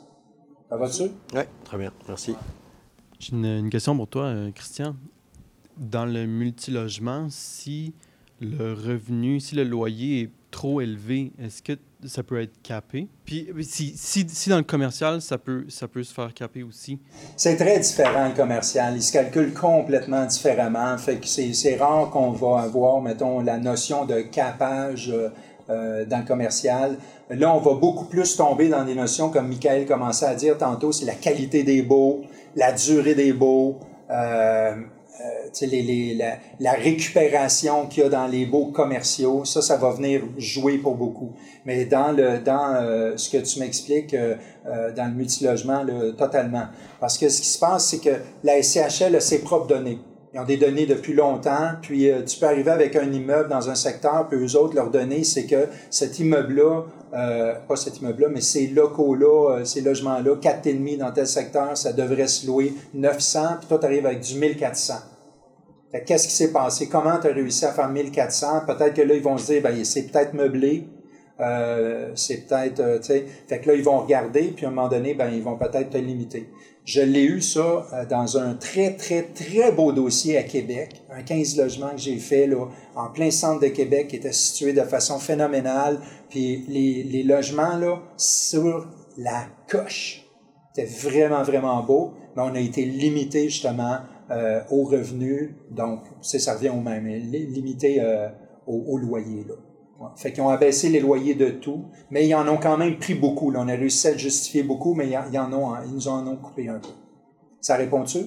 va-tu? 0.77 1.03
Oui, 1.33 1.41
très 1.65 1.77
bien, 1.77 1.91
merci. 2.07 2.33
J'ai 3.19 3.33
une, 3.33 3.43
une 3.43 3.69
question 3.69 3.97
pour 3.97 4.07
toi, 4.07 4.23
euh, 4.27 4.51
Christian. 4.51 4.95
Dans 5.75 6.05
le 6.05 6.25
multilogement, 6.25 7.27
si 7.29 7.93
le 8.39 8.71
revenu, 8.71 9.41
si 9.41 9.55
le 9.55 9.65
loyer 9.65 10.21
est 10.21 10.29
trop 10.53 10.81
élevé, 10.81 11.33
est-ce 11.43 11.63
que 11.63 11.73
ça 12.05 12.21
peut 12.21 12.39
être 12.39 12.61
capé? 12.61 13.07
Puis 13.25 13.49
euh, 13.49 13.61
si, 13.63 13.93
si, 13.97 14.25
si 14.29 14.49
dans 14.49 14.57
le 14.57 14.63
commercial, 14.63 15.19
ça 15.19 15.37
peut, 15.37 15.65
ça 15.67 15.87
peut 15.87 16.03
se 16.03 16.13
faire 16.13 16.31
caper 16.33 16.61
aussi. 16.61 16.99
C'est 17.35 17.57
très 17.57 17.79
différent 17.79 18.29
le 18.29 18.35
commercial. 18.35 18.93
Il 18.95 19.01
se 19.01 19.11
calcule 19.11 19.53
complètement 19.53 20.25
différemment. 20.25 20.95
Fait 20.99 21.15
que 21.17 21.27
c'est, 21.27 21.53
c'est 21.53 21.75
rare 21.75 22.11
qu'on 22.11 22.31
va 22.31 22.61
avoir, 22.61 23.01
mettons, 23.01 23.41
la 23.41 23.57
notion 23.57 24.05
de 24.05 24.21
capage 24.21 25.09
euh, 25.09 25.29
euh, 25.69 26.05
dans 26.05 26.19
le 26.19 26.25
commercial. 26.25 26.97
Là, 27.29 27.55
on 27.55 27.59
va 27.59 27.73
beaucoup 27.73 28.05
plus 28.05 28.35
tomber 28.35 28.69
dans 28.69 28.85
des 28.85 28.95
notions, 28.95 29.29
comme 29.29 29.47
Michael 29.47 29.87
commençait 29.87 30.27
à 30.27 30.35
dire 30.35 30.57
tantôt, 30.57 30.91
c'est 30.91 31.05
la 31.05 31.15
qualité 31.15 31.63
des 31.63 31.81
baux, 31.81 32.21
la 32.55 32.73
durée 32.73 33.15
des 33.15 33.33
baux, 33.33 33.79
euh, 34.11 34.75
les- 35.61 36.17
la, 36.59 36.71
récupération 36.73 37.87
qu'il 37.87 38.03
y 38.03 38.05
a 38.05 38.09
dans 38.09 38.27
les 38.27 38.45
baux 38.45 38.67
commerciaux, 38.67 39.45
ça, 39.45 39.61
ça 39.61 39.77
va 39.77 39.91
venir 39.91 40.21
jouer 40.37 40.77
pour 40.77 40.95
beaucoup. 40.95 41.31
Mais 41.65 41.85
dans 41.85 42.11
le 42.11 42.39
dans 42.39 42.75
euh, 42.75 43.13
ce 43.15 43.29
que 43.29 43.37
tu 43.37 43.59
m'expliques, 43.59 44.13
euh, 44.13 44.35
euh, 44.67 44.93
dans 44.93 45.05
le 45.05 45.13
multilogement, 45.13 45.83
là, 45.83 46.11
totalement. 46.17 46.65
Parce 46.99 47.17
que 47.17 47.29
ce 47.29 47.41
qui 47.41 47.47
se 47.47 47.59
passe, 47.59 47.87
c'est 47.87 47.99
que 47.99 48.15
la 48.43 48.61
SCHL 48.61 49.15
a 49.15 49.19
ses 49.19 49.39
propres 49.39 49.67
données. 49.67 49.99
Ils 50.33 50.39
ont 50.39 50.45
des 50.45 50.57
données 50.57 50.87
depuis 50.87 51.13
longtemps, 51.13 51.73
puis 51.83 52.09
euh, 52.09 52.23
tu 52.23 52.39
peux 52.39 52.47
arriver 52.47 52.71
avec 52.71 52.95
un 52.95 53.11
immeuble 53.11 53.49
dans 53.49 53.69
un 53.69 53.75
secteur, 53.75 54.27
puis 54.27 54.39
eux 54.39 54.57
autres, 54.57 54.73
leurs 54.73 54.89
données, 54.89 55.23
c'est 55.23 55.45
que 55.45 55.67
cet 55.91 56.17
immeuble-là, 56.17 56.85
euh, 57.13 57.53
pas 57.67 57.75
cet 57.75 57.99
immeuble-là, 57.99 58.29
mais 58.31 58.41
ces 58.41 58.65
locaux-là, 58.65 59.59
euh, 59.59 59.63
ces 59.63 59.81
logements-là, 59.81 60.35
4,5 60.41 60.97
dans 60.97 61.11
tel 61.11 61.27
secteur, 61.27 61.77
ça 61.77 61.93
devrait 61.93 62.27
se 62.27 62.47
louer 62.47 62.73
900, 62.95 63.41
puis 63.59 63.67
toi, 63.67 63.77
tu 63.77 63.85
arrives 63.85 64.07
avec 64.07 64.21
du 64.21 64.33
1400. 64.39 64.95
Que 65.93 65.99
Qu'est-ce 65.99 66.27
qui 66.27 66.33
s'est 66.33 66.51
passé? 66.51 66.89
Comment 66.89 67.19
tu 67.19 67.27
as 67.27 67.33
réussi 67.33 67.65
à 67.65 67.71
faire 67.71 67.89
1400? 67.89 68.61
Peut-être 68.65 68.95
que 68.95 69.01
là, 69.01 69.13
ils 69.13 69.21
vont 69.21 69.37
se 69.37 69.51
dire, 69.51 69.61
ben, 69.61 69.85
c'est 69.85 70.11
peut-être 70.11 70.33
meublé, 70.33 70.87
euh, 71.39 72.11
c'est 72.15 72.47
peut-être, 72.47 72.79
euh, 72.79 72.97
tu 72.97 73.05
sais, 73.05 73.25
fait 73.47 73.59
que 73.59 73.69
là, 73.69 73.75
ils 73.75 73.83
vont 73.83 73.99
regarder, 73.99 74.53
puis 74.55 74.65
à 74.65 74.69
un 74.69 74.71
moment 74.71 74.87
donné, 74.87 75.13
ben, 75.13 75.29
ils 75.29 75.43
vont 75.43 75.57
peut-être 75.57 75.91
te 75.91 75.97
limiter. 75.97 76.49
Je 76.83 77.01
l'ai 77.01 77.23
eu, 77.23 77.41
ça, 77.41 77.87
euh, 77.93 78.05
dans 78.05 78.37
un 78.37 78.55
très, 78.55 78.95
très, 78.95 79.21
très 79.21 79.71
beau 79.71 79.91
dossier 79.91 80.37
à 80.37 80.43
Québec, 80.43 81.03
un 81.11 81.21
15 81.21 81.57
logements 81.57 81.91
que 81.91 82.01
j'ai 82.01 82.17
fait, 82.17 82.47
là, 82.47 82.67
en 82.95 83.09
plein 83.09 83.29
centre 83.29 83.61
de 83.61 83.67
Québec, 83.67 84.07
qui 84.07 84.15
était 84.15 84.33
situé 84.33 84.73
de 84.73 84.81
façon 84.81 85.19
phénoménale, 85.19 85.99
puis 86.29 86.65
les, 86.67 87.03
les 87.03 87.23
logements, 87.23 87.77
là, 87.77 87.99
sur 88.17 88.87
la 89.17 89.45
coche. 89.69 90.25
C'était 90.73 90.89
vraiment, 90.89 91.43
vraiment 91.43 91.83
beau, 91.83 92.13
mais 92.35 92.41
on 92.41 92.55
a 92.55 92.59
été 92.59 92.83
limité, 92.83 93.49
justement, 93.49 93.99
euh, 94.31 94.61
aux 94.71 94.83
revenus, 94.85 95.51
donc, 95.71 96.01
c'est 96.21 96.39
ça 96.39 96.53
revient 96.55 96.69
au 96.69 96.79
même, 96.81 97.03
mais 97.03 97.19
li- 97.19 97.45
limité 97.47 97.97
euh, 98.01 98.29
au, 98.67 98.83
au 98.87 98.97
loyer, 98.97 99.45
là. 99.47 99.55
Ouais. 99.99 100.07
Fait 100.15 100.31
qu'ils 100.33 100.41
ont 100.43 100.49
abaissé 100.49 100.89
les 100.89 100.99
loyers 100.99 101.35
de 101.35 101.49
tout, 101.49 101.85
mais 102.09 102.27
ils 102.27 102.33
en 102.35 102.47
ont 102.47 102.57
quand 102.57 102.77
même 102.77 102.97
pris 102.97 103.13
beaucoup. 103.13 103.51
Là. 103.51 103.59
On 103.61 103.67
a 103.67 103.73
réussi 103.75 104.07
à 104.07 104.11
le 104.11 104.17
justifier 104.17 104.63
beaucoup, 104.63 104.95
mais 104.95 105.07
ils, 105.09 105.37
en- 105.39 105.53
ont, 105.53 105.73
ils 105.85 105.93
nous 105.93 106.07
en 106.07 106.25
ont 106.27 106.35
coupé 106.35 106.67
un 106.67 106.79
peu. 106.79 106.89
Ça 107.61 107.75
répond-tu? 107.77 108.25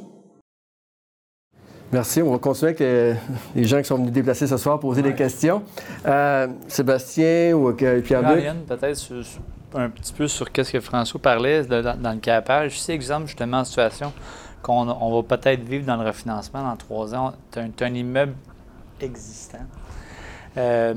Merci. 1.92 2.22
On 2.22 2.32
va 2.32 2.38
continuer 2.38 2.70
avec 2.70 2.80
les, 2.80 3.14
les 3.54 3.64
gens 3.64 3.78
qui 3.78 3.84
sont 3.84 3.96
venus 3.96 4.12
déplacer 4.12 4.46
ce 4.46 4.56
soir 4.56 4.78
poser 4.80 5.02
des 5.02 5.14
questions. 5.14 5.62
Euh, 6.06 6.48
Sébastien 6.68 7.52
ou 7.56 7.72
que- 7.72 8.00
Pierre-Luc? 8.00 8.28
Marianne, 8.30 8.62
peut-être 8.66 9.12
un 9.74 9.90
petit 9.90 10.12
peu 10.12 10.26
sur 10.26 10.50
qu'est-ce 10.50 10.72
que 10.72 10.80
François 10.80 11.20
parlait 11.20 11.64
dans, 11.64 11.96
dans 12.00 12.12
le 12.12 12.18
capage. 12.20 12.80
Si, 12.80 12.90
exemple, 12.92 13.26
justement, 13.26 13.58
en 13.58 13.64
situation 13.64 14.12
on 14.68 15.14
va 15.22 15.36
peut-être 15.36 15.62
vivre 15.62 15.86
dans 15.86 15.96
le 15.96 16.06
refinancement 16.06 16.62
dans 16.62 16.76
trois 16.76 17.14
ans, 17.14 17.32
tu 17.52 17.58
as, 17.58 17.86
un 17.86 17.94
immeuble 17.94 18.34
existant 19.00 19.58
euh, 20.56 20.94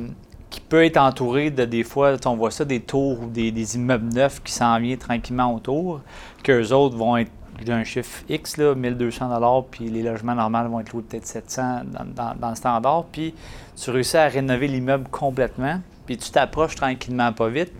qui 0.49 0.61
peut 0.61 0.83
être 0.85 0.97
entouré 0.97 1.51
de 1.51 1.65
des 1.65 1.83
fois, 1.83 2.15
on 2.25 2.35
voit 2.35 2.51
ça, 2.51 2.65
des 2.65 2.79
tours 2.79 3.21
ou 3.21 3.25
des, 3.27 3.75
immeubles 3.75 4.13
neufs 4.13 4.41
qui 4.43 4.51
s'en 4.53 4.79
viennent 4.79 4.97
tranquillement 4.97 5.53
autour, 5.53 6.01
qu'eux 6.43 6.71
autres 6.71 6.95
vont 6.97 7.17
être 7.17 7.31
d'un 7.65 7.83
chiffre 7.83 8.23
X, 8.29 8.55
là, 8.57 8.73
1200 8.73 9.65
puis 9.69 9.89
les 9.89 10.01
logements 10.01 10.33
normaux 10.35 10.69
vont 10.69 10.79
être 10.79 10.93
loués 10.93 11.03
peut-être 11.03 11.25
700 11.27 11.81
dans, 11.85 12.05
dans- 12.05 12.35
dans 12.39 12.49
le 12.49 12.55
standard, 12.55 13.03
puis 13.11 13.35
tu 13.75 13.89
réussis 13.91 14.15
à 14.17 14.27
rénover 14.29 14.67
l'immeuble 14.67 15.09
complètement, 15.09 15.81
puis 16.05 16.17
tu 16.17 16.31
t'approches 16.31 16.75
tranquillement, 16.75 17.33
pas 17.33 17.49
vite, 17.49 17.73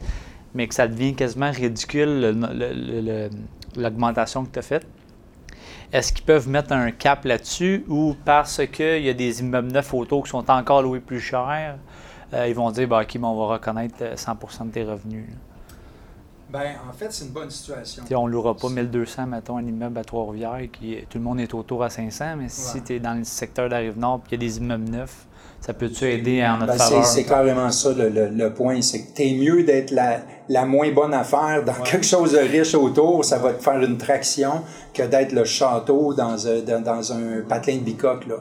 mais 0.54 0.68
que 0.68 0.76
ça 0.76 0.88
devient 0.88 1.16
quasiment 1.16 1.50
ridicule 1.52 2.20
le- 2.20 2.32
le- 2.32 2.74
le- 2.74 3.02
le- 3.02 3.30
l'augmentation 3.82 4.44
que 4.44 4.52
tu 4.52 4.60
as 4.60 4.64
faite. 4.64 4.86
Est-ce 5.92 6.14
qu'ils 6.14 6.26
peuvent 6.26 6.48
mettre 6.48 6.72
un 6.72 6.92
cap 6.92 7.26
là-dessus 7.26 7.84
ou 7.88 8.16
parce 8.24 8.62
qu'il 8.68 9.02
y 9.02 9.10
a 9.10 9.14
des 9.14 9.40
immeubles 9.40 9.72
neufs 9.72 9.92
autour 9.94 10.24
qui 10.24 10.30
sont 10.30 10.50
encore 10.52 10.84
loués 10.84 11.00
plus 11.00 11.20
cher, 11.20 11.78
euh, 12.34 12.48
ils 12.48 12.54
vont 12.54 12.70
dire 12.70 12.88
bah, 12.88 13.02
OK, 13.02 13.18
on 13.22 13.36
va 13.36 13.54
reconnaître 13.54 13.96
euh, 14.02 14.16
100% 14.16 14.68
de 14.68 14.72
tes 14.72 14.84
revenus. 14.84 15.26
Ben, 16.52 16.72
en 16.90 16.94
fait, 16.94 17.08
c'est 17.12 17.26
une 17.26 17.32
bonne 17.32 17.50
situation. 17.52 18.04
On 18.16 18.28
ne 18.28 18.32
louera 18.32 18.56
pas 18.56 18.70
1200, 18.70 19.28
mettons, 19.28 19.58
un 19.58 19.66
immeuble 19.66 20.00
à 20.00 20.04
Trois-Rivières, 20.04 20.62
qui 20.72 20.98
tout 21.10 21.20
le 21.20 21.24
monde 21.24 21.40
est 21.40 21.54
autour 21.54 21.84
à 21.84 21.90
500, 21.92 22.26
mais 22.38 22.50
si 22.50 22.82
tu 22.82 22.96
es 22.96 23.00
dans 23.00 23.14
le 23.14 23.24
secteur 23.24 23.66
de 23.66 23.72
la 23.72 23.78
Rive-Nord 23.80 24.22
et 24.32 24.36
il 24.36 24.42
y 24.42 24.46
a 24.46 24.50
des 24.50 24.58
immeubles 24.58 24.90
neufs, 24.90 25.28
ça 25.62 25.74
peut-tu 25.74 26.06
aider 26.06 26.44
en 26.44 26.58
notre 26.58 26.72
Ben, 26.74 26.78
c'est, 26.80 26.84
faveur? 26.90 27.06
c'est 27.06 27.24
carrément 27.26 27.70
ça 27.70 27.92
le, 27.94 28.10
le- 28.10 28.30
le 28.30 28.54
point. 28.54 28.82
C'est 28.82 29.02
que 29.04 29.14
t'es 29.14 29.34
mieux 29.34 29.64
d'être 29.64 29.92
la, 29.92 30.22
la 30.48 30.66
moins 30.66 30.92
bonne 30.92 31.14
affaire 31.14 31.64
dans 31.66 31.74
quelque 31.84 32.06
chose 32.06 32.32
de 32.32 32.38
riche 32.40 32.74
autour. 32.76 33.24
Ça 33.26 33.38
va 33.40 33.54
te 33.54 33.62
faire 33.62 33.80
une 33.82 33.98
traction 33.98 34.62
que 34.94 35.04
d'être 35.04 35.34
le 35.34 35.44
château 35.44 36.14
dans 36.14 36.48
un, 36.48 36.62
dans, 36.62 36.82
dans 36.82 37.12
un 37.14 37.42
patelin 37.48 37.76
de 37.78 37.84
bicoque. 37.84 38.26
Là. 38.28 38.36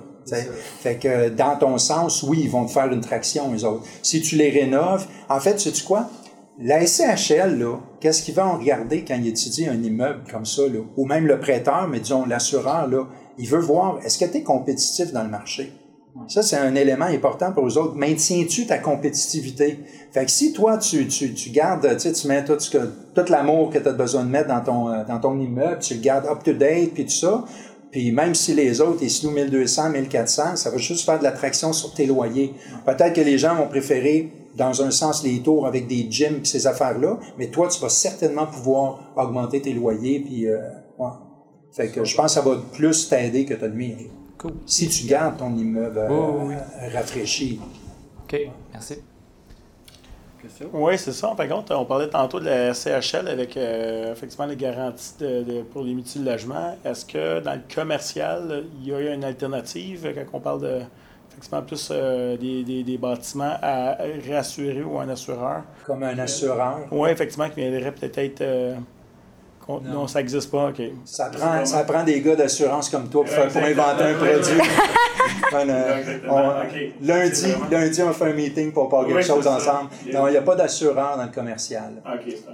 Fait 0.81 0.97
que 0.97 1.31
dans 1.31 1.57
ton 1.57 1.77
sens, 1.79 2.23
oui, 2.23 2.43
ils 2.45 2.51
vont 2.51 2.67
te 2.67 2.71
faire 2.71 2.93
une 2.93 3.01
traction, 3.01 3.51
les 3.53 3.65
autres. 3.65 3.85
Si 4.03 4.21
tu 4.23 4.37
les 4.37 4.51
rénoves, 4.51 5.07
en 5.29 5.41
fait, 5.41 5.59
sais-tu 5.59 5.83
quoi? 5.85 6.09
La 6.61 6.85
SCHL, 6.85 7.57
là, 7.57 7.79
qu'est-ce 8.01 8.23
qu'ils 8.23 8.35
vont 8.35 8.59
regarder 8.59 9.05
quand 9.05 9.15
ils 9.15 9.29
étudient 9.29 9.71
un 9.71 9.81
immeuble 9.81 10.25
comme 10.29 10.45
ça, 10.45 10.63
là? 10.63 10.81
ou 10.97 11.07
même 11.07 11.27
le 11.27 11.39
prêteur, 11.39 11.87
mais 11.89 12.01
disons 12.01 12.27
l'assureur, 12.27 12.89
là, 12.89 13.07
il 13.39 13.49
veut 13.49 13.61
voir, 13.61 14.01
est-ce 14.05 14.19
que 14.19 14.25
tu 14.25 14.39
es 14.39 14.43
compétitif 14.43 15.13
dans 15.13 15.23
le 15.23 15.31
marché? 15.31 15.73
Ça, 16.27 16.43
c'est 16.43 16.57
un 16.57 16.75
élément 16.75 17.05
important 17.05 17.53
pour 17.53 17.67
eux 17.67 17.79
autres. 17.79 17.95
Maintiens-tu 17.95 18.67
ta 18.67 18.79
compétitivité? 18.79 19.79
Fait 20.11 20.25
que 20.25 20.31
si 20.31 20.53
toi, 20.53 20.77
tu, 20.79 21.07
tu, 21.07 21.33
tu 21.33 21.51
gardes, 21.51 21.89
tu 21.93 22.01
sais, 22.01 22.13
tu 22.13 22.27
mets 22.27 22.45
tout 22.45 22.59
l'amour 23.29 23.71
que 23.71 23.79
tu 23.79 23.89
as 23.89 23.93
besoin 23.93 24.25
de 24.25 24.31
mettre 24.31 24.49
dans 24.49 24.61
ton, 24.61 24.89
euh, 24.91 25.05
dans 25.07 25.21
ton 25.21 25.39
immeuble, 25.39 25.79
tu 25.79 25.95
le 25.95 26.01
gardes 26.01 26.27
up-to-date, 26.27 26.93
puis 26.93 27.05
tout 27.05 27.13
ça, 27.13 27.45
puis 27.91 28.13
même 28.13 28.35
si 28.35 28.55
les 28.55 28.81
autres, 28.81 29.03
ils 29.03 29.11
se 29.11 29.27
louent 29.27 29.33
1200, 29.33 29.91
1400, 29.91 30.57
ça 30.57 30.71
va 30.71 30.77
juste 30.77 31.05
faire 31.05 31.19
de 31.19 31.25
l'attraction 31.25 31.73
sur 31.73 31.95
tes 31.95 32.07
loyers. 32.07 32.55
Peut-être 32.85 33.15
que 33.15 33.21
les 33.21 33.39
gens 33.39 33.57
vont 33.57 33.69
préférer, 33.69 34.33
dans 34.57 34.83
un 34.83 34.91
sens, 34.91 35.23
les 35.25 35.41
tours 35.41 35.67
avec 35.67 35.87
des 35.87 36.07
gyms 36.11 36.41
et 36.43 36.45
ces 36.45 36.67
affaires-là, 36.67 37.19
mais 37.39 37.49
toi, 37.49 37.69
tu 37.69 37.81
vas 37.81 37.89
certainement 37.89 38.47
pouvoir 38.47 39.13
augmenter 39.17 39.61
tes 39.61 39.73
loyers, 39.73 40.21
puis... 40.21 40.47
euh, 40.47 40.59
ouais. 40.99 41.11
Fait 41.71 41.89
que 41.89 42.05
je 42.05 42.17
pense 42.17 42.35
que 42.35 42.41
ça 42.41 42.49
va 42.49 42.57
plus 42.73 43.09
t'aider 43.09 43.45
que 43.45 43.55
te 43.55 43.67
nuire. 43.67 43.99
Cool. 44.39 44.55
Si 44.67 44.89
tu 44.89 45.07
gardes 45.07 45.37
ton 45.37 45.55
immeuble 45.57 45.99
euh, 45.99 46.09
oui, 46.45 46.55
euh, 46.55 46.89
rafraîchi. 46.95 47.61
OK, 48.25 48.41
merci. 48.73 48.95
Oui, 50.73 50.97
c'est 50.99 51.13
ça. 51.13 51.35
Par 51.37 51.49
contre, 51.49 51.75
on 51.75 51.85
parlait 51.85 52.09
tantôt 52.09 52.39
de 52.41 52.47
la 52.47 52.73
CHL 52.75 53.29
avec 53.29 53.57
euh, 53.57 54.13
effectivement 54.13 54.47
les 54.47 54.57
garanties 54.57 55.13
de- 55.19 55.43
de- 55.43 55.63
pour 55.63 55.83
les 55.83 55.95
multi-logements. 55.95 56.77
Est-ce 56.85 57.05
que 57.05 57.41
dans 57.41 57.55
le 57.55 57.63
commercial, 57.75 58.65
il 58.81 58.89
y 58.89 58.95
a 58.95 59.15
une 59.15 59.25
alternative 59.25 60.13
quand 60.15 60.39
on 60.39 60.41
parle 60.41 60.61
de 60.63 60.81
effectivement 61.31 61.63
plus 61.63 61.89
euh, 61.93 62.37
des, 62.37 62.63
des, 62.65 62.83
des 62.85 62.99
bâtiments 62.99 63.57
à 63.63 63.97
réassurer 64.25 64.83
ou 64.83 64.99
un 64.99 65.09
assureur? 65.09 65.63
Comme 65.85 66.03
un 66.03 66.19
assureur? 66.19 66.81
Oui, 66.91 67.11
effectivement, 67.11 67.49
qui 67.49 67.61
viendrait 67.61 67.93
peut-être. 67.93 68.43
Con- 69.69 69.81
non. 69.85 70.07
ça 70.09 70.19
n'existe 70.19 70.51
pas, 70.51 70.71
OK. 70.71 70.83
Ça 71.05 71.27
prend, 71.27 71.65
ça 71.65 71.85
prend 71.85 72.03
des 72.03 72.21
gars 72.21 72.35
d'assurance 72.35 72.89
comme 72.89 73.09
toi 73.09 73.23
pour, 73.25 73.33
faire- 73.33 73.49
pour 73.49 73.63
inventer 73.63 74.03
un 74.03 74.15
produit. 74.15 74.61
On, 75.51 75.69
euh, 75.69 76.19
on- 76.29 77.05
lundi, 77.07 77.47
lundi, 77.71 78.03
on 78.03 78.13
fait 78.13 78.25
un 78.31 78.33
meeting 78.35 78.71
pour 78.73 78.91
faire 78.91 79.01
quelque 79.07 79.17
Oui, 79.17 79.23
chose 79.23 79.47
ensemble. 79.47 79.89
Non, 80.13 80.27
il 80.29 80.33
n'y 80.33 80.37
a 80.37 80.43
pas 80.43 80.55
d'assureur 80.55 81.17
dans 81.17 81.23
le 81.25 81.31
commercial. 81.31 82.03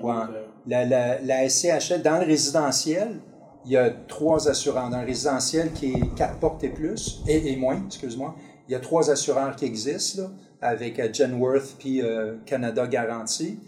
Ouais. 0.02 0.12
euh, 0.12 0.44
La, 0.66 0.84
la, 0.84 1.20
la 1.20 1.48
SCHL, 1.48 2.02
dans 2.02 2.18
le 2.20 2.26
résidentiel, 2.26 3.16
il 3.64 3.72
y 3.72 3.76
a 3.76 3.90
trois 3.90 4.48
assureurs. 4.48 4.88
Dans 4.90 5.00
le 5.00 5.06
résidentiel 5.06 5.72
qui 5.72 5.92
est 5.92 6.14
quatre 6.16 6.38
portes 6.38 6.62
et 6.62 6.68
plus, 6.68 7.20
et, 7.26 7.52
et 7.52 7.56
moins, 7.56 7.80
excuse-moi, 7.86 8.34
il 8.68 8.72
y 8.72 8.74
a 8.76 8.80
trois 8.80 9.10
assureurs 9.10 9.56
qui 9.56 9.64
existent, 9.64 10.22
là, 10.22 10.28
avec 10.62 10.98
euh, 11.00 11.08
Genworth 11.12 11.74
puis 11.78 12.00
euh, 12.00 12.34
Canada 12.46 12.86
Garantie. 12.86 13.58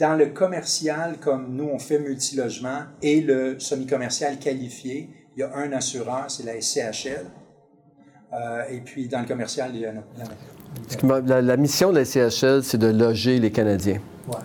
Dans 0.00 0.16
le 0.16 0.26
commercial, 0.26 1.18
comme 1.20 1.54
nous, 1.54 1.68
on 1.70 1.78
fait 1.78 1.98
multilogement, 1.98 2.84
et 3.02 3.20
le 3.20 3.58
semi-commercial 3.58 4.38
qualifié, 4.38 5.10
il 5.36 5.40
y 5.40 5.42
a 5.42 5.54
un 5.54 5.72
assureur, 5.72 6.24
c'est 6.28 6.44
la 6.44 6.58
SCHL. 6.58 7.26
Euh, 8.32 8.62
et 8.70 8.80
puis, 8.80 9.08
dans 9.08 9.20
le 9.20 9.26
commercial, 9.26 9.70
il 9.74 9.82
y 9.82 9.86
en 9.86 9.96
a. 9.96 11.20
La, 11.26 11.42
la 11.42 11.56
mission 11.56 11.92
de 11.92 11.98
la 11.98 12.04
CHL, 12.04 12.62
c'est 12.62 12.78
de 12.78 12.86
loger 12.86 13.38
les 13.38 13.50
Canadiens. 13.50 14.00
Ouais. 14.28 14.36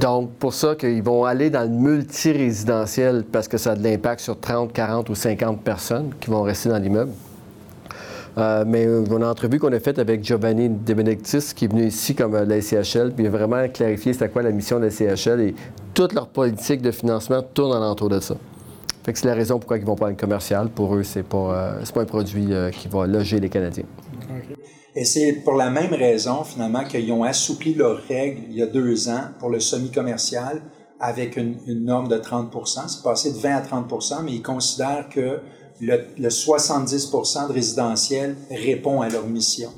Donc, 0.00 0.32
pour 0.34 0.54
ça 0.54 0.76
qu'ils 0.76 1.02
vont 1.02 1.24
aller 1.24 1.50
dans 1.50 1.62
le 1.62 1.68
multirésidentiel 1.68 3.24
parce 3.30 3.48
que 3.48 3.58
ça 3.58 3.72
a 3.72 3.76
de 3.76 3.82
l'impact 3.82 4.20
sur 4.20 4.38
30, 4.38 4.72
40 4.72 5.10
ou 5.10 5.14
50 5.14 5.62
personnes 5.62 6.14
qui 6.20 6.30
vont 6.30 6.42
rester 6.42 6.68
dans 6.68 6.78
l'immeuble. 6.78 7.12
Euh, 8.38 8.64
mais 8.66 8.86
euh, 8.86 9.04
une 9.04 9.24
entrevue 9.24 9.58
qu'on 9.58 9.72
a 9.72 9.80
faite 9.80 9.98
avec 9.98 10.24
Giovanni 10.24 10.70
De 10.70 10.94
Benedictis, 10.94 11.52
qui 11.54 11.66
est 11.66 11.68
venu 11.68 11.86
ici 11.86 12.14
comme 12.14 12.34
euh, 12.34 12.46
la 12.46 12.60
CHL, 12.62 13.12
puis 13.12 13.24
il 13.24 13.26
a 13.26 13.30
vraiment 13.30 13.68
clarifié 13.68 14.14
c'était 14.14 14.30
quoi 14.30 14.42
la 14.42 14.52
mission 14.52 14.78
de 14.80 14.86
la 14.86 14.90
CHL 14.90 15.40
et 15.40 15.54
toute 15.92 16.14
leur 16.14 16.28
politique 16.28 16.80
de 16.80 16.90
financement 16.90 17.42
tourne 17.42 17.76
alentour 17.76 18.08
de 18.08 18.20
ça. 18.20 18.36
C'est 19.04 19.24
la 19.24 19.34
raison 19.34 19.58
pourquoi 19.58 19.76
ils 19.76 19.84
vont 19.84 19.96
pas 19.96 20.08
le 20.08 20.16
commercial. 20.16 20.68
Pour 20.68 20.94
eux, 20.94 21.02
c'est 21.02 21.24
pas, 21.24 21.74
c'est 21.82 21.92
pas 21.92 22.02
un 22.02 22.06
produit 22.06 22.50
qui 22.70 22.86
va 22.86 23.04
loger 23.04 23.40
les 23.40 23.48
Canadiens. 23.48 23.84
Et 24.94 25.04
c'est 25.04 25.42
pour 25.44 25.54
la 25.54 25.70
même 25.70 25.92
raison, 25.92 26.44
finalement, 26.44 26.84
qu'ils 26.84 27.10
ont 27.10 27.24
assoupli 27.24 27.74
leurs 27.74 28.00
règles 28.06 28.42
il 28.48 28.56
y 28.56 28.62
a 28.62 28.66
deux 28.66 29.08
ans 29.08 29.24
pour 29.40 29.50
le 29.50 29.58
semi-commercial 29.58 30.62
avec 31.00 31.36
une 31.36 31.84
norme 31.84 32.06
de 32.06 32.16
30 32.16 32.54
C'est 32.86 33.02
passé 33.02 33.32
de 33.32 33.38
20 33.38 33.56
à 33.56 33.60
30% 33.60 34.22
mais 34.24 34.34
ils 34.34 34.42
considèrent 34.42 35.08
que 35.10 35.40
le, 35.82 36.06
le 36.18 36.28
70% 36.28 37.48
de 37.48 37.52
résidentiel 37.52 38.36
répond 38.50 39.00
à 39.02 39.08
leur 39.08 39.26
mission. 39.26 39.70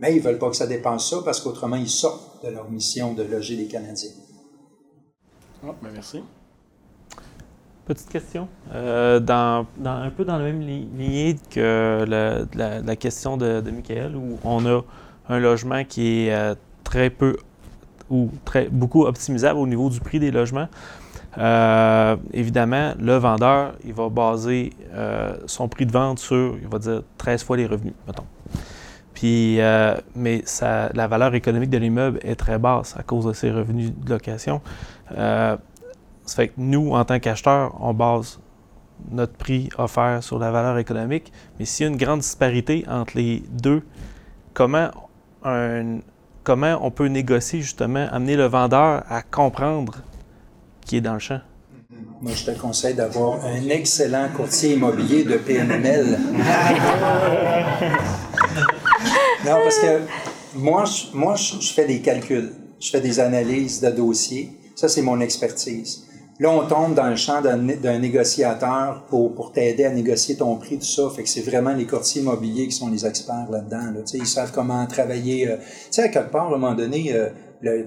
Mais 0.00 0.14
ils 0.16 0.20
veulent 0.22 0.38
pas 0.38 0.50
que 0.50 0.56
ça 0.56 0.66
dépense 0.66 1.08
ça 1.10 1.18
parce 1.24 1.40
qu'autrement, 1.40 1.76
ils 1.76 1.88
sortent 1.88 2.44
de 2.44 2.50
leur 2.50 2.70
mission 2.70 3.14
de 3.14 3.22
loger 3.22 3.54
les 3.56 3.66
Canadiens. 3.66 4.10
Ah, 5.64 5.74
ben 5.82 5.90
merci. 5.92 6.22
Petite 7.86 8.08
question. 8.08 8.48
Euh, 8.74 9.20
dans, 9.20 9.66
dans- 9.78 9.92
un 10.02 10.10
peu 10.10 10.24
dans 10.24 10.38
la 10.38 10.44
même 10.44 10.60
li- 10.60 10.88
lignée 10.96 11.36
que 11.50 12.04
la, 12.08 12.40
la- 12.54 12.80
la 12.80 12.96
question 12.96 13.36
de, 13.36 13.60
de 13.60 13.70
Michael, 13.70 14.16
où 14.16 14.38
on 14.42 14.66
a 14.66 14.82
un 15.28 15.38
logement 15.38 15.84
qui 15.84 16.26
est 16.26 16.34
euh, 16.34 16.54
très 16.82 17.10
peu 17.10 17.36
ou 18.10 18.28
très, 18.44 18.68
beaucoup 18.68 19.04
optimisable 19.04 19.58
au 19.58 19.66
niveau 19.66 19.88
du 19.88 20.00
prix 20.00 20.18
des 20.18 20.30
logements. 20.30 20.68
Euh, 21.38 22.16
évidemment, 22.32 22.94
le 22.98 23.16
vendeur, 23.16 23.74
il 23.84 23.92
va 23.92 24.08
baser 24.08 24.72
euh, 24.94 25.36
son 25.46 25.68
prix 25.68 25.86
de 25.86 25.92
vente 25.92 26.18
sur, 26.18 26.56
il 26.60 26.68
va 26.68 26.78
dire 26.78 27.02
13 27.18 27.44
fois 27.44 27.56
les 27.56 27.66
revenus, 27.66 27.94
mettons. 28.06 28.24
Euh, 29.24 29.96
mais 30.14 30.44
la 30.60 31.06
valeur 31.06 31.34
économique 31.34 31.70
de 31.70 31.78
l'immeuble 31.78 32.18
est 32.22 32.36
très 32.36 32.58
basse 32.58 32.96
à 32.98 33.02
cause 33.02 33.24
de 33.24 33.32
ses 33.32 33.50
revenus 33.50 33.92
de 33.96 34.10
location. 34.10 34.60
Ça 35.08 35.58
fait 36.26 36.48
que 36.48 36.54
nous, 36.58 36.92
en 36.92 37.04
tant 37.04 37.18
qu'acheteurs, 37.18 37.76
on 37.80 37.94
base 37.94 38.40
notre 39.10 39.34
prix 39.34 39.68
offert 39.78 40.22
sur 40.22 40.38
la 40.38 40.50
valeur 40.50 40.78
économique. 40.78 41.32
Mais 41.58 41.64
s'il 41.64 41.86
y 41.86 41.88
a 41.88 41.92
une 41.92 41.98
grande 41.98 42.20
disparité 42.20 42.84
entre 42.88 43.16
les 43.16 43.42
deux, 43.50 43.82
comment 44.52 44.90
on 45.54 46.90
peut 46.90 47.06
négocier 47.06 47.62
justement, 47.62 48.06
amener 48.10 48.36
le 48.36 48.46
vendeur 48.46 49.02
à 49.08 49.22
comprendre 49.22 49.94
qui 50.86 50.96
est 50.96 51.00
dans 51.00 51.14
le 51.14 51.18
champ? 51.18 51.40
Moi, 52.22 52.32
je 52.34 52.44
te 52.46 52.58
conseille 52.58 52.94
d'avoir 52.94 53.44
un 53.44 53.68
excellent 53.68 54.28
courtier 54.34 54.74
immobilier 54.74 55.24
de 55.24 55.36
PNML. 55.36 56.06
non, 59.44 59.56
parce 59.62 59.78
que 59.78 60.00
moi, 60.54 60.84
je, 60.84 61.16
moi, 61.16 61.36
je, 61.36 61.60
je 61.60 61.72
fais 61.72 61.86
des 61.86 62.00
calculs, 62.00 62.52
je 62.80 62.90
fais 62.90 63.00
des 63.00 63.20
analyses 63.20 63.80
de 63.80 63.90
dossiers. 63.90 64.50
Ça, 64.74 64.88
c'est 64.88 65.02
mon 65.02 65.20
expertise. 65.20 66.04
Là, 66.38 66.50
on 66.50 66.66
tombe 66.66 66.94
dans 66.94 67.08
le 67.08 67.16
champ 67.16 67.40
d'un 67.40 67.56
d'un 67.56 67.98
négociateur 67.98 69.06
pour, 69.08 69.34
pour 69.34 69.52
t'aider 69.52 69.84
à 69.86 69.90
négocier 69.90 70.36
ton 70.36 70.56
prix, 70.56 70.78
tout 70.78 70.84
ça. 70.84 71.08
Fait 71.14 71.22
que 71.22 71.28
c'est 71.30 71.40
vraiment 71.40 71.72
les 71.72 71.86
courtiers 71.86 72.20
immobiliers 72.20 72.66
qui 72.66 72.72
sont 72.76 72.90
les 72.90 73.06
experts 73.06 73.46
là-dedans. 73.50 73.92
Là. 73.94 74.00
Tu 74.02 74.06
sais, 74.06 74.18
Ils 74.18 74.26
savent 74.26 74.52
comment 74.52 74.84
travailler. 74.86 75.48
euh, 75.48 75.56
tu 75.56 75.62
sais, 75.92 76.02
à 76.02 76.08
quelque 76.08 76.30
part, 76.30 76.44
à 76.44 76.48
un 76.48 76.50
moment 76.58 76.74
donné, 76.74 77.14
euh, 77.14 77.30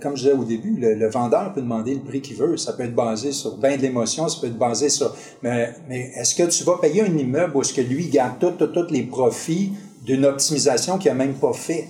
comme 0.01 0.15
je 0.15 0.24
disais 0.24 0.34
au 0.34 0.43
début, 0.43 0.76
le, 0.78 1.09
vendeur 1.09 1.53
peut 1.53 1.61
demander 1.61 1.93
le 1.93 2.01
prix 2.01 2.22
qu'il 2.22 2.38
veut. 2.38 2.57
Ça 2.57 2.74
peut 2.74 2.84
être 2.84 2.95
basé 2.95 3.32
sur 3.32 3.57
bien 3.57 3.78
de 3.78 3.82
l'émotion, 3.82 4.28
ça 4.28 4.39
peut 4.41 4.47
être 4.47 4.57
basé 4.57 4.89
sur... 4.89 5.15
Mais, 5.43 5.74
mais 5.88 6.11
est-ce 6.15 6.36
que 6.36 6.43
tu 6.43 6.63
vas 6.63 6.78
payer 6.78 7.03
un 7.03 7.17
immeuble 7.17 7.55
où 7.55 7.61
est-ce 7.61 7.74
que 7.74 7.82
lui 7.82 8.07
garde 8.07 8.39
tous 8.39 8.67
tous 8.67 8.91
les 8.91 9.03
profits 9.03 9.74
d'une 10.05 10.26
optimisation 10.26 10.97
qu'il 10.97 11.11
n'a 11.11 11.15
même 11.15 11.36
pas 11.36 11.53
fait? 11.53 11.88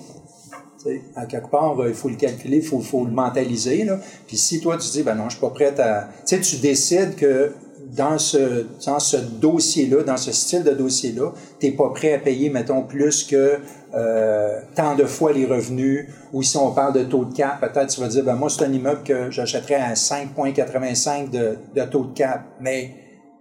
À 1.15 1.25
quelque 1.25 1.49
part, 1.49 1.79
euh, 1.81 1.89
il 1.89 1.93
faut 1.93 2.07
le 2.07 2.15
calculer, 2.15 2.57
il 2.57 2.63
faut, 2.63 2.79
faut 2.79 3.03
le 3.03 3.11
mentaliser. 3.11 3.83
Là. 3.83 3.99
Puis 4.27 4.37
si 4.37 4.61
toi, 4.61 4.77
tu 4.77 4.89
dis, 4.89 5.03
ben 5.03 5.15
non, 5.15 5.25
je 5.25 5.31
suis 5.31 5.41
pas 5.41 5.49
prête 5.49 5.79
à... 5.79 6.07
Tu 6.25 6.35
sais, 6.35 6.41
tu 6.41 6.55
décides 6.57 7.15
que 7.15 7.51
dans 7.95 8.17
ce, 8.17 8.65
dans 8.85 8.99
ce 8.99 9.17
dossier-là, 9.17 10.03
dans 10.03 10.17
ce 10.17 10.31
style 10.31 10.63
de 10.63 10.71
dossier-là, 10.71 11.31
tu 11.59 11.67
n'es 11.67 11.71
pas 11.73 11.89
prêt 11.89 12.13
à 12.13 12.19
payer, 12.19 12.49
mettons, 12.49 12.83
plus 12.83 13.23
que 13.23 13.59
euh, 13.95 14.59
tant 14.75 14.95
de 14.95 15.05
fois 15.05 15.33
les 15.33 15.45
revenus, 15.45 16.07
ou 16.31 16.43
si 16.43 16.57
on 16.57 16.71
parle 16.71 16.93
de 16.93 17.03
taux 17.03 17.25
de 17.25 17.33
cap, 17.33 17.59
peut-être 17.59 17.87
tu 17.87 18.01
vas 18.01 18.07
dire, 18.07 18.23
ben 18.23 18.35
moi, 18.35 18.49
c'est 18.49 18.63
un 18.63 18.71
immeuble 18.71 19.03
que 19.03 19.31
j'achèterais 19.31 19.75
à 19.75 19.93
5,85 19.93 21.29
de, 21.31 21.83
taux 21.85 22.05
de 22.05 22.13
cap, 22.13 22.41
mais, 22.61 22.91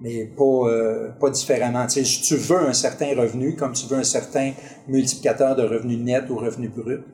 mais 0.00 0.24
pas, 0.24 0.44
euh, 0.44 1.10
pas 1.20 1.30
différemment. 1.30 1.86
Tu 1.86 2.02
tu 2.02 2.36
veux 2.36 2.60
un 2.60 2.72
certain 2.72 3.14
revenu, 3.14 3.54
comme 3.56 3.72
tu 3.72 3.86
veux 3.86 3.98
un 3.98 4.04
certain 4.04 4.52
multiplicateur 4.86 5.56
de 5.56 5.62
revenus 5.62 5.98
net 5.98 6.24
ou 6.30 6.36
revenus 6.36 6.70
bruts. 6.70 7.04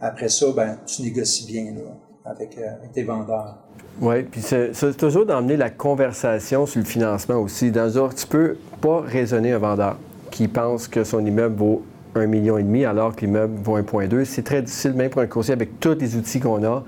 Après 0.00 0.28
ça, 0.28 0.46
ben, 0.54 0.78
tu 0.86 1.02
négocies 1.02 1.46
bien 1.46 1.72
là, 1.74 1.96
avec, 2.24 2.56
euh, 2.58 2.76
avec 2.78 2.92
tes 2.92 3.02
vendeurs. 3.02 3.56
Oui, 4.00 4.22
puis 4.22 4.40
c'est 4.40 4.96
toujours 4.96 5.26
d'emmener 5.26 5.56
la 5.56 5.70
conversation 5.70 6.66
sur 6.66 6.80
le 6.80 6.86
financement 6.86 7.36
aussi. 7.36 7.70
Dans 7.70 8.04
un, 8.04 8.08
tu 8.08 8.26
peux 8.26 8.56
pas 8.80 9.00
raisonner 9.00 9.52
un 9.52 9.58
vendeur 9.58 9.96
qui 10.30 10.48
pense 10.48 10.88
que 10.88 11.04
son 11.04 11.24
immeuble 11.24 11.56
vaut 11.56 11.82
1,5 12.16 12.26
million 12.62 12.88
alors 12.88 13.14
que 13.14 13.20
l'immeuble 13.20 13.54
vaut 13.62 13.78
1,2. 13.78 14.24
C'est 14.24 14.42
très 14.42 14.62
difficile, 14.62 14.94
même 14.94 15.10
pour 15.10 15.20
un 15.20 15.26
courtier, 15.26 15.52
avec 15.52 15.78
tous 15.78 15.94
les 15.94 16.16
outils 16.16 16.40
qu'on 16.40 16.64
a, 16.64 16.82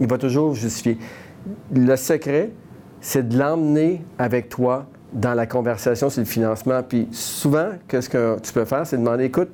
il 0.00 0.06
va 0.06 0.18
toujours 0.18 0.54
justifier. 0.54 0.98
Le 1.74 1.96
secret, 1.96 2.50
c'est 3.00 3.26
de 3.26 3.38
l'emmener 3.38 4.02
avec 4.18 4.48
toi 4.50 4.86
dans 5.12 5.34
la 5.34 5.46
conversation 5.46 6.10
sur 6.10 6.20
le 6.20 6.26
financement. 6.26 6.82
Puis 6.86 7.08
souvent, 7.12 7.70
qu'est-ce 7.88 8.10
que 8.10 8.38
tu 8.40 8.52
peux 8.52 8.64
faire, 8.64 8.86
c'est 8.86 8.98
demander, 8.98 9.24
écoute, 9.24 9.50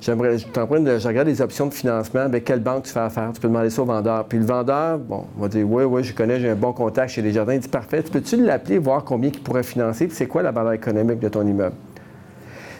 J'aimerais, 0.00 0.36
je, 0.38 1.08
regarde 1.08 1.26
les 1.26 1.40
options 1.40 1.66
de 1.66 1.74
financement, 1.74 2.20
avec 2.20 2.44
quelle 2.44 2.60
banque 2.60 2.84
tu 2.84 2.92
fais 2.92 3.00
affaire? 3.00 3.30
Tu 3.32 3.40
peux 3.40 3.48
demander 3.48 3.70
ça 3.70 3.82
au 3.82 3.86
vendeur. 3.86 4.24
Puis 4.26 4.38
le 4.38 4.44
vendeur, 4.44 4.98
bon, 4.98 5.24
va 5.38 5.48
dire 5.48 5.66
Oui, 5.68 5.84
oui, 5.84 6.04
je 6.04 6.14
connais, 6.14 6.38
j'ai 6.38 6.50
un 6.50 6.54
bon 6.54 6.72
contact 6.72 7.12
chez 7.12 7.22
les 7.22 7.32
jardins. 7.32 7.54
Il 7.54 7.60
dit 7.60 7.68
Parfait, 7.68 8.02
tu 8.02 8.10
peux-tu 8.10 8.36
l'appeler, 8.36 8.78
voir 8.78 9.04
combien 9.04 9.30
il 9.30 9.40
pourrait 9.40 9.62
financer, 9.62 10.06
puis 10.06 10.16
c'est 10.16 10.26
quoi 10.26 10.42
la 10.42 10.50
valeur 10.50 10.74
économique 10.74 11.18
de 11.18 11.28
ton 11.28 11.46
immeuble? 11.46 11.74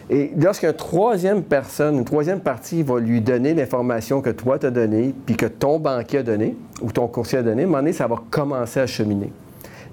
Et 0.09 0.31
lorsqu'une 0.39 0.73
troisième 0.73 1.43
personne, 1.43 1.97
une 1.97 2.05
troisième 2.05 2.41
partie 2.41 2.83
va 2.83 3.01
lui 3.01 3.21
donner 3.21 3.55
l'information 3.55 4.21
que 4.21 4.31
toi 4.31 4.59
t'as 4.59 4.71
donnée, 4.71 5.15
puis 5.25 5.37
que 5.37 5.47
ton 5.47 5.81
banquier 5.81 6.21
a 6.21 6.23
donné, 6.23 6.57
ou 6.81 6.93
ton 6.93 7.09
courtier 7.09 7.39
a 7.39 7.43
donné, 7.43 7.63
à 7.63 7.65
un 7.65 7.69
moment 7.69 7.79
donné, 7.79 7.93
ça 7.93 8.07
va 8.07 8.17
commencer 8.31 8.79
à 8.79 8.87
cheminer. 8.87 9.33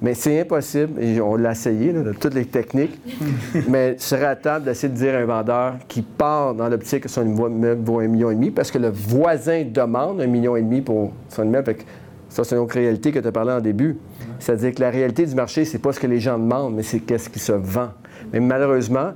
Mais 0.03 0.13
c'est 0.13 0.41
impossible, 0.41 1.01
et 1.01 1.19
on 1.21 1.37
l'a 1.37 1.51
essayé, 1.53 1.93
là, 1.93 2.01
de 2.01 2.11
toutes 2.11 2.33
les 2.33 2.45
techniques, 2.45 2.99
mais 3.69 3.95
ce 3.97 4.09
serait 4.09 4.25
à 4.25 4.35
table 4.35 4.65
d'essayer 4.65 4.91
de 4.91 4.97
dire 4.97 5.15
à 5.15 5.17
un 5.19 5.25
vendeur 5.25 5.75
qui 5.87 6.01
part 6.01 6.53
dans 6.53 6.67
l'optique 6.67 7.03
que 7.03 7.09
son 7.09 7.25
immeuble 7.25 7.83
vaut 7.85 7.99
un 8.01 8.07
million 8.07 8.29
et 8.29 8.35
demi, 8.35 8.51
parce 8.51 8.69
que 8.69 8.77
le 8.77 8.89
voisin 8.89 9.63
demande 9.63 10.19
un 10.19 10.27
million 10.27 10.57
et 10.57 10.61
demi 10.61 10.81
pour 10.81 11.13
son 11.29 11.45
immeuble. 11.45 11.65
Fait 11.65 11.75
que 11.75 11.83
ça, 12.27 12.43
c'est 12.43 12.55
une 12.55 12.61
autre 12.61 12.73
réalité 12.75 13.11
que 13.13 13.19
tu 13.19 13.27
as 13.27 13.31
parlé 13.31 13.53
en 13.53 13.61
début. 13.61 13.97
C'est-à-dire 14.39 14.73
que 14.75 14.81
la 14.81 14.89
réalité 14.89 15.25
du 15.25 15.35
marché, 15.35 15.63
c'est 15.63 15.79
pas 15.79 15.93
ce 15.93 15.99
que 16.01 16.07
les 16.07 16.19
gens 16.19 16.37
demandent, 16.37 16.75
mais 16.75 16.83
c'est 16.83 16.99
qu'est-ce 16.99 17.29
qui 17.29 17.39
se 17.39 17.53
vend. 17.53 17.89
Mais 18.33 18.41
malheureusement, 18.41 19.11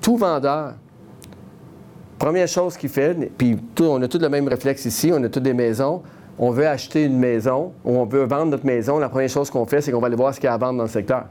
tout 0.00 0.16
vendeur, 0.16 0.74
première 2.18 2.46
chose 2.48 2.76
qu'il 2.76 2.90
fait, 2.90 3.16
puis 3.36 3.56
tout- 3.74 3.84
on 3.84 4.00
a 4.02 4.06
tous 4.08 4.18
le 4.20 4.28
même 4.28 4.46
réflexe 4.46 4.84
ici, 4.84 5.10
on 5.12 5.22
a 5.24 5.28
toutes 5.28 5.42
des 5.42 5.54
maisons, 5.54 6.02
on 6.38 6.50
veut 6.50 6.66
acheter 6.66 7.04
une 7.04 7.18
maison 7.18 7.72
ou 7.84 7.96
on 7.98 8.04
veut 8.04 8.24
vendre 8.24 8.52
notre 8.52 8.66
maison, 8.66 8.98
la 8.98 9.08
première 9.08 9.28
chose 9.28 9.50
qu'on 9.50 9.66
fait, 9.66 9.80
c'est 9.80 9.92
qu'on 9.92 10.00
va 10.00 10.06
aller 10.06 10.16
voir 10.16 10.34
ce 10.34 10.40
qu'il 10.40 10.46
y 10.46 10.50
a 10.50 10.54
à 10.54 10.58
vendre 10.58 10.78
dans 10.78 10.84
le 10.84 10.88
secteur. 10.88 11.24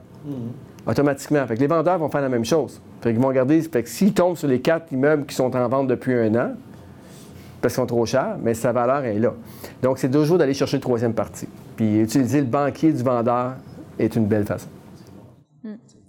Automatiquement. 0.86 1.46
Fait 1.48 1.56
que 1.56 1.60
les 1.60 1.68
vendeurs 1.68 1.98
vont 1.98 2.10
faire 2.10 2.22
la 2.22 2.30
même 2.30 2.46
chose. 2.46 2.82
Fait 3.02 3.12
qu'ils 3.12 3.22
vont 3.22 3.28
regarder, 3.28 3.62
fait 3.62 3.84
que 3.84 3.90
s'ils 3.90 4.14
tombent 4.14 4.38
sur 4.38 4.48
les 4.48 4.62
quatre 4.62 4.92
immeubles 4.92 5.26
qui 5.26 5.36
sont 5.36 5.56
en 5.56 5.68
vente 5.68 5.88
depuis 5.88 6.14
un 6.14 6.34
an, 6.36 6.52
parce 7.62 7.74
qu'ils 7.74 7.82
sont 7.82 7.88
trop 7.88 8.06
chers, 8.06 8.38
mais 8.42 8.54
sa 8.54 8.72
valeur 8.72 9.04
est 9.04 9.20
là. 9.20 9.34
Donc, 9.82 9.98
c'est 9.98 10.10
toujours 10.10 10.38
d'aller 10.38 10.54
chercher 10.54 10.78
une 10.78 10.82
troisième 10.82 11.14
partie. 11.14 11.48
Puis 11.76 12.00
utiliser 12.00 12.40
le 12.40 12.48
banquier 12.48 12.92
du 12.92 13.04
vendeur 13.04 13.56
est 14.00 14.16
une 14.16 14.26
belle 14.26 14.46
façon. 14.46 14.68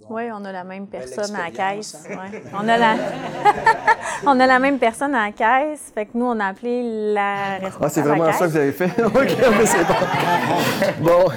Oui, 0.09 0.23
on 0.33 0.43
a 0.45 0.51
la 0.51 0.63
même 0.63 0.87
personne 0.87 1.35
à 1.35 1.43
la 1.45 1.51
caisse. 1.51 1.97
Ouais. 2.09 2.41
On, 2.53 2.67
a 2.67 2.77
la... 2.77 2.95
on 4.25 4.39
a 4.39 4.47
la 4.47 4.59
même 4.59 4.79
personne 4.79 5.13
à 5.13 5.25
la 5.27 5.31
caisse. 5.31 5.91
Fait 5.93 6.05
que 6.05 6.11
nous, 6.15 6.25
on 6.25 6.39
a 6.39 6.45
appelé 6.47 7.13
la 7.13 7.57
responsable. 7.59 7.83
Ah, 7.85 7.89
c'est 7.89 8.01
vraiment 8.01 8.31
ça 8.33 8.45
que 8.45 8.51
vous 8.51 8.57
avez 8.57 8.71
fait? 8.71 8.85
OK, 9.05 9.37
mais 9.57 9.65
c'est 9.65 9.85
bon. 9.87 9.93
Bon. 11.01 11.31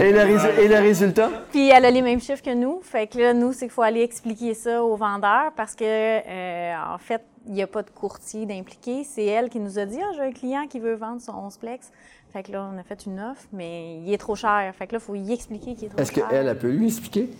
Et 0.00 0.12
le, 0.12 0.20
résu- 0.20 0.58
et 0.58 0.68
le 0.68 0.76
résultat? 0.78 1.30
Puis 1.50 1.68
elle 1.70 1.84
a 1.84 1.90
les 1.90 2.02
mêmes 2.02 2.20
chiffres 2.20 2.42
que 2.42 2.54
nous. 2.54 2.80
Fait 2.82 3.06
que 3.06 3.18
là, 3.18 3.34
nous, 3.34 3.52
c'est 3.52 3.66
qu'il 3.66 3.70
faut 3.72 3.82
aller 3.82 4.02
expliquer 4.02 4.54
ça 4.54 4.82
aux 4.82 4.96
vendeurs 4.96 5.52
parce 5.56 5.74
que, 5.74 5.84
euh, 5.84 6.74
en 6.94 6.98
fait, 6.98 7.22
il 7.46 7.52
n'y 7.52 7.62
a 7.62 7.66
pas 7.66 7.82
de 7.82 7.90
courtier 7.90 8.44
d'impliqué. 8.46 9.04
C'est 9.04 9.24
elle 9.26 9.48
qui 9.50 9.60
nous 9.60 9.78
a 9.78 9.84
dit 9.84 9.98
Ah, 10.02 10.12
j'ai 10.16 10.22
un 10.22 10.32
client 10.32 10.66
qui 10.68 10.80
veut 10.80 10.94
vendre 10.94 11.20
son 11.20 11.32
11 11.32 11.58
plex. 11.58 11.90
Fait 12.32 12.42
que 12.42 12.52
là, 12.52 12.68
on 12.74 12.78
a 12.78 12.82
fait 12.82 13.06
une 13.06 13.20
offre, 13.20 13.44
mais 13.52 13.98
il 14.00 14.12
est 14.12 14.18
trop 14.18 14.34
cher. 14.34 14.70
Fait 14.76 14.86
que 14.86 14.92
là, 14.94 14.98
il 15.00 15.04
faut 15.06 15.14
y 15.14 15.32
expliquer 15.32 15.74
qu'il 15.74 15.86
est 15.86 15.88
trop 15.88 15.98
Est-ce 16.00 16.12
cher. 16.12 16.26
qu'elle, 16.28 16.48
elle 16.48 16.58
peut 16.58 16.68
lui 16.70 16.86
expliquer? 16.86 17.30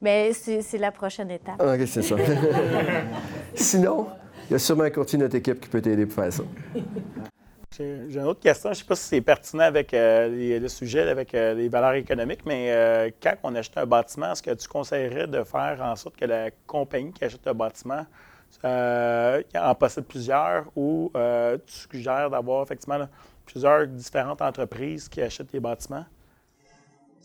Bien, 0.00 0.30
c'est 0.32 0.78
la 0.78 0.90
prochaine 0.92 1.30
étape. 1.30 1.56
Ah, 1.58 1.74
OK, 1.74 1.86
c'est 1.86 2.02
ça. 2.02 2.16
Sinon, 3.54 4.08
il 4.48 4.52
y 4.52 4.54
a 4.54 4.58
sûrement 4.58 4.84
un 4.84 4.90
courtier 4.90 5.18
de 5.18 5.24
notre 5.24 5.36
équipe 5.36 5.60
qui 5.60 5.68
peut 5.68 5.80
t'aider 5.80 6.04
pour 6.06 6.22
faire 6.22 6.32
ça. 6.32 6.42
J'ai 7.76 8.04
une 8.08 8.20
autre 8.26 8.40
question. 8.40 8.68
Je 8.68 8.74
ne 8.74 8.78
sais 8.78 8.84
pas 8.84 8.94
si 8.94 9.02
c'est 9.08 9.20
pertinent 9.20 9.64
avec 9.64 9.92
euh, 9.94 10.28
les- 10.28 10.60
le 10.60 10.68
sujet, 10.68 11.08
avec 11.08 11.34
euh, 11.34 11.54
les 11.54 11.68
valeurs 11.68 11.94
économiques, 11.94 12.42
mais 12.46 12.66
euh, 12.70 13.10
quand 13.20 13.34
on 13.42 13.54
achète 13.56 13.76
un 13.78 13.86
bâtiment, 13.86 14.30
est-ce 14.32 14.42
que 14.42 14.52
tu 14.52 14.68
conseillerais 14.68 15.26
de 15.26 15.42
faire 15.42 15.80
en 15.82 15.96
sorte 15.96 16.16
que 16.16 16.24
la 16.24 16.50
compagnie 16.66 17.12
qui 17.12 17.24
achète 17.24 17.44
le 17.46 17.52
bâtiment 17.52 18.06
euh, 18.64 19.42
en 19.56 19.74
possède 19.74 20.04
plusieurs 20.04 20.66
ou 20.76 21.10
euh, 21.16 21.58
tu 21.66 21.74
suggères 21.90 22.30
d'avoir 22.30 22.62
effectivement 22.62 22.98
là, 22.98 23.08
plusieurs 23.44 23.86
différentes 23.88 24.40
entreprises 24.42 25.08
qui 25.08 25.20
achètent 25.20 25.52
les 25.52 25.58
bâtiments? 25.60 26.04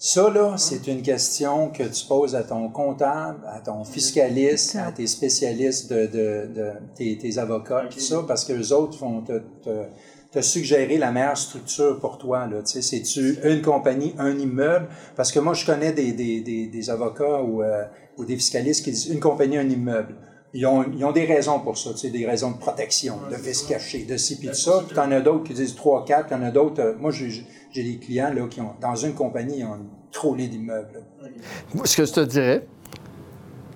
Ça, 0.02 0.30
là, 0.30 0.56
c'est 0.58 0.88
une 0.88 1.02
question 1.02 1.72
que 1.72 1.84
tu 1.84 2.06
poses 2.08 2.34
à 2.34 2.44
ton 2.44 2.70
comptable, 2.70 3.46
à 3.46 3.60
ton 3.60 3.84
fiscaliste, 3.84 4.78
à 4.78 4.94
tes 4.94 5.06
spécialistes, 5.08 5.92
de, 5.92 6.06
de, 6.06 6.54
de- 6.56 6.72
tes, 6.96 7.18
tes 7.18 7.38
avocats, 7.38 7.84
tout 7.92 8.00
ça, 8.00 8.24
parce 8.26 8.46
que 8.46 8.54
les 8.54 8.72
autres 8.72 8.98
vont 8.98 9.22
te, 9.22 9.40
te, 9.62 9.88
te 10.32 10.40
suggérer 10.40 10.98
la 10.98 11.12
meilleure 11.12 11.38
structure 11.38 12.00
pour 12.00 12.18
toi. 12.18 12.48
Là. 12.48 12.62
Tu 12.62 12.82
sais, 12.82 12.82
c'est-tu 12.82 13.40
une 13.44 13.62
compagnie, 13.62 14.16
un 14.18 14.40
immeuble? 14.40 14.88
Parce 15.18 15.34
que 15.34 15.40
moi, 15.40 15.54
je 15.54 15.66
connais 15.66 15.92
des, 15.92 16.14
des, 16.14 16.40
des, 16.40 16.68
des 16.68 16.90
avocats 16.90 17.42
ou, 17.44 17.62
euh, 17.62 17.84
ou 18.18 18.24
des 18.24 18.38
fiscalistes 18.38 18.86
qui 18.86 18.92
disent 18.92 19.08
une 19.10 19.20
compagnie, 19.20 19.58
un 19.58 19.70
immeuble. 19.70 20.16
Ils 20.54 20.66
ont, 20.66 20.84
ils 20.92 21.06
ont 21.06 21.12
des 21.12 21.26
raisons 21.26 21.60
pour 21.60 21.78
ça, 21.78 21.92
tu 21.92 21.98
sais, 22.00 22.10
des 22.10 22.26
raisons 22.26 22.52
de 22.52 22.58
protection, 22.58 23.18
de 23.30 23.36
vice 23.36 23.64
caché, 23.64 24.06
de 24.06 24.18
ci, 24.18 24.38
puis 24.38 24.48
de 24.48 24.54
ça. 24.54 24.84
Puis 24.86 24.96
t'en 24.96 25.12
as 25.12 25.22
d'autres 25.22 25.44
qui 25.44 25.54
disent 25.54 25.76
trois, 25.76 26.04
quatre, 26.06 26.30
t'en 26.30 26.42
as 26.42 26.52
d'autres. 26.52 26.82
euh, 26.82 26.96
moi, 27.00 27.12
j'ai 27.12 27.30
j'ai 27.72 27.84
des 27.84 27.98
clients 28.00 28.34
là, 28.34 28.48
qui 28.50 28.60
ont, 28.62 28.72
dans 28.82 28.96
une 28.96 29.14
compagnie, 29.14 29.60
ils 29.60 29.64
ont 29.66 29.78
trop 30.12 30.36
d'immeubles. 30.36 30.90
là. 31.22 31.28
Moi, 31.76 31.86
Ce 31.86 31.96
que 31.98 32.06
je 32.06 32.14
te 32.14 32.22
dirais, 32.22 32.66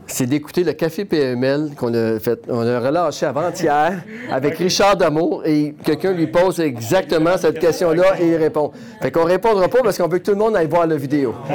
c'est 0.08 0.26
d'écouter 0.26 0.64
le 0.64 0.74
Café 0.74 1.06
PML 1.06 1.72
qu'on 1.78 1.94
a 1.94 2.20
fait, 2.20 2.40
on 2.50 2.66
a 2.68 2.80
relâché 2.80 3.26
avant-hier 3.26 4.04
avec 4.32 4.58
Richard 4.58 4.98
Damour 4.98 5.44
et 5.46 5.74
quelqu'un 5.84 6.12
lui 6.14 6.28
pose 6.28 6.60
exactement 6.60 7.38
cette 7.38 7.60
question-là 7.60 8.20
et 8.20 8.28
il 8.30 8.36
répond. 8.36 8.72
Fait 9.02 9.12
qu'on 9.12 9.24
répondra 9.26 9.68
pas 9.68 9.82
parce 9.82 9.98
qu'on 9.98 10.08
veut 10.08 10.20
que 10.20 10.24
tout 10.26 10.32
le 10.32 10.38
monde 10.38 10.56
aille 10.56 10.68
voir 10.68 10.86
la 10.88 10.96
vidéo. 10.98 11.34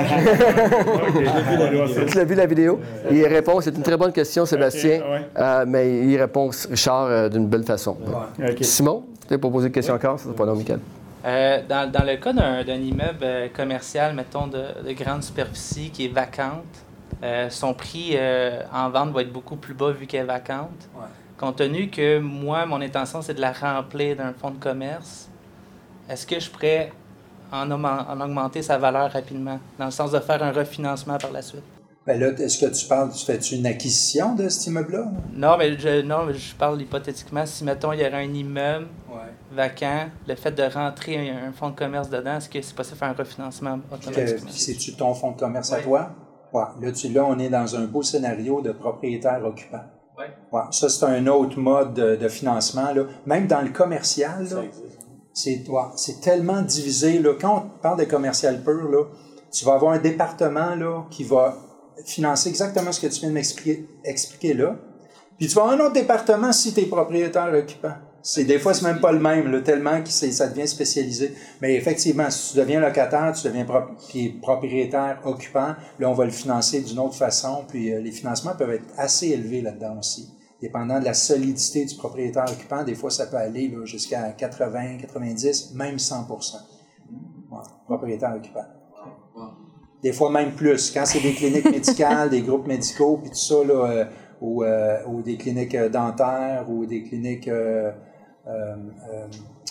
tu 2.09 2.17
l'as 2.17 2.25
vu 2.25 2.35
la 2.35 2.47
vidéo? 2.47 2.81
Et 3.11 3.17
il 3.17 3.27
répond, 3.27 3.61
c'est 3.61 3.75
une 3.77 3.83
très 3.83 3.97
bonne 3.97 4.13
question, 4.13 4.47
Sébastien, 4.47 5.01
Euh, 5.37 5.65
mais 5.67 6.01
il 6.07 6.17
répond, 6.21 6.51
Richard, 6.71 7.05
euh, 7.07 7.29
d'une 7.29 7.47
belle 7.47 7.65
façon. 7.65 7.97
Simon, 8.61 9.05
tu 9.27 9.35
as 9.35 9.39
posé 9.39 9.67
une 9.67 9.73
question 9.73 9.95
encore? 9.95 10.19
C'est 10.19 10.35
pas 10.35 10.47
non, 10.47 10.55
Michael. 10.57 10.81
Euh, 11.27 11.61
dans, 11.69 11.91
dans 11.91 12.05
le 12.05 12.17
cas 12.17 12.33
d'un 12.33 12.75
immeuble 12.75 13.51
commercial, 13.55 14.15
mettons, 14.15 14.47
de, 14.47 14.63
de 14.87 14.93
grande 14.93 15.23
superficie 15.23 15.91
qui 15.91 16.07
est 16.07 16.13
vacante, 16.13 16.65
euh, 17.23 17.51
son 17.51 17.75
prix 17.75 18.11
euh, 18.15 18.63
en 18.73 18.91
vente 18.91 19.11
va 19.13 19.23
être 19.23 19.33
beaucoup 19.33 19.57
plus 19.57 19.75
bas 19.75 19.91
vu 19.91 20.07
qu'elle 20.07 20.23
est 20.23 20.25
vacante. 20.25 20.89
Compte 21.37 21.57
tenu 21.57 21.89
que 21.89 22.19
moi, 22.19 22.67
mon 22.67 22.81
intention, 22.81 23.23
c'est 23.23 23.35
de 23.35 23.41
la 23.41 23.53
remplir 23.53 24.17
d'un 24.17 24.33
fonds 24.33 24.51
de 24.51 24.59
commerce, 24.59 25.29
est-ce 26.09 26.27
que 26.27 26.41
je 26.41 26.51
pourrais 26.51 26.93
en, 27.53 27.69
augmen- 27.71 28.05
en 28.09 28.21
augmenter 28.21 28.61
sa 28.63 28.77
valeur 28.79 29.11
rapidement, 29.13 29.61
dans 29.79 29.85
le 29.87 29.91
sens 29.91 30.11
de 30.11 30.19
faire 30.21 30.43
un 30.43 30.53
refinancement 30.53 31.17
par 31.19 31.31
la 31.31 31.43
suite? 31.43 31.63
Ben 32.07 32.19
là, 32.19 32.29
est-ce 32.29 32.59
que 32.59 32.67
tu 32.75 32.87
parles, 32.87 33.13
tu 33.13 33.25
fais-tu 33.25 33.55
une 33.57 33.67
acquisition 33.67 34.35
de 34.35 34.49
cet 34.49 34.67
immeuble-là? 34.69 35.11
Non, 35.35 35.57
mais 35.59 35.79
je, 35.79 36.01
non, 36.03 36.27
je 36.33 36.55
parle 36.55 36.81
hypothétiquement. 36.81 37.45
Si, 37.45 37.63
mettons, 37.65 37.93
il 37.93 38.01
y 38.01 38.07
aurait 38.07 38.25
un 38.25 38.33
immeuble 38.35 38.87
vacant, 39.53 40.07
le 40.27 40.35
fait 40.35 40.51
de 40.53 40.63
rentrer 40.63 41.31
un, 41.31 41.49
un 41.49 41.53
fonds 41.53 41.71
de 41.71 41.77
commerce 41.77 42.09
dedans, 42.11 42.37
est-ce 42.39 42.49
que 42.49 42.61
c'est 42.63 42.75
possible 42.75 42.95
de 42.97 42.99
faire 43.01 43.09
un 43.11 43.13
refinancement 43.13 43.79
Que- 43.79 43.95
automatiquement? 43.95 44.51
C'est-tu 44.51 44.95
ton 44.95 45.13
fonds 45.15 45.33
de 45.33 45.39
commerce 45.39 45.73
à 45.73 45.81
toi? 45.81 46.11
Ouais. 46.53 46.65
Là, 46.81 46.93
tu, 46.93 47.09
là, 47.09 47.25
on 47.27 47.39
est 47.39 47.49
dans 47.49 47.77
un 47.77 47.85
beau 47.85 48.03
scénario 48.03 48.61
de 48.61 48.73
propriétaire 48.73 49.41
occupant. 49.45 49.83
Ouais. 50.19 50.27
Ouais. 50.53 50.63
Ça, 50.71 50.89
c'est 50.89 51.05
un 51.05 51.27
autre 51.27 51.59
mode 51.59 51.95
de, 51.95 52.17
de 52.17 52.29
financement. 52.29 52.93
Là. 52.93 53.05
Même 53.27 53.47
dans 53.47 53.61
le 53.61 53.71
commercial, 53.71 54.47
c'est 55.33 55.65
ouais, 55.69 56.15
tellement 56.23 56.63
divisé. 56.63 57.19
Là. 57.19 57.35
Quand 57.41 57.65
on 57.65 57.81
parle 57.81 58.01
de 58.01 58.05
commercial 58.05 58.63
pur, 58.63 58.91
là, 58.91 59.05
tu 59.53 59.65
vas 59.65 59.75
avoir 59.75 59.93
un 59.93 59.99
département 59.99 60.75
là, 60.75 61.05
qui 61.11 61.25
va 61.25 61.57
financer 62.05 62.49
exactement 62.49 62.93
ce 62.93 63.01
que 63.01 63.07
tu 63.07 63.21
viens 63.21 63.31
de 63.31 63.35
m'expliquer 63.35 63.89
expliquer 64.05 64.55
là. 64.55 64.77
Puis 65.39 65.49
tu 65.49 65.55
vas 65.55 65.63
avoir 65.63 65.79
un 65.79 65.85
autre 65.85 65.95
département 65.95 66.53
si 66.53 66.75
tu 66.75 66.81
es 66.81 66.87
propriétaire 66.87 67.53
occupant. 67.55 67.95
C'est, 68.23 68.45
des 68.45 68.59
fois, 68.59 68.75
c'est 68.75 68.85
même 68.85 69.01
pas 69.01 69.13
le 69.13 69.21
même, 69.21 69.51
là, 69.51 69.61
tellement 69.61 70.03
que 70.03 70.11
ça 70.11 70.49
devient 70.49 70.67
spécialisé. 70.69 71.35
Mais 71.63 71.75
effectivement, 71.77 72.29
si 72.31 72.53
tu 72.53 72.59
deviens 72.59 72.81
locataire, 72.81 73.33
tu 73.33 73.47
deviens 73.47 73.65
prop- 73.65 74.41
propriétaire 74.43 75.21
occupant, 75.25 75.75
là, 75.99 76.11
on 76.11 76.15
va 76.15 76.25
le 76.25 76.31
financer 76.31 76.81
d'une 76.81 76.99
autre 76.99 77.15
façon. 77.15 77.65
Puis 77.69 77.93
euh, 77.93 78.01
les 78.01 78.11
financements 78.13 78.55
peuvent 78.57 78.71
être 78.71 78.85
assez 78.97 79.29
élevés 79.29 79.63
là-dedans 79.63 79.99
aussi. 79.99 80.29
Dépendant 80.61 80.99
de 80.99 81.05
la 81.05 81.15
solidité 81.15 81.85
du 81.85 81.95
propriétaire 81.95 82.47
occupant, 82.51 82.83
des 82.83 82.97
fois, 82.97 83.11
ça 83.11 83.27
peut 83.27 83.37
aller 83.37 83.73
jusqu'à 83.85 84.33
80, 84.33 84.99
90, 85.03 85.75
même 85.75 85.99
100 85.99 86.27
Ouais, 87.51 87.59
propriétaire 87.87 88.35
occupant. 88.37 88.65
Des 90.03 90.13
fois 90.13 90.31
même 90.31 90.53
plus. 90.53 90.91
Quand 90.93 91.05
c'est 91.07 91.21
des 91.21 91.33
cliniques 91.33 91.71
médicales, 91.71 92.31
des 92.31 92.43
groupes 92.43 92.67
médicaux, 92.67 93.19
puis 93.23 93.31
tout 93.31 93.37
ça, 93.37 93.65
là, 93.65 93.91
euh, 93.91 94.05
ou, 94.41 94.63
euh, 94.63 94.99
ou 95.07 95.23
des 95.23 95.37
cliniques 95.37 95.75
euh, 95.75 95.89
dentaires, 95.89 96.65
ou 96.69 96.87
des 96.87 97.03
cliniques 97.03 97.49
euh, 97.49 97.91
euh, 98.47 98.77
euh, 99.11 99.27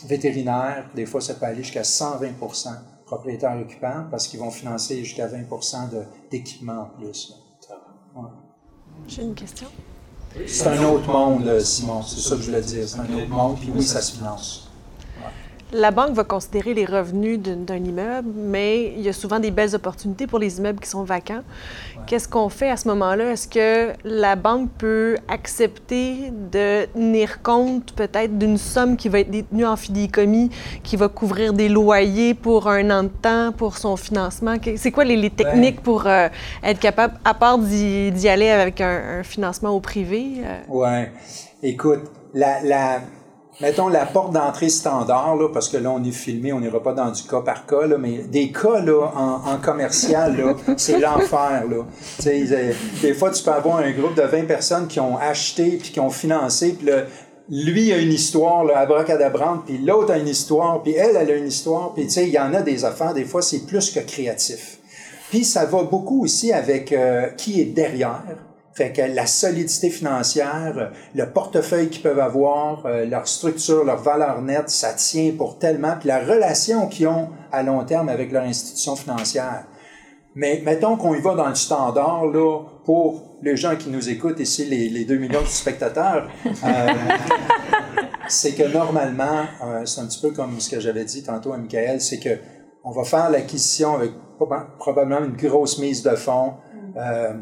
vétérinaires, 0.05 0.89
des 0.95 1.05
fois 1.05 1.21
ça 1.21 1.33
peut 1.33 1.45
aller 1.45 1.63
jusqu'à 1.63 1.81
120% 1.81 2.69
propriétaires 3.05 3.57
occupants 3.59 4.05
parce 4.11 4.27
qu'ils 4.27 4.39
vont 4.39 4.51
financer 4.51 5.03
jusqu'à 5.03 5.27
20 5.27 5.37
de- 5.91 6.03
d'équipement 6.29 6.81
en 6.81 6.85
plus. 6.99 7.33
Ouais. 8.15 8.23
J'ai 9.07 9.23
une 9.23 9.33
question. 9.33 9.67
C'est 10.45 10.67
un 10.67 10.83
autre 10.83 11.07
monde, 11.11 11.59
Simon, 11.61 12.01
c'est 12.03 12.19
ça 12.19 12.35
que 12.35 12.41
je 12.41 12.47
voulais 12.47 12.61
dire. 12.61 12.87
C'est 12.87 12.99
un 12.99 13.05
autre 13.13 13.29
monde, 13.29 13.57
puis 13.59 13.71
oui, 13.73 13.81
ça 13.83 14.01
se 14.01 14.17
finance. 14.17 14.66
La 15.73 15.91
banque 15.91 16.11
va 16.13 16.23
considérer 16.23 16.73
les 16.73 16.85
revenus 16.85 17.39
d'un 17.39 17.75
immeuble, 17.75 18.29
mais 18.33 18.93
il 18.95 19.01
y 19.01 19.09
a 19.09 19.13
souvent 19.13 19.37
des 19.39 19.51
belles 19.51 19.75
opportunités 19.75 20.25
pour 20.25 20.39
les 20.39 20.59
immeubles 20.59 20.79
qui 20.79 20.89
sont 20.89 21.03
vacants. 21.03 21.41
Qu'est-ce 22.05 22.29
qu'on 22.29 22.47
fait 22.47 22.69
à 22.69 22.77
ce 22.77 22.87
moment-là? 22.87 23.33
Est-ce 23.33 23.49
que 23.49 23.91
la 24.05 24.37
banque 24.37 24.69
peut 24.77 25.17
accepter 25.27 26.31
de 26.53 26.85
tenir 26.85 27.41
compte 27.41 27.91
peut-être 27.91 28.37
d'une 28.37 28.57
somme 28.57 28.95
qui 28.95 29.09
va 29.09 29.19
être 29.19 29.29
détenue 29.29 29.65
en 29.65 29.75
fidéicommis, 29.75 30.49
qui 30.83 30.95
va 30.95 31.09
couvrir 31.09 31.51
des 31.51 31.67
loyers 31.67 32.33
pour 32.33 32.69
un 32.69 32.89
an 32.89 33.03
de 33.03 33.09
temps 33.09 33.51
pour 33.51 33.77
son 33.77 33.97
financement? 33.97 34.55
C'est 34.77 34.91
quoi 34.91 35.03
les, 35.03 35.17
les 35.17 35.31
techniques 35.31 35.81
pour 35.81 36.07
euh, 36.07 36.29
être 36.63 36.79
capable, 36.79 37.15
à 37.25 37.33
part 37.33 37.57
d'y 37.57 38.29
aller 38.29 38.49
avec 38.49 38.79
un, 38.79 39.19
un 39.19 39.23
financement 39.23 39.71
au 39.71 39.81
privé? 39.81 40.27
euh, 40.45 40.61
Ouais. 40.69 41.11
Écoute, 41.61 42.03
la, 42.33 42.61
la, 42.63 43.01
mettons 43.59 43.87
la 43.87 44.05
porte 44.05 44.33
d'entrée 44.33 44.69
standard, 44.69 45.35
là, 45.35 45.49
parce 45.51 45.69
que 45.69 45.77
là, 45.77 45.91
on 45.91 46.03
est 46.03 46.11
filmé, 46.11 46.53
on 46.53 46.59
n'ira 46.59 46.81
pas 46.81 46.93
dans 46.93 47.09
du 47.09 47.23
cas 47.23 47.41
par 47.41 47.65
cas, 47.65 47.87
là, 47.87 47.97
mais 47.97 48.19
des 48.19 48.51
cas 48.51 48.79
là, 48.81 49.11
en, 49.15 49.53
en 49.53 49.57
commercial, 49.57 50.37
là, 50.37 50.55
c'est 50.77 50.99
l'enfer. 50.99 51.63
Là. 51.69 51.85
Tu 52.17 52.23
sais, 52.23 52.45
euh, 52.51 52.73
des 53.01 53.13
fois, 53.13 53.31
tu 53.31 53.43
peux 53.43 53.51
avoir 53.51 53.77
un 53.77 53.91
groupe 53.91 54.15
de 54.15 54.21
20 54.21 54.45
personnes 54.45 54.87
qui 54.87 54.99
ont 54.99 55.17
acheté 55.17 55.77
puis 55.81 55.91
qui 55.91 55.99
ont 55.99 56.11
financé, 56.11 56.73
puis 56.73 56.87
là, 56.87 57.03
lui 57.49 57.93
a 57.93 57.97
une 57.97 58.13
histoire, 58.13 58.65
là, 58.65 58.79
abracadabrante, 58.79 59.65
puis 59.65 59.77
l'autre 59.77 60.13
a 60.13 60.17
une 60.17 60.27
histoire, 60.27 60.83
puis 60.83 60.93
elle, 60.93 61.15
elle 61.15 61.31
a 61.31 61.35
une 61.35 61.47
histoire, 61.47 61.93
puis 61.93 62.05
tu 62.05 62.11
sais, 62.11 62.27
il 62.27 62.33
y 62.33 62.39
en 62.39 62.53
a 62.53 62.61
des 62.61 62.85
affaires, 62.85 63.13
des 63.13 63.25
fois, 63.25 63.41
c'est 63.41 63.65
plus 63.65 63.89
que 63.91 64.01
créatif. 64.01 64.79
Puis 65.29 65.43
ça 65.43 65.65
va 65.65 65.83
beaucoup 65.83 66.23
aussi 66.23 66.53
avec 66.53 66.91
euh, 66.91 67.27
qui 67.37 67.59
est 67.59 67.65
derrière. 67.65 68.23
Fait 68.77 68.93
que 68.93 69.01
la 69.01 69.25
solidité 69.25 69.89
financière, 69.89 70.91
le 71.15 71.25
portefeuille 71.25 71.89
qu'ils 71.89 72.03
peuvent 72.03 72.19
avoir, 72.19 72.85
euh, 72.85 73.05
leur 73.05 73.27
structure, 73.27 73.83
leur 73.83 73.97
valeur 74.03 74.43
nette, 74.43 74.69
ça 74.69 74.93
tient 74.93 75.31
pour 75.35 75.57
tellement. 75.57 75.95
Puis 75.99 76.09
la 76.09 76.19
relation 76.19 76.87
qu'ils 76.87 77.07
ont 77.07 77.29
à 77.51 77.63
long 77.63 77.83
terme 77.85 78.07
avec 78.07 78.31
leur 78.31 78.43
institution 78.43 78.95
financière. 78.95 79.63
Mais 80.35 80.61
mettons 80.63 80.95
qu'on 80.95 81.15
y 81.15 81.21
va 81.21 81.33
dans 81.33 81.49
le 81.49 81.55
standard, 81.55 82.27
là, 82.27 82.59
pour 82.85 83.39
les 83.41 83.57
gens 83.57 83.75
qui 83.75 83.89
nous 83.89 84.09
écoutent 84.09 84.39
ici, 84.39 84.65
les, 84.65 84.89
les 84.89 85.05
2 85.05 85.17
millions 85.17 85.41
de 85.41 85.47
spectateurs. 85.47 86.29
euh, 86.45 86.49
c'est 88.27 88.53
que 88.53 88.71
normalement, 88.71 89.45
euh, 89.65 89.85
c'est 89.85 90.01
un 90.01 90.05
petit 90.05 90.21
peu 90.21 90.29
comme 90.29 90.59
ce 90.59 90.69
que 90.69 90.79
j'avais 90.79 91.05
dit 91.05 91.23
tantôt 91.23 91.51
à 91.51 91.57
Michael, 91.57 91.99
c'est 91.99 92.19
que 92.19 92.37
on 92.83 92.91
va 92.91 93.03
faire 93.03 93.31
l'acquisition 93.31 93.95
avec 93.95 94.11
probablement 94.77 95.25
une 95.25 95.35
grosse 95.35 95.79
mise 95.79 96.03
de 96.03 96.15
fonds, 96.15 96.53
euh, 96.95 97.33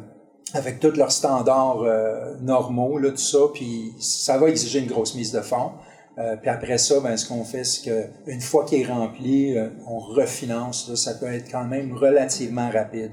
avec 0.53 0.79
tous 0.79 0.95
leurs 0.95 1.11
standards 1.11 1.81
euh, 1.83 2.35
normaux, 2.41 2.97
là, 2.97 3.09
tout 3.09 3.17
ça, 3.17 3.39
puis 3.53 3.93
ça 3.99 4.37
va 4.37 4.47
exiger 4.47 4.79
une 4.79 4.87
grosse 4.87 5.15
mise 5.15 5.31
de 5.31 5.41
fonds. 5.41 5.71
Euh, 6.17 6.37
puis 6.37 6.49
après 6.49 6.77
ça, 6.77 6.99
ben, 7.01 7.17
ce 7.17 7.27
qu'on 7.27 7.43
fait, 7.43 7.65
c'est 7.65 7.89
qu'une 8.25 8.41
fois 8.41 8.63
qu'il 8.63 8.81
est 8.81 8.85
rempli, 8.85 9.57
euh, 9.57 9.69
on 9.87 9.99
refinance. 9.99 10.87
Là, 10.87 10.95
ça 10.95 11.15
peut 11.15 11.25
être 11.25 11.51
quand 11.51 11.65
même 11.65 11.93
relativement 11.93 12.69
rapide. 12.69 13.11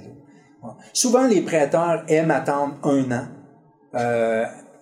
Là. 0.62 0.76
Souvent, 0.92 1.26
les 1.26 1.40
prêteurs 1.40 2.04
aiment 2.06 2.30
attendre 2.30 2.76
un 2.84 3.10
an. 3.10 3.26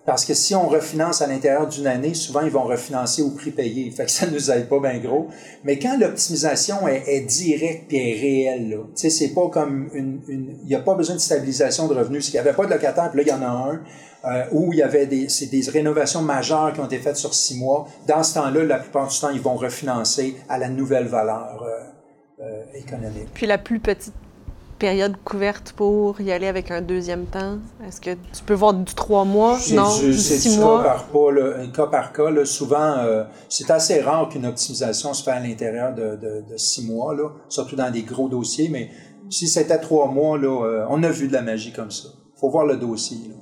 Parce 0.05 0.25
que 0.25 0.33
si 0.33 0.55
on 0.55 0.67
refinance 0.67 1.21
à 1.21 1.27
l'intérieur 1.27 1.67
d'une 1.67 1.85
année, 1.85 2.15
souvent 2.15 2.41
ils 2.41 2.49
vont 2.49 2.63
refinancer 2.63 3.21
au 3.21 3.29
prix 3.29 3.51
payé. 3.51 3.93
Ça 4.07 4.25
ne 4.25 4.31
nous 4.31 4.51
aide 4.51 4.67
pas 4.67 4.79
bien 4.79 4.97
gros. 4.97 5.27
Mais 5.63 5.77
quand 5.77 5.97
l'optimisation 5.99 6.87
est, 6.87 7.21
directe 7.21 7.93
et 7.93 8.13
réelle, 8.19 8.79
tu 8.95 9.01
sais, 9.01 9.09
c'est 9.11 9.33
pas 9.33 9.47
comme 9.49 9.89
une, 9.93 10.21
il 10.27 10.67
n'y 10.67 10.75
a 10.75 10.79
pas 10.79 10.95
besoin 10.95 11.15
de 11.15 11.21
stabilisation 11.21 11.87
de 11.87 11.93
revenus. 11.93 12.25
S'il 12.25 12.33
n'y 12.33 12.39
avait 12.39 12.53
pas 12.53 12.65
de 12.65 12.71
locataire, 12.71 13.11
puis 13.11 13.23
là, 13.23 13.23
il 13.27 13.29
y 13.29 13.45
en 13.45 13.47
a 13.47 13.51
un, 13.51 13.81
euh, 14.23 14.45
où 14.51 14.73
il 14.73 14.79
y 14.79 14.83
avait 14.83 15.05
des, 15.05 15.27
des 15.27 15.69
rénovations 15.69 16.21
majeures 16.21 16.73
qui 16.73 16.79
ont 16.79 16.85
été 16.85 16.97
faites 16.97 17.17
sur 17.17 17.33
six 17.33 17.57
mois. 17.57 17.87
Dans 18.07 18.23
ce 18.23 18.35
temps-là, 18.35 18.63
la 18.63 18.79
plupart 18.79 19.07
du 19.07 19.19
temps, 19.19 19.29
ils 19.29 19.41
vont 19.41 19.55
refinancer 19.55 20.35
à 20.49 20.57
la 20.57 20.69
nouvelle 20.69 21.07
valeur 21.07 21.63
euh, 21.63 22.43
euh, 22.43 22.63
économique. 22.73 23.29
Puis 23.33 23.45
la 23.45 23.59
plus 23.59 23.79
petite 23.79 24.13
période 24.81 25.15
couverte 25.23 25.73
pour 25.73 26.19
y 26.21 26.31
aller 26.31 26.47
avec 26.47 26.71
un 26.71 26.81
deuxième 26.81 27.25
temps? 27.27 27.59
Est-ce 27.87 28.01
que 28.01 28.15
tu 28.33 28.43
peux 28.43 28.55
voir 28.55 28.73
du 28.73 28.91
trois 28.95 29.25
mois? 29.25 29.59
Non, 29.73 29.95
du 29.99 30.13
six 30.15 30.57
mois? 30.57 30.81
Cas 30.81 30.89
par, 30.89 31.05
pas, 31.05 31.31
là, 31.31 31.67
cas 31.67 31.85
par 31.85 32.11
cas. 32.11 32.31
Là, 32.31 32.45
souvent, 32.45 32.97
euh, 32.97 33.23
c'est 33.47 33.69
assez 33.69 34.01
rare 34.01 34.27
qu'une 34.29 34.47
optimisation 34.47 35.13
se 35.13 35.23
fait 35.23 35.31
à 35.31 35.39
l'intérieur 35.39 35.93
de, 35.93 36.15
de, 36.15 36.43
de, 36.49 36.57
six 36.57 36.83
mois, 36.87 37.13
là, 37.13 37.29
surtout 37.47 37.75
dans 37.75 37.91
des 37.91 38.01
gros 38.01 38.27
dossiers. 38.27 38.69
Mais 38.69 38.89
si 39.29 39.47
c'était 39.47 39.79
trois 39.79 40.07
mois, 40.07 40.39
là, 40.39 40.65
euh, 40.65 40.85
on 40.89 41.03
a 41.03 41.09
vu 41.09 41.27
de 41.27 41.33
la 41.33 41.43
magie 41.43 41.71
comme 41.71 41.91
ça. 41.91 42.09
faut 42.35 42.49
voir 42.49 42.65
le 42.65 42.77
dossier. 42.77 43.29
Là. 43.29 43.35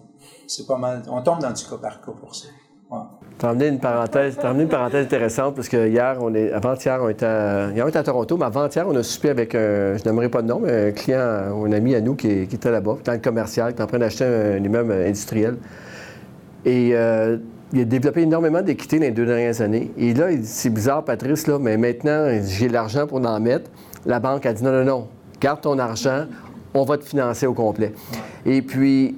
C'est 0.45 0.67
pas 0.67 0.77
mal. 0.77 1.03
On 1.09 1.21
tombe 1.21 1.39
dans 1.39 1.53
du 1.53 1.63
cas 1.63 1.77
par 1.77 2.01
cas 2.01 2.11
pour 2.19 2.35
ça. 2.35 2.49
Ouais. 2.91 2.97
Tu 3.39 3.45
as 3.45 3.49
amené 3.49 3.67
une 3.67 3.79
parenthèse, 3.79 4.37
as 4.43 4.49
amené 4.49 4.63
une 4.63 4.69
parenthèse 4.69 5.05
intéressante 5.05 5.55
parce 5.55 5.69
que 5.69 5.87
hier, 5.87 6.17
on 6.19 6.33
est, 6.35 6.51
avant-hier, 6.51 6.99
on 7.01 7.07
était 7.07 7.25
à, 7.25 7.69
hier, 7.73 7.85
on 7.85 7.87
était 7.87 7.99
à 7.99 8.03
Toronto, 8.03 8.35
mais 8.35 8.43
avant-hier, 8.43 8.85
on 8.85 8.95
a 8.97 9.01
soupé 9.01 9.29
avec 9.29 9.55
un, 9.55 9.95
je 9.95 10.03
n'aimerais 10.03 10.27
pas 10.27 10.41
de 10.41 10.47
nom, 10.47 10.59
mais 10.59 10.89
un 10.89 10.91
client 10.91 11.19
un 11.65 11.71
ami 11.71 11.95
à 11.95 12.01
nous 12.01 12.15
qui, 12.15 12.27
était 12.27 12.69
là-bas, 12.69 12.97
dans 13.05 13.13
le 13.13 13.19
commercial, 13.19 13.73
qui 13.73 13.79
est 13.79 13.83
en 13.83 13.87
train 13.87 13.99
d'acheter 13.99 14.25
un, 14.25 14.57
un 14.57 14.63
immeuble 14.63 14.91
industriel. 14.91 15.55
Et 16.65 16.91
euh, 16.93 17.37
il 17.71 17.79
a 17.79 17.85
développé 17.85 18.23
énormément 18.23 18.61
d'équité 18.61 18.99
dans 18.99 19.05
les 19.05 19.11
deux 19.11 19.25
dernières 19.25 19.61
années. 19.61 19.89
Et 19.97 20.13
là, 20.13 20.31
il 20.31 20.41
dit, 20.41 20.47
c'est 20.47 20.69
bizarre, 20.69 21.05
Patrice, 21.05 21.47
là, 21.47 21.59
mais 21.59 21.77
maintenant, 21.77 22.29
j'ai 22.43 22.67
l'argent 22.67 23.07
pour 23.07 23.25
en 23.25 23.39
mettre. 23.39 23.69
La 24.05 24.19
banque 24.19 24.45
a 24.45 24.51
dit 24.51 24.65
non, 24.65 24.71
non, 24.73 24.83
non, 24.83 25.07
garde 25.39 25.61
ton 25.61 25.79
argent, 25.79 26.25
on 26.73 26.83
va 26.83 26.97
te 26.97 27.05
financer 27.05 27.47
au 27.47 27.53
complet. 27.53 27.93
Et 28.45 28.61
puis, 28.61 29.15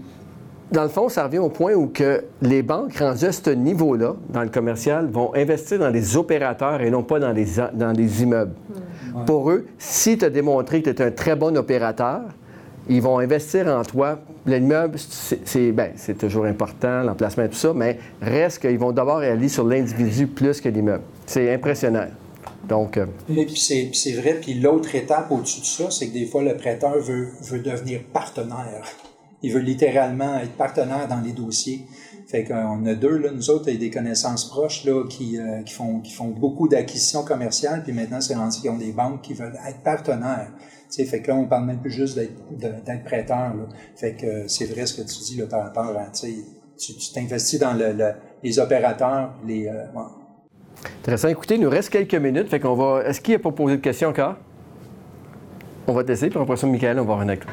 dans 0.72 0.84
le 0.84 0.90
fond, 0.90 1.10
ça 1.10 1.26
revient 1.26 1.40
au 1.40 1.50
point 1.50 1.74
où 1.74 1.88
que 1.88 2.24
les 2.42 2.64
banques 2.64 2.98
rendues 2.98 3.26
à 3.26 3.32
ce 3.32 3.50
niveau-là, 3.50 4.16
dans 4.30 4.42
le 4.42 4.50
commercial, 4.50 5.08
vont 5.08 5.34
investir 5.36 5.80
dans 5.80 5.92
des 5.92 6.16
opérateurs 6.16 6.82
et 6.82 6.90
non 6.90 7.04
pas 7.04 7.20
dans 7.20 7.34
des, 7.34 7.48
dans 7.74 7.94
des 7.94 8.24
immeubles. 8.24 8.54
Mmh. 8.54 9.26
Pour 9.26 9.52
eux, 9.52 9.66
si 9.78 10.18
tu 10.18 10.26
as 10.26 10.30
démontré 10.30 10.82
que 10.82 10.90
tu 10.90 11.02
es 11.02 11.06
un 11.06 11.12
très 11.12 11.36
bon 11.36 11.58
opérateur, 11.58 12.22
ils 12.90 13.02
vont 13.02 13.20
investir 13.20 13.68
en 13.68 13.84
toi. 13.84 14.20
L'immeuble, 14.46 14.98
c'est 14.98 15.72
ben, 15.72 15.92
toujours 16.18 16.46
important, 16.46 17.04
l'emplacement 17.04 17.44
et 17.44 17.50
tout 17.50 17.56
ça, 17.56 17.74
mais 17.76 18.00
reste 18.22 18.60
qu'ils 18.60 18.80
vont 18.80 18.92
d'abord 18.92 19.18
aller 19.18 19.50
sur 19.50 19.66
l'individu 19.66 20.26
plus 20.28 20.60
que 20.60 20.70
l'immeuble. 20.70 21.04
C'est 21.26 21.54
impressionnant. 21.54 22.08
Donc, 22.68 22.98
euh... 22.98 23.06
Et 23.30 23.46
puis 23.46 23.92
c'est 23.94 24.14
vrai. 24.14 24.38
Puis 24.42 24.56
l'autre 24.56 24.96
étape 24.96 25.32
au-dessus 25.32 25.62
de 25.62 25.66
ça, 25.66 25.92
c'est 25.92 26.08
que 26.08 26.14
des 26.14 26.26
fois, 26.26 26.42
le 26.42 26.56
prêteur 26.56 26.98
veut, 26.98 27.28
veut 27.44 27.60
devenir 27.60 28.02
partenaire. 28.12 28.84
Il 29.44 29.52
veut 29.54 29.60
littéralement 29.60 30.38
être 30.38 30.54
partenaire 30.54 31.08
dans 31.08 31.22
les 31.22 31.32
dossiers. 31.32 31.86
Fait 32.28 32.46
qu'on 32.46 32.86
a 32.86 32.94
deux, 32.94 33.18
là, 33.18 33.30
nous 33.34 33.50
autres, 33.50 33.68
et 33.68 33.78
des 33.78 33.90
connaissances 33.90 34.48
proches 34.48 34.86
là, 34.86 35.04
qui, 35.10 35.38
euh, 35.38 35.64
qui, 35.64 35.74
font, 35.74 36.00
qui 36.00 36.14
font 36.14 36.30
beaucoup 36.30 36.70
d'acquisitions 36.70 37.24
commerciales, 37.24 37.84
puis 37.84 37.92
maintenant, 37.92 38.22
c'est 38.22 38.36
rendu 38.36 38.62
qu'ils 38.62 38.70
ont 38.70 38.78
des 38.78 38.94
banques 38.94 39.22
qui 39.22 39.34
veulent 39.34 39.58
être 39.68 39.82
partenaires. 39.84 40.50
T'sais, 40.90 41.06
fait 41.06 41.22
que 41.22 41.30
là, 41.30 41.36
on 41.36 41.46
parle 41.46 41.66
même 41.66 41.80
plus 41.80 41.92
juste 41.92 42.18
d'être 42.18 43.04
prêteur. 43.04 43.54
Fait 43.96 44.14
que 44.14 44.26
euh, 44.26 44.48
c'est 44.48 44.66
vrai 44.66 44.86
ce 44.86 44.94
que 44.94 45.02
tu 45.02 45.20
dis 45.24 45.38
là, 45.38 45.46
par 45.48 45.64
rapport 45.64 45.98
à, 45.98 46.10
tu 46.12 46.94
t'investis 47.14 47.60
dans 47.60 47.74
le, 47.74 47.94
le, 47.94 48.12
les 48.44 48.60
opérateurs, 48.60 49.34
les... 49.46 49.68
Euh. 49.68 49.86
Intéressant. 51.02 51.28
Écoutez, 51.28 51.56
il 51.56 51.62
nous 51.62 51.70
reste 51.70 51.90
quelques 51.90 52.16
minutes, 52.16 52.50
fait 52.50 52.60
qu'on 52.60 52.76
va... 52.76 53.04
Est-ce 53.04 53.20
qu'il 53.20 53.36
a 53.36 53.40
pas 53.40 53.52
posé 53.52 53.78
de 53.78 53.82
questions 53.82 54.10
encore? 54.10 54.36
On 55.88 55.94
va 55.94 56.04
tester, 56.04 56.30
puis 56.30 56.40
après 56.40 56.56
ça, 56.56 56.68
Michael, 56.68 57.00
on 57.00 57.04
va 57.04 57.14
avoir 57.14 57.20
un 57.22 57.30
acte. 57.30 57.48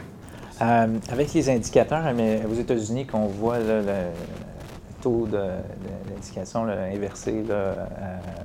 Euh, 0.61 0.99
avec 1.11 1.33
les 1.35 1.49
indicateurs 1.51 2.03
mais 2.17 2.43
aux 2.51 2.55
États-Unis 2.55 3.07
qu'on 3.07 3.27
voit 3.27 3.59
là, 3.59 3.81
le 3.81 4.11
taux 5.01 5.29
d'indication 5.29 6.65
inversé 6.65 7.45
là, 7.49 7.55
euh, 7.55 7.77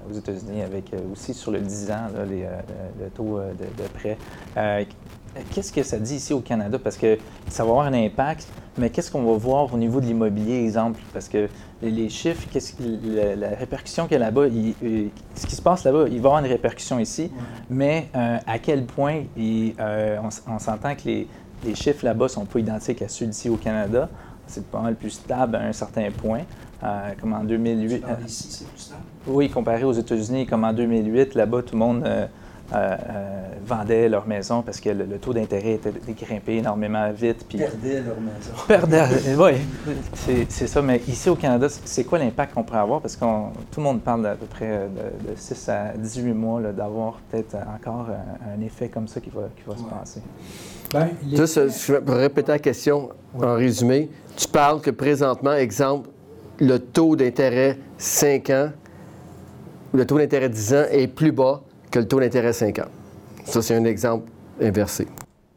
aux 0.10 0.14
États-Unis 0.14 0.62
avec 0.62 0.94
euh, 0.94 1.00
aussi 1.12 1.34
sur 1.34 1.52
le 1.52 1.60
10 1.60 1.92
ans 1.92 2.08
là, 2.16 2.26
les, 2.26 2.46
le 3.02 3.10
taux 3.10 3.40
de, 3.40 3.84
de 3.84 3.90
prêt. 3.96 4.18
Euh, 4.58 4.84
qu'est-ce 5.52 5.74
que 5.74 5.82
ça 5.82 5.98
dit 5.98 6.16
ici 6.16 6.34
au 6.34 6.42
Canada? 6.42 6.78
Parce 6.78 6.98
que 6.98 7.18
ça 7.50 7.64
va 7.64 7.72
avoir 7.72 7.88
un 7.88 7.94
impact, 7.94 8.48
mais 8.78 8.92
qu'est-ce 8.92 9.10
qu'on 9.10 9.24
va 9.24 9.36
voir 9.38 9.74
au 9.74 9.78
niveau 9.78 10.00
de 10.00 10.06
l'immobilier, 10.06 10.64
exemple? 10.64 11.00
Parce 11.14 11.28
que 11.28 11.50
les 11.82 12.10
chiffres, 12.10 12.48
qu'est-ce 12.52 12.74
la, 13.04 13.36
la, 13.36 13.50
répercussion 13.56 14.04
qu'il 14.04 14.14
y 14.14 14.22
a 14.22 14.26
là-bas, 14.26 14.46
ce 14.50 15.48
qui 15.48 15.56
se 15.56 15.62
passe 15.62 15.84
là-bas, 15.84 16.06
il 16.08 16.10
va 16.10 16.16
y 16.16 16.18
avoir 16.18 16.40
une 16.40 16.52
répercussion 16.52 17.00
ici, 17.00 17.32
mais 17.70 18.10
à 18.14 18.60
quel 18.60 18.86
point 18.86 19.24
il, 19.36 19.74
on, 19.80 20.30
on 20.54 20.60
s'entend 20.60 20.96
que 20.96 21.02
les, 21.06 21.28
les 21.64 21.76
chiffres 21.76 22.06
là-bas 22.06 22.28
sont 22.28 22.46
pas 22.46 22.60
identiques 22.60 23.02
à 23.02 23.08
ceux 23.08 23.26
d'ici 23.26 23.50
au 23.50 23.58
Canada. 23.58 24.10
C'est 24.48 24.66
pas 24.66 24.82
mal 24.82 24.96
plus 24.96 25.12
stable 25.12 25.56
à 25.56 25.62
un 25.62 25.74
certain 25.74 26.10
point. 26.12 26.42
Euh, 26.84 27.12
comme 27.20 27.32
en 27.32 27.46
2008. 27.46 28.04
Euh, 28.04 28.28
ici, 28.28 28.48
c'est 28.50 28.68
plus 28.68 28.80
stable? 28.80 29.02
Oui, 29.26 29.50
comparé 29.50 29.86
aux 29.86 29.94
États-Unis, 29.94 30.46
comme 30.46 30.66
en 30.66 30.74
2008, 30.74 31.34
là-bas, 31.36 31.62
tout 31.62 31.76
le 31.76 31.80
monde 31.80 32.04
euh, 32.76 32.96
vendait 33.66 34.10
leur 34.10 34.28
maison 34.28 34.62
parce 34.62 34.80
que 34.80 34.90
le, 34.90 35.06
le 35.06 35.18
taux 35.18 35.34
d'intérêt 35.34 35.74
était 35.74 35.92
grimpé 36.14 36.58
énormément 36.58 37.12
vite. 37.12 37.46
Puis 37.48 37.60
perdaient 37.60 38.02
leur 38.02 38.20
maison. 38.20 38.52
Perdaient, 38.68 39.06
oui, 39.38 40.46
c'est 40.50 40.68
ça. 40.68 40.82
Mais 40.82 41.02
ici 41.08 41.30
au 41.30 41.36
Canada, 41.36 41.68
c'est 41.70 42.04
quoi 42.04 42.20
l'impact 42.20 42.54
qu'on 42.54 42.64
pourrait 42.64 42.80
avoir? 42.80 43.02
Parce 43.02 43.16
que 43.16 43.26
tout 43.72 43.80
le 43.80 43.84
monde 43.84 44.02
parle 44.02 44.24
d'à 44.24 44.36
peu 44.36 44.46
près 44.46 44.88
de, 44.88 45.32
de, 45.32 45.36
6 45.36 45.70
à 45.70 45.94
18 45.98 46.34
mois 46.34 46.62
d'avoir 46.62 47.20
peut-être 47.32 47.56
encore 47.56 48.08
un, 48.10 48.60
un, 48.60 48.66
effet 48.66 48.90
comme 48.90 49.08
ça 49.08 49.20
qui 49.20 49.30
va, 49.30 49.42
qui 49.56 49.64
va 49.66 49.74
ouais. 49.74 49.80
se 49.80 49.84
passer. 49.84 50.22
Juste, 51.32 51.88
je 51.88 51.94
vais 51.94 52.14
répéter 52.14 52.52
la 52.52 52.60
question 52.60 53.10
ouais. 53.34 53.46
en 53.46 53.56
résumé. 53.56 54.10
Tu 54.36 54.48
parles 54.48 54.82
que 54.82 54.92
présentement, 54.92 55.54
exemple, 55.54 56.10
le 56.60 56.80
taux 56.80 57.16
d'intérêt 57.16 57.78
5 57.98 58.50
ans, 58.50 58.70
le 59.94 60.06
taux 60.06 60.18
d'intérêt 60.18 60.50
10 60.50 60.74
ans 60.74 60.86
est 60.90 61.08
plus 61.08 61.32
bas 61.32 61.62
que 61.94 62.00
le 62.00 62.08
taux 62.08 62.20
d'intérêt 62.20 62.54
5 62.54 62.80
ans. 62.80 62.88
Ça, 63.46 63.62
c'est 63.62 63.76
un 63.76 63.86
exemple 63.86 64.28
inversé. 64.60 65.08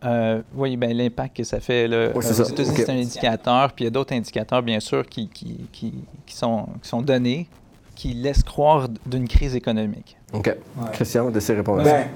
Euh, 0.05 0.43
oui, 0.55 0.77
bien, 0.77 0.93
l'impact 0.93 1.39
que 1.39 1.45
ça 1.45 1.61
fait. 1.61 1.89
Là, 1.89 2.11
oui, 2.15 2.17
aux 2.17 2.21
États-Unis, 2.21 2.71
okay. 2.71 2.83
c'est 2.85 2.91
un 2.91 2.99
indicateur, 2.99 3.73
puis 3.73 3.85
il 3.85 3.87
y 3.87 3.89
a 3.89 3.91
d'autres 3.91 4.15
indicateurs, 4.15 4.63
bien 4.63 4.79
sûr, 4.79 5.07
qui, 5.07 5.29
qui, 5.31 5.67
qui, 5.73 5.95
qui, 6.27 6.37
sont, 6.37 6.67
qui 6.83 6.89
sont 6.89 7.01
donnés, 7.01 7.49
qui 7.95 8.13
laissent 8.13 8.43
croire 8.43 8.87
d'une 9.07 9.27
crise 9.27 9.57
économique. 9.57 10.19
OK. 10.35 10.47
Ouais. 10.47 10.91
Christian, 10.93 11.31
de 11.31 11.41
ces 11.41 11.55
répondre 11.55 11.83
ben, 11.83 12.07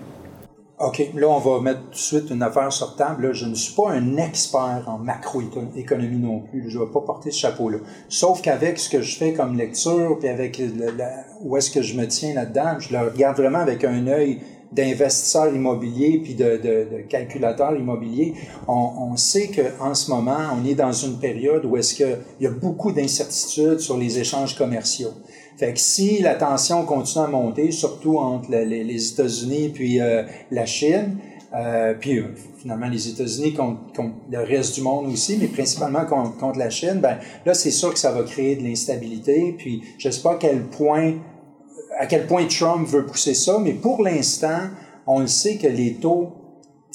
OK, 0.80 1.10
là, 1.14 1.28
on 1.28 1.38
va 1.38 1.60
mettre 1.60 1.82
tout 1.82 1.90
de 1.90 1.96
suite 1.96 2.30
une 2.30 2.42
affaire 2.42 2.72
sur 2.72 2.96
table. 2.96 3.26
Là, 3.26 3.32
je 3.34 3.44
ne 3.44 3.54
suis 3.54 3.74
pas 3.74 3.90
un 3.90 4.16
expert 4.16 4.84
en 4.86 4.96
macroéconomie 4.96 6.16
non 6.16 6.40
plus. 6.40 6.70
Je 6.70 6.78
ne 6.78 6.84
vais 6.84 6.90
pas 6.90 7.02
porter 7.02 7.30
ce 7.30 7.38
chapeau-là. 7.40 7.76
Sauf 8.08 8.40
qu'avec 8.40 8.78
ce 8.78 8.88
que 8.88 9.02
je 9.02 9.18
fais 9.18 9.34
comme 9.34 9.58
lecture, 9.58 10.16
puis 10.18 10.30
avec 10.30 10.58
où 11.42 11.58
est-ce 11.58 11.70
que 11.70 11.82
je 11.82 11.98
me 11.98 12.06
tiens 12.06 12.32
là-dedans, 12.32 12.78
je 12.78 12.94
le 12.94 13.10
regarde 13.10 13.36
vraiment 13.36 13.58
avec 13.58 13.84
un 13.84 14.06
œil 14.06 14.40
d'investisseur 14.72 15.54
immobilier 15.54 16.20
puis 16.22 16.34
de, 16.34 16.56
de, 16.56 16.96
de 16.96 17.02
calculateur 17.08 17.76
immobilier, 17.76 18.34
on, 18.66 19.10
on 19.12 19.16
sait 19.16 19.48
qu'en 19.48 19.94
ce 19.94 20.10
moment, 20.10 20.38
on 20.58 20.64
est 20.64 20.76
dans 20.76 20.92
une 20.92 21.18
période 21.18 21.66
où 21.66 21.76
est-ce 21.76 21.94
qu'il 21.94 22.16
y 22.40 22.46
a 22.46 22.50
beaucoup 22.50 22.92
d'incertitudes 22.92 23.80
sur 23.80 23.98
les 23.98 24.18
échanges 24.18 24.56
commerciaux. 24.56 25.12
Fait 25.61 25.74
que 25.74 25.78
si 25.78 26.20
la 26.20 26.36
tension 26.36 26.86
continue 26.86 27.22
à 27.22 27.28
monter, 27.28 27.70
surtout 27.70 28.16
entre 28.16 28.50
le, 28.50 28.64
les, 28.64 29.12
États-Unis 29.12 29.68
puis 29.68 30.00
euh, 30.00 30.22
la 30.50 30.64
Chine, 30.64 31.18
euh, 31.54 31.92
puis 32.00 32.18
euh, 32.18 32.34
finalement 32.56 32.88
les 32.88 33.11
États-Unis 33.11 33.52
contre, 33.52 33.78
le 34.30 34.38
reste 34.38 34.76
du 34.76 34.80
monde 34.80 35.12
aussi, 35.12 35.36
mais 35.38 35.48
principalement 35.48 36.06
contre, 36.06 36.58
la 36.58 36.70
Chine, 36.70 37.00
ben 37.02 37.18
là 37.44 37.52
c'est 37.52 37.72
sûr 37.72 37.92
que 37.92 37.98
ça 37.98 38.11
va 38.11 38.22
créer 38.22 38.56
de 38.56 38.62
l'instabilité. 38.62 39.54
Puis 39.58 39.82
je 39.98 40.08
sais 40.08 40.22
pas 40.22 40.32
à 40.32 42.06
quel 42.06 42.26
point 42.26 42.46
Trump 42.46 42.88
veut 42.88 43.04
pousser 43.04 43.34
ça, 43.34 43.58
mais 43.62 43.74
pour 43.74 44.02
l'instant, 44.02 44.61
on 45.06 45.20
le 45.20 45.26
sait 45.26 45.56
que 45.56 45.66
les 45.66 45.96
taux, 45.96 46.28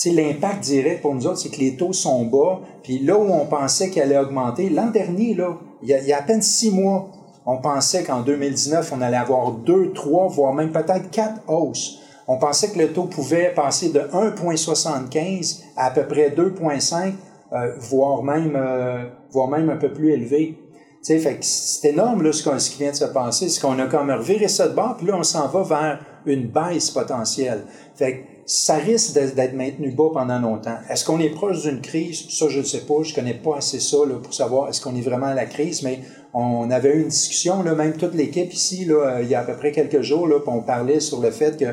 l'impact 0.06 0.64
direct 0.64 1.04
pour 1.04 1.14
nous 1.14 1.28
autres, 1.28 1.38
c'est 1.38 1.50
que 1.50 1.60
les 1.60 1.78
taux 1.78 1.94
sont 1.94 2.26
bas. 2.26 2.62
Puis 2.82 2.98
là 2.98 3.16
où 3.16 3.32
on 3.32 3.46
pensait 3.46 3.92
qu'elle 3.92 4.12
allait 4.12 4.18
augmenter, 4.18 4.72
l'an 4.72 4.90
dernier, 4.90 5.36
là, 5.36 5.60
il 5.84 5.90
y 5.90 6.14
a 6.14 6.18
à 6.18 6.24
peine 6.24 6.42
six 6.42 6.72
mois, 6.72 7.12
on 7.46 7.58
pensait 7.58 8.04
qu'en 8.04 8.22
2019, 8.22 8.92
on 8.96 9.02
allait 9.02 9.18
avoir 9.18 9.52
deux, 9.52 9.94
trois, 9.94 10.28
voire 10.28 10.54
même 10.54 10.72
peut-être 10.72 11.12
quatre 11.12 11.42
hausses. 11.48 12.00
On 12.28 12.38
pensait 12.38 12.72
que 12.72 12.80
le 12.80 12.92
taux 12.92 13.04
pouvait 13.04 13.54
passer 13.54 13.90
de 13.90 14.00
1,75 14.00 15.62
à 15.78 15.88
à 15.88 15.92
peu 15.92 16.08
près 16.08 16.30
2,5, 16.32 17.14
euh, 17.54 17.74
voire, 17.78 18.24
même, 18.24 18.56
euh, 18.56 19.04
voire 19.30 19.48
même 19.48 19.70
un 19.70 19.78
peu 19.78 19.94
plus 19.94 20.12
élevé. 20.12 20.58
Tu 21.06 21.20
sais, 21.20 21.38
c'est 21.42 21.90
énorme 21.90 22.24
là, 22.24 22.34
ce, 22.34 22.58
ce, 22.58 22.70
qui 22.72 22.80
vient 22.80 22.92
de 22.92 22.96
se 22.96 23.06
passer. 23.06 23.48
C'est 23.48 23.62
qu'on 23.62 23.78
a 23.78 23.86
comme 23.86 24.10
reviré 24.10 24.48
ça 24.48 24.68
de 24.68 24.74
bord, 24.74 24.98
puis 24.98 25.06
là, 25.06 25.18
on 25.18 25.24
s'en 25.24 25.48
va 25.48 25.62
vers 25.62 26.00
une 26.26 26.48
baisse 26.48 26.90
potentielle. 26.90 27.66
Fait 27.94 28.26
ça 28.46 28.76
risque 28.76 29.14
d'être 29.14 29.54
maintenu 29.54 29.92
bas 29.92 30.10
pendant 30.14 30.40
longtemps. 30.40 30.78
Est-ce 30.90 31.04
qu'on 31.04 31.20
est 31.20 31.32
proche 31.32 31.64
d'une 31.64 31.82
crise? 31.82 32.30
Ça, 32.30 32.48
je 32.48 32.60
ne 32.60 32.64
sais 32.64 32.82
pas. 32.82 33.02
Je 33.02 33.10
ne 33.10 33.16
connais 33.16 33.34
pas 33.34 33.58
assez 33.58 33.80
ça 33.80 33.98
pour 34.22 34.34
savoir 34.34 34.70
est-ce 34.70 34.82
qu'on 34.82 34.96
est 34.96 35.02
vraiment 35.02 35.28
à 35.28 35.34
la 35.34 35.46
crise, 35.46 35.82
mais 35.82 36.02
on 36.34 36.70
avait 36.70 36.96
eu 36.96 37.02
une 37.02 37.08
discussion, 37.08 37.64
là, 37.64 37.74
même 37.74 37.94
toute 37.94 38.14
l'équipe 38.14 38.54
ici, 38.54 38.86
là, 38.86 39.22
il 39.22 39.30
y 39.30 39.36
a 39.36 39.40
à 39.40 39.44
peu 39.44 39.56
près 39.56 39.72
quelques 39.72 40.02
jours, 40.02 40.28
là, 40.28 40.38
on 40.46 40.62
parlait 40.62 41.00
sur 41.00 41.22
le 41.22 41.32
fait 41.32 41.58
que 41.58 41.66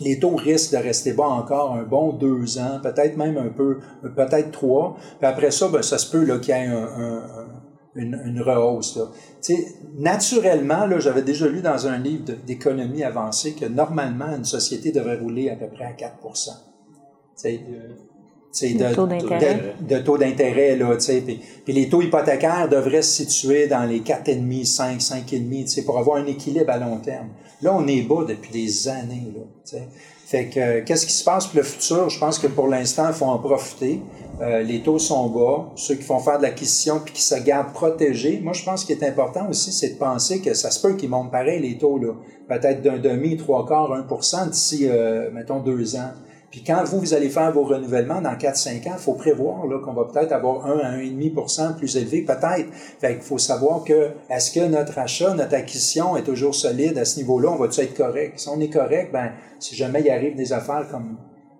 les 0.00 0.20
taux 0.20 0.36
risquent 0.36 0.72
de 0.72 0.76
rester 0.76 1.12
bas 1.12 1.26
encore 1.26 1.74
un 1.74 1.82
bon 1.82 2.12
deux 2.12 2.58
ans, 2.58 2.78
peut-être 2.82 3.16
même 3.16 3.36
un 3.36 3.48
peu, 3.48 3.78
peut-être 4.14 4.52
trois. 4.52 4.96
Puis 5.18 5.26
après 5.26 5.50
ça, 5.50 5.68
ben, 5.68 5.82
ça 5.82 5.98
se 5.98 6.10
peut 6.10 6.24
qu'il 6.38 6.54
y 6.54 6.58
ait 6.58 6.68
une, 7.98 8.20
une, 8.24 8.40
rehausse. 8.40 8.96
Là. 8.96 9.10
naturellement, 9.98 10.86
là, 10.86 10.98
j'avais 10.98 11.22
déjà 11.22 11.48
lu 11.48 11.60
dans 11.60 11.86
un 11.86 11.98
livre 11.98 12.24
d'économie 12.46 13.02
avancée 13.02 13.52
que 13.52 13.66
normalement, 13.66 14.34
une 14.36 14.44
société 14.44 14.92
devrait 14.92 15.18
rouler 15.18 15.50
à 15.50 15.56
peu 15.56 15.68
près 15.68 15.84
à 15.84 15.92
4 15.92 16.18
de, 18.54 18.94
taux 18.94 19.06
d'intérêt. 19.06 19.74
De, 19.80 19.98
taux 19.98 20.18
d'intérêt, 20.18 20.76
là, 20.76 20.96
puis, 20.96 21.40
puis 21.64 21.72
les 21.72 21.88
taux 21.88 22.02
hypothécaires 22.02 22.68
devraient 22.68 23.02
se 23.02 23.24
situer 23.24 23.66
dans 23.66 23.84
les 23.84 24.00
4,5, 24.00 24.64
5, 25.00 25.00
5,5, 25.00 25.84
pour 25.84 25.98
avoir 25.98 26.16
un 26.16 26.26
équilibre 26.26 26.70
à 26.70 26.78
long 26.78 26.98
terme. 26.98 27.28
Là, 27.62 27.74
on 27.74 27.86
est 27.86 28.02
bas 28.02 28.24
depuis 28.26 28.50
des 28.50 28.88
années, 28.88 29.32
là, 29.34 29.78
Fait 30.26 30.46
que, 30.46 30.80
qu'est-ce 30.80 31.06
qui 31.06 31.12
se 31.12 31.24
passe 31.24 31.46
pour 31.46 31.56
le 31.58 31.62
futur? 31.62 32.08
Je 32.08 32.18
pense 32.18 32.38
que 32.38 32.46
pour 32.46 32.68
l'instant, 32.68 33.08
il 33.08 33.14
faut 33.14 33.26
en 33.26 33.38
profiter. 33.38 34.00
Euh, 34.40 34.62
les 34.62 34.82
taux 34.82 34.98
sont 34.98 35.28
bas. 35.28 35.70
Ceux 35.74 35.96
qui 35.96 36.04
font 36.04 36.20
faire 36.20 36.38
de 36.38 36.44
l'acquisition 36.44 37.00
puis 37.04 37.12
qui 37.12 37.22
se 37.22 37.34
gardent 37.34 37.72
protégés. 37.72 38.40
Moi, 38.42 38.52
je 38.52 38.64
pense 38.64 38.84
qu'il 38.84 38.96
est 38.96 39.04
important 39.04 39.48
aussi, 39.48 39.72
c'est 39.72 39.94
de 39.94 39.98
penser 39.98 40.40
que 40.40 40.54
ça 40.54 40.70
se 40.70 40.80
peut 40.80 40.94
qu'ils 40.94 41.10
montent 41.10 41.32
pareil, 41.32 41.60
les 41.60 41.76
taux, 41.76 41.98
là. 41.98 42.14
Peut-être 42.48 42.82
d'un 42.82 42.98
demi, 42.98 43.36
trois 43.36 43.66
quarts, 43.66 43.90
1% 43.90 44.50
d'ici, 44.50 44.88
euh, 44.88 45.30
mettons, 45.32 45.60
deux 45.60 45.96
ans. 45.96 46.12
Puis 46.50 46.62
quand 46.64 46.82
vous, 46.84 47.00
vous 47.00 47.12
allez 47.12 47.28
faire 47.28 47.52
vos 47.52 47.64
renouvellements 47.64 48.22
dans 48.22 48.34
4-5 48.34 48.88
ans, 48.88 48.94
il 48.94 49.02
faut 49.02 49.12
prévoir 49.12 49.66
là, 49.66 49.80
qu'on 49.80 49.92
va 49.92 50.04
peut-être 50.04 50.32
avoir 50.32 50.64
1 50.64 50.78
à 50.78 50.96
1,5% 50.96 51.76
plus 51.76 51.96
élevé, 51.96 52.22
peut-être. 52.22 52.72
Fait 52.72 53.14
qu'il 53.14 53.22
faut 53.22 53.36
savoir 53.38 53.84
que 53.84 54.12
est-ce 54.30 54.52
que 54.52 54.64
notre 54.66 54.98
achat, 54.98 55.34
notre 55.34 55.54
acquisition 55.54 56.16
est 56.16 56.22
toujours 56.22 56.54
solide 56.54 56.96
à 56.96 57.04
ce 57.04 57.18
niveau-là, 57.18 57.50
on 57.50 57.56
va-tu 57.56 57.80
être 57.80 57.94
correct? 57.94 58.38
Si 58.38 58.48
on 58.48 58.58
est 58.60 58.72
correct, 58.72 59.12
ben 59.12 59.32
si 59.58 59.74
jamais 59.74 60.00
il 60.00 60.10
arrive 60.10 60.36
des 60.36 60.54
affaires 60.54 60.88
comme 60.90 61.18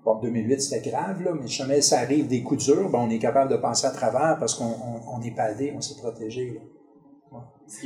bon, 0.08 0.20
2008, 0.20 0.60
c'était 0.60 0.90
grave, 0.90 1.22
là, 1.22 1.32
mais 1.34 1.46
si 1.46 1.54
jamais 1.54 1.80
ça 1.80 2.00
arrive 2.00 2.26
des 2.28 2.42
coups 2.42 2.64
durs, 2.64 2.88
ben, 2.90 3.00
on 3.00 3.10
est 3.10 3.18
capable 3.18 3.50
de 3.50 3.56
passer 3.56 3.86
à 3.86 3.90
travers 3.90 4.36
parce 4.38 4.54
qu'on 4.54 4.64
on, 4.64 5.20
est 5.22 5.34
padé, 5.34 5.72
on 5.76 5.80
s'est 5.80 5.96
protégé. 6.00 6.54
Là. 6.54 7.40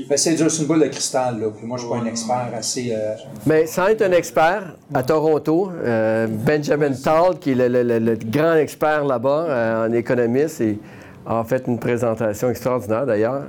Ben, 0.09 0.17
c'est 0.17 0.37
juste 0.37 0.61
une 0.61 0.67
boule 0.67 0.81
de 0.81 0.87
cristal, 0.87 1.41
là. 1.41 1.49
Puis 1.51 1.67
moi, 1.67 1.77
je 1.77 1.85
ne 1.85 1.89
suis 1.89 1.99
pas 1.99 2.05
un 2.05 2.07
expert 2.07 2.51
assez. 2.55 2.93
Euh, 2.95 3.15
Mais 3.47 3.67
sans 3.67 3.89
être 3.89 4.03
un 4.03 4.13
expert, 4.13 4.77
à 4.95 5.03
Toronto, 5.03 5.73
euh, 5.73 6.29
Benjamin 6.29 6.93
Tall, 6.93 7.41
qui 7.41 7.51
est 7.51 7.69
le, 7.69 8.17
grand 8.31 8.55
expert 8.55 9.05
là-bas 9.05 9.47
euh, 9.49 9.89
en 9.89 9.93
économiste, 9.93 10.63
a 11.27 11.43
fait 11.43 11.65
une 11.67 11.81
présentation 11.81 12.49
extraordinaire 12.51 13.07
d'ailleurs. 13.07 13.47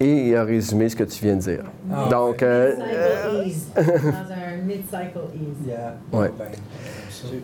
Et 0.00 0.28
il 0.28 0.36
a 0.36 0.44
résumé 0.44 0.88
ce 0.88 0.96
que 0.96 1.04
tu 1.04 1.22
viens 1.22 1.36
de 1.36 1.40
dire. 1.40 1.64
Ah, 1.92 2.08
Donc. 2.10 2.40
dans 2.40 2.46
un 2.46 2.66
mid-cycle 4.64 5.20
ease. 5.34 5.66
Yeah. 5.66 5.96
Ouais. 6.12 6.30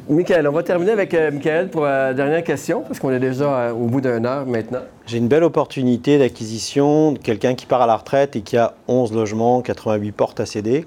Michael, 0.08 0.48
on 0.48 0.52
va 0.52 0.62
terminer 0.62 0.92
avec 0.92 1.14
euh, 1.14 1.30
Michael 1.30 1.68
pour 1.68 1.82
la 1.82 2.14
dernière 2.14 2.42
question, 2.44 2.82
parce 2.82 2.98
qu'on 2.98 3.10
est 3.10 3.20
déjà 3.20 3.44
euh, 3.44 3.72
au 3.72 3.86
bout 3.86 4.00
d'une 4.00 4.26
heure 4.26 4.46
maintenant. 4.46 4.80
J'ai 5.06 5.18
une 5.18 5.28
belle 5.28 5.44
opportunité 5.44 6.18
d'acquisition 6.18 7.12
de 7.12 7.18
quelqu'un 7.18 7.54
qui 7.54 7.66
part 7.66 7.82
à 7.82 7.86
la 7.86 7.96
retraite 7.96 8.36
et 8.36 8.42
qui 8.42 8.56
a 8.56 8.74
11 8.88 9.12
logements, 9.12 9.62
88 9.62 10.12
portes 10.12 10.40
à 10.40 10.46
céder. 10.46 10.86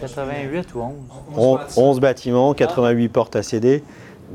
88 0.00 0.74
ou 0.74 0.80
11 1.36 1.60
11, 1.76 2.00
bâtiments, 2.00 2.54
88 2.54 3.08
portes 3.08 3.36
à 3.36 3.42
céder. 3.42 3.82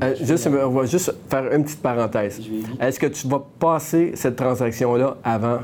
Euh, 0.02 0.14
juste, 0.20 0.48
on 0.48 0.70
va 0.70 0.86
juste 0.86 1.14
faire 1.28 1.52
une 1.52 1.64
petite 1.64 1.82
parenthèse. 1.82 2.40
Est-ce 2.80 2.98
que 2.98 3.06
tu 3.06 3.28
vas 3.28 3.44
passer 3.58 4.12
cette 4.14 4.36
transaction-là 4.36 5.16
avant 5.22 5.58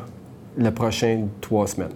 les 0.57 0.71
prochaines 0.71 1.29
trois 1.41 1.67
semaines? 1.67 1.95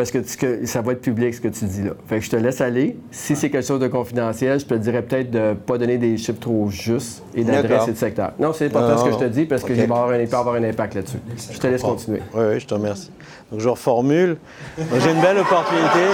Parce 0.00 0.10
que, 0.12 0.64
ça 0.66 0.80
va 0.80 0.92
être 0.92 1.02
public 1.02 1.34
ce 1.34 1.42
que 1.42 1.48
tu 1.48 1.66
dis 1.66 1.82
là. 1.82 1.90
Fait 2.08 2.20
que 2.20 2.24
je 2.24 2.30
te 2.30 2.36
laisse 2.36 2.62
aller. 2.62 2.96
Si 3.10 3.36
c'est 3.36 3.50
quelque 3.50 3.66
chose 3.66 3.80
de 3.80 3.86
confidentiel, 3.86 4.58
je 4.58 4.64
te 4.64 4.72
dirais 4.72 5.02
peut-être 5.02 5.30
de 5.30 5.38
ne 5.38 5.52
pas 5.52 5.76
donner 5.76 5.98
des 5.98 6.16
chiffres 6.16 6.40
trop 6.40 6.70
justes 6.70 7.22
et 7.34 7.44
d'adresse 7.44 7.86
et 7.86 7.92
de 7.92 7.96
secteur. 7.98 8.32
Non, 8.38 8.54
c'est 8.54 8.66
important 8.66 8.96
ce 8.96 9.04
que 9.04 9.12
je 9.12 9.18
te 9.18 9.24
dis 9.24 9.44
parce 9.44 9.62
que 9.62 9.74
okay. 9.74 9.82
avoir 9.82 10.08
peut 10.08 10.36
avoir 10.36 10.54
un 10.54 10.64
impact 10.64 10.94
là-dessus. 10.94 11.18
Je 11.52 11.58
te 11.58 11.66
laisse 11.66 11.82
continuer. 11.82 12.22
Oui, 12.32 12.44
oui, 12.48 12.60
je 12.60 12.66
te 12.66 12.72
remercie. 12.72 13.10
Donc 13.52 13.60
je 13.60 13.68
reformule. 13.68 14.38
J'ai 14.78 15.10
une 15.10 15.20
belle 15.20 15.38
opportunité. 15.38 16.06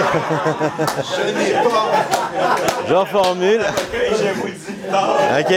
je 1.15 1.37
n'ai 1.37 1.53
pas. 1.53 2.89
Je 2.89 2.93
reformule. 2.93 3.61
Je 3.93 4.41
vous 4.41 4.47
dis. 4.47 4.67
OK. 5.39 5.55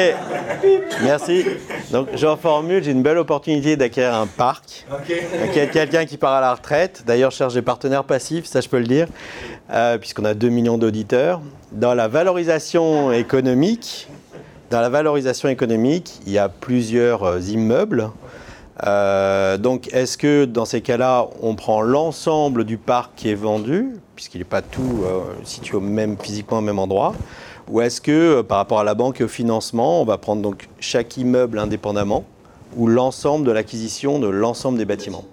Merci. 1.02 1.46
Donc 1.90 2.08
je 2.14 2.26
reformule. 2.26 2.82
J'ai 2.82 2.92
une 2.92 3.02
belle 3.02 3.18
opportunité 3.18 3.76
d'acquérir 3.76 4.14
un 4.14 4.26
parc. 4.26 4.86
OK. 4.92 5.70
Quelqu'un 5.72 6.06
qui 6.06 6.16
part 6.16 6.34
à 6.34 6.40
la 6.40 6.54
retraite. 6.54 7.04
D'ailleurs, 7.06 7.30
je 7.30 7.36
cherche 7.36 7.54
des 7.54 7.62
partenaires 7.62 8.04
passifs, 8.04 8.46
ça 8.46 8.60
je 8.60 8.68
peux 8.68 8.78
le 8.78 8.86
dire, 8.86 9.06
euh, 9.72 9.98
puisqu'on 9.98 10.24
a 10.24 10.34
2 10.34 10.48
millions 10.48 10.78
d'auditeurs. 10.78 11.40
Dans 11.72 11.94
la 11.94 12.08
valorisation 12.08 13.12
économique, 13.12 14.08
dans 14.70 14.80
la 14.80 14.88
valorisation 14.88 15.48
économique, 15.48 16.20
il 16.26 16.32
y 16.32 16.38
a 16.38 16.48
plusieurs 16.48 17.24
euh, 17.24 17.40
immeubles 17.40 18.10
euh, 18.86 19.58
donc, 19.58 19.92
est-ce 19.92 20.16
que 20.16 20.44
dans 20.44 20.64
ces 20.64 20.80
cas-là, 20.80 21.26
on 21.42 21.54
prend 21.54 21.82
l'ensemble 21.82 22.64
du 22.64 22.78
parc 22.78 23.12
qui 23.16 23.30
est 23.30 23.34
vendu, 23.34 23.94
puisqu'il 24.16 24.38
n'est 24.38 24.44
pas 24.44 24.62
tout 24.62 25.02
euh, 25.04 25.20
situé 25.44 25.76
au 25.76 25.80
même, 25.80 26.16
physiquement 26.20 26.58
au 26.58 26.62
même 26.62 26.78
endroit, 26.78 27.14
ou 27.70 27.80
est-ce 27.80 28.00
que 28.00 28.10
euh, 28.38 28.42
par 28.42 28.58
rapport 28.58 28.80
à 28.80 28.84
la 28.84 28.94
banque 28.94 29.20
et 29.20 29.24
au 29.24 29.28
financement, 29.28 30.02
on 30.02 30.04
va 30.04 30.18
prendre 30.18 30.42
donc 30.42 30.68
chaque 30.80 31.16
immeuble 31.16 31.58
indépendamment, 31.58 32.24
ou 32.76 32.86
l'ensemble 32.86 33.46
de 33.46 33.52
l'acquisition 33.52 34.18
de 34.18 34.28
l'ensemble 34.28 34.78
des 34.78 34.84
bâtiments? 34.84 35.24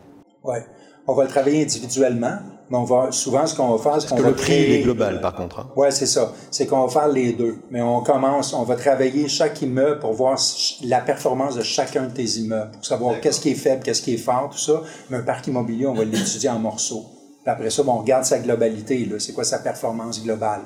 Ouais, 0.43 0.63
on 1.07 1.13
va 1.13 1.23
le 1.23 1.29
travailler 1.29 1.63
individuellement. 1.63 2.37
Mais 2.69 2.77
on 2.77 2.83
va, 2.83 3.13
souvent, 3.13 3.47
ce 3.47 3.55
qu'on 3.55 3.77
va 3.77 3.81
faire, 3.81 4.01
c'est 4.01 4.09
qu'on 4.09 4.21
va 4.21 4.29
le 4.29 4.35
prix 4.35 4.73
est 4.73 4.81
global, 4.81 5.21
par 5.21 5.33
contre. 5.33 5.59
Hein? 5.59 5.69
Oui, 5.77 5.87
c'est 5.91 6.05
ça. 6.05 6.33
C'est 6.51 6.67
qu'on 6.67 6.85
va 6.85 6.91
faire 6.91 7.07
les 7.07 7.31
deux. 7.31 7.59
Mais 7.71 7.81
on 7.81 8.01
commence, 8.01 8.53
on 8.53 8.63
va 8.63 8.75
travailler 8.75 9.29
chaque 9.29 9.61
immeuble 9.61 9.99
pour 9.99 10.11
voir 10.11 10.37
la 10.83 10.99
performance 10.99 11.55
de 11.55 11.61
chacun 11.61 12.07
de 12.07 12.11
tes 12.11 12.25
immeubles, 12.39 12.71
pour 12.71 12.85
savoir 12.85 13.21
qu'est-ce 13.21 13.39
qui 13.39 13.51
est 13.51 13.55
faible, 13.55 13.83
qu'est-ce 13.83 14.01
qui 14.01 14.15
est 14.15 14.17
fort, 14.17 14.49
tout 14.51 14.57
ça. 14.57 14.81
Mais 15.09 15.17
un 15.17 15.23
parc 15.23 15.47
immobilier, 15.47 15.87
on 15.87 15.93
va 15.93 16.03
l'étudier 16.03 16.49
en 16.49 16.59
morceaux. 16.59 17.05
Puis 17.41 17.51
après 17.53 17.69
ça, 17.69 17.83
on 17.87 17.99
regarde 17.99 18.25
sa 18.25 18.39
globalité. 18.39 19.09
C'est 19.19 19.31
quoi 19.31 19.45
sa 19.45 19.59
performance 19.59 20.21
globale? 20.21 20.63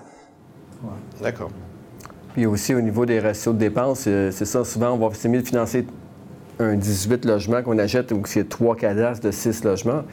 D'accord. 1.22 1.52
Puis 2.34 2.46
aussi, 2.46 2.74
au 2.74 2.82
niveau 2.82 3.06
des 3.06 3.20
ratios 3.20 3.54
de 3.54 3.60
dépenses, 3.60 4.06
euh, 4.08 4.32
c'est 4.32 4.46
ça, 4.46 4.64
souvent, 4.64 4.92
on 4.92 4.98
va 4.98 5.08
essayer 5.08 5.42
de 5.42 5.48
financer 5.48 5.86
un 6.60 6.76
18 6.76 7.26
logements 7.26 7.62
qu'on 7.64 7.78
achète 7.78 8.12
ou 8.12 8.22
c'est 8.26 8.48
trois 8.48 8.76
cadastres 8.76 9.26
de 9.26 9.32
6 9.32 9.64
logements 9.64 10.04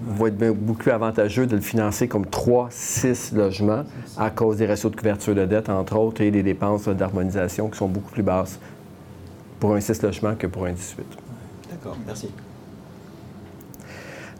va 0.00 0.28
être 0.28 0.36
beaucoup 0.36 0.78
plus 0.78 0.90
avantageux 0.92 1.46
de 1.46 1.56
le 1.56 1.62
financer 1.62 2.08
comme 2.08 2.26
3, 2.26 2.68
6 2.70 3.32
logements 3.32 3.84
à 4.16 4.30
cause 4.30 4.58
des 4.58 4.66
ratios 4.66 4.92
de 4.92 4.96
couverture 4.96 5.34
de 5.34 5.44
dette, 5.44 5.68
entre 5.68 5.96
autres, 5.96 6.20
et 6.20 6.30
des 6.30 6.42
dépenses 6.42 6.88
d'harmonisation 6.88 7.68
qui 7.68 7.78
sont 7.78 7.88
beaucoup 7.88 8.12
plus 8.12 8.22
basses 8.22 8.58
pour 9.58 9.74
un 9.74 9.80
6 9.80 10.02
logements 10.02 10.34
que 10.36 10.46
pour 10.46 10.66
un 10.66 10.72
18. 10.72 11.04
D'accord, 11.70 11.96
merci. 12.06 12.28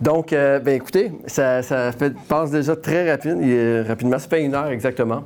Donc, 0.01 0.33
euh, 0.33 0.61
ben 0.61 0.75
écoutez, 0.75 1.11
ça, 1.27 1.61
passe 2.29 2.51
déjà 2.51 2.77
très 2.77 3.11
rapide, 3.11 3.39
rapidement. 3.87 4.19
Ça 4.19 4.29
fait 4.29 4.45
une 4.45 4.55
heure 4.55 4.69
exactement. 4.69 5.25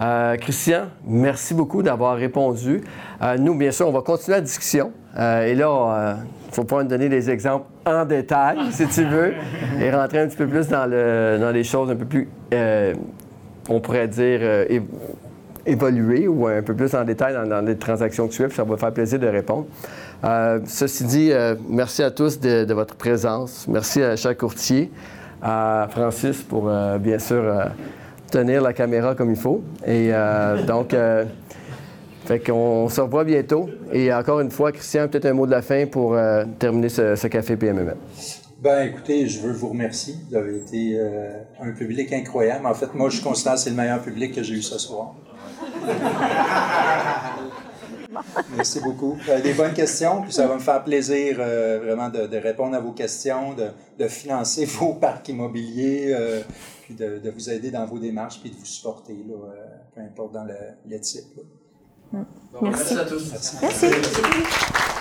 Euh, 0.00 0.36
Christian, 0.36 0.84
merci 1.04 1.52
beaucoup 1.52 1.82
d'avoir 1.82 2.16
répondu. 2.16 2.82
Euh, 3.22 3.36
nous, 3.38 3.56
bien 3.56 3.72
sûr, 3.72 3.88
on 3.88 3.92
va 3.92 4.02
continuer 4.02 4.36
la 4.36 4.42
discussion. 4.42 4.92
et 5.16 5.54
là, 5.54 6.16
il 6.46 6.50
ne 6.50 6.54
faut 6.54 6.64
pas 6.64 6.82
nous 6.82 6.88
donner 6.88 7.08
des 7.08 7.28
exemples 7.28 7.66
en 7.84 8.04
détail, 8.04 8.58
si 8.70 8.86
tu 8.86 9.04
veux, 9.04 9.34
et 9.80 9.90
rentrer 9.90 10.20
un 10.20 10.28
petit 10.28 10.36
peu 10.36 10.46
plus 10.46 10.68
dans, 10.68 10.86
le, 10.88 11.38
dans 11.40 11.50
les 11.50 11.64
choses 11.64 11.90
un 11.90 11.96
peu 11.96 12.06
plus, 12.06 12.28
on 13.68 13.80
pourrait 13.80 14.08
dire, 14.08 14.40
évoluées 15.66 16.28
ou 16.28 16.46
un 16.46 16.62
peu 16.62 16.74
plus 16.74 16.94
en 16.94 17.04
détail 17.04 17.34
dans, 17.48 17.64
les 17.64 17.76
transactions 17.76 18.28
qui 18.28 18.34
suivent. 18.34 18.54
Ça 18.54 18.64
va 18.64 18.76
faire 18.76 18.92
plaisir 18.92 19.18
de 19.18 19.26
répondre. 19.26 19.66
Euh, 20.24 20.60
ceci 20.66 21.04
dit, 21.04 21.32
euh, 21.32 21.54
merci 21.68 22.02
à 22.02 22.10
tous 22.10 22.40
de, 22.40 22.72
votre 22.72 22.94
présence. 22.94 23.66
Merci 23.68 24.02
à 24.02 24.16
chaque 24.16 24.38
courtier, 24.38 24.90
à 25.42 25.86
Francis 25.90 26.38
pour 26.38 26.68
euh, 26.68 26.96
bien 26.98 27.18
sûr 27.18 27.42
tenir 28.30 28.62
la 28.62 28.72
caméra 28.72 29.14
comme 29.14 29.30
il 29.30 29.36
faut. 29.36 29.62
Et 29.86 30.10
donc, 30.66 30.96
fait 32.24 32.38
qu'on 32.38 32.88
se 32.88 33.00
revoit 33.00 33.24
bientôt. 33.24 33.68
Et 33.92 34.12
encore 34.12 34.40
une 34.40 34.50
fois, 34.50 34.72
Christian, 34.72 35.08
peut-être 35.08 35.26
un 35.26 35.34
mot 35.34 35.46
de 35.46 35.50
la 35.50 35.62
fin 35.62 35.86
pour 35.86 36.16
terminer 36.58 36.88
ce, 36.88 37.26
café 37.26 37.56
PMM. 37.56 37.94
Ben, 38.62 38.88
écoutez, 38.88 39.28
je 39.28 39.40
veux 39.40 39.52
vous 39.52 39.68
remercier. 39.68 40.14
Vous 40.30 40.36
avez 40.36 40.56
été 40.56 40.98
un 41.60 41.72
public 41.72 42.12
incroyable. 42.12 42.66
En 42.66 42.74
fait, 42.74 42.92
moi, 42.94 43.10
je 43.10 43.20
constate 43.20 43.56
que 43.56 43.60
c'est 43.60 43.70
le 43.70 43.76
meilleur 43.76 44.00
public 44.00 44.34
que 44.34 44.42
j'ai 44.42 44.54
eu 44.54 44.62
ce 44.62 44.78
soir. 44.78 45.14
Merci 48.56 48.80
beaucoup. 48.80 49.16
Avez 49.28 49.42
des 49.42 49.54
bonnes 49.54 49.72
questions, 49.74 50.22
puis 50.22 50.32
ça 50.32 50.46
va 50.46 50.54
me 50.54 50.60
faire 50.60 50.82
plaisir 50.84 51.36
euh, 51.38 51.80
vraiment 51.82 52.08
de, 52.08 52.26
de 52.26 52.36
répondre 52.36 52.74
à 52.76 52.80
vos 52.80 52.92
questions, 52.92 53.54
de, 53.54 53.68
de 53.98 54.08
financer 54.08 54.64
vos 54.78 54.94
parcs 54.94 55.28
immobiliers, 55.28 56.12
euh, 56.14 56.40
puis 56.82 56.94
de, 56.94 57.18
de 57.18 57.30
vous 57.30 57.50
aider 57.50 57.70
dans 57.70 57.86
vos 57.86 57.98
démarches, 57.98 58.40
puis 58.40 58.50
de 58.50 58.56
vous 58.56 58.64
supporter, 58.66 59.14
là, 59.28 59.34
euh, 59.34 59.64
peu 59.94 60.00
importe 60.00 60.32
dans 60.32 60.44
le, 60.44 60.54
le 60.88 61.00
type. 61.00 61.36
là. 61.36 61.42
Merci. 62.62 62.94
Merci 62.94 62.98
à 62.98 63.04
tous. 63.04 63.30
Merci. 63.32 63.56
Merci. 63.62 64.93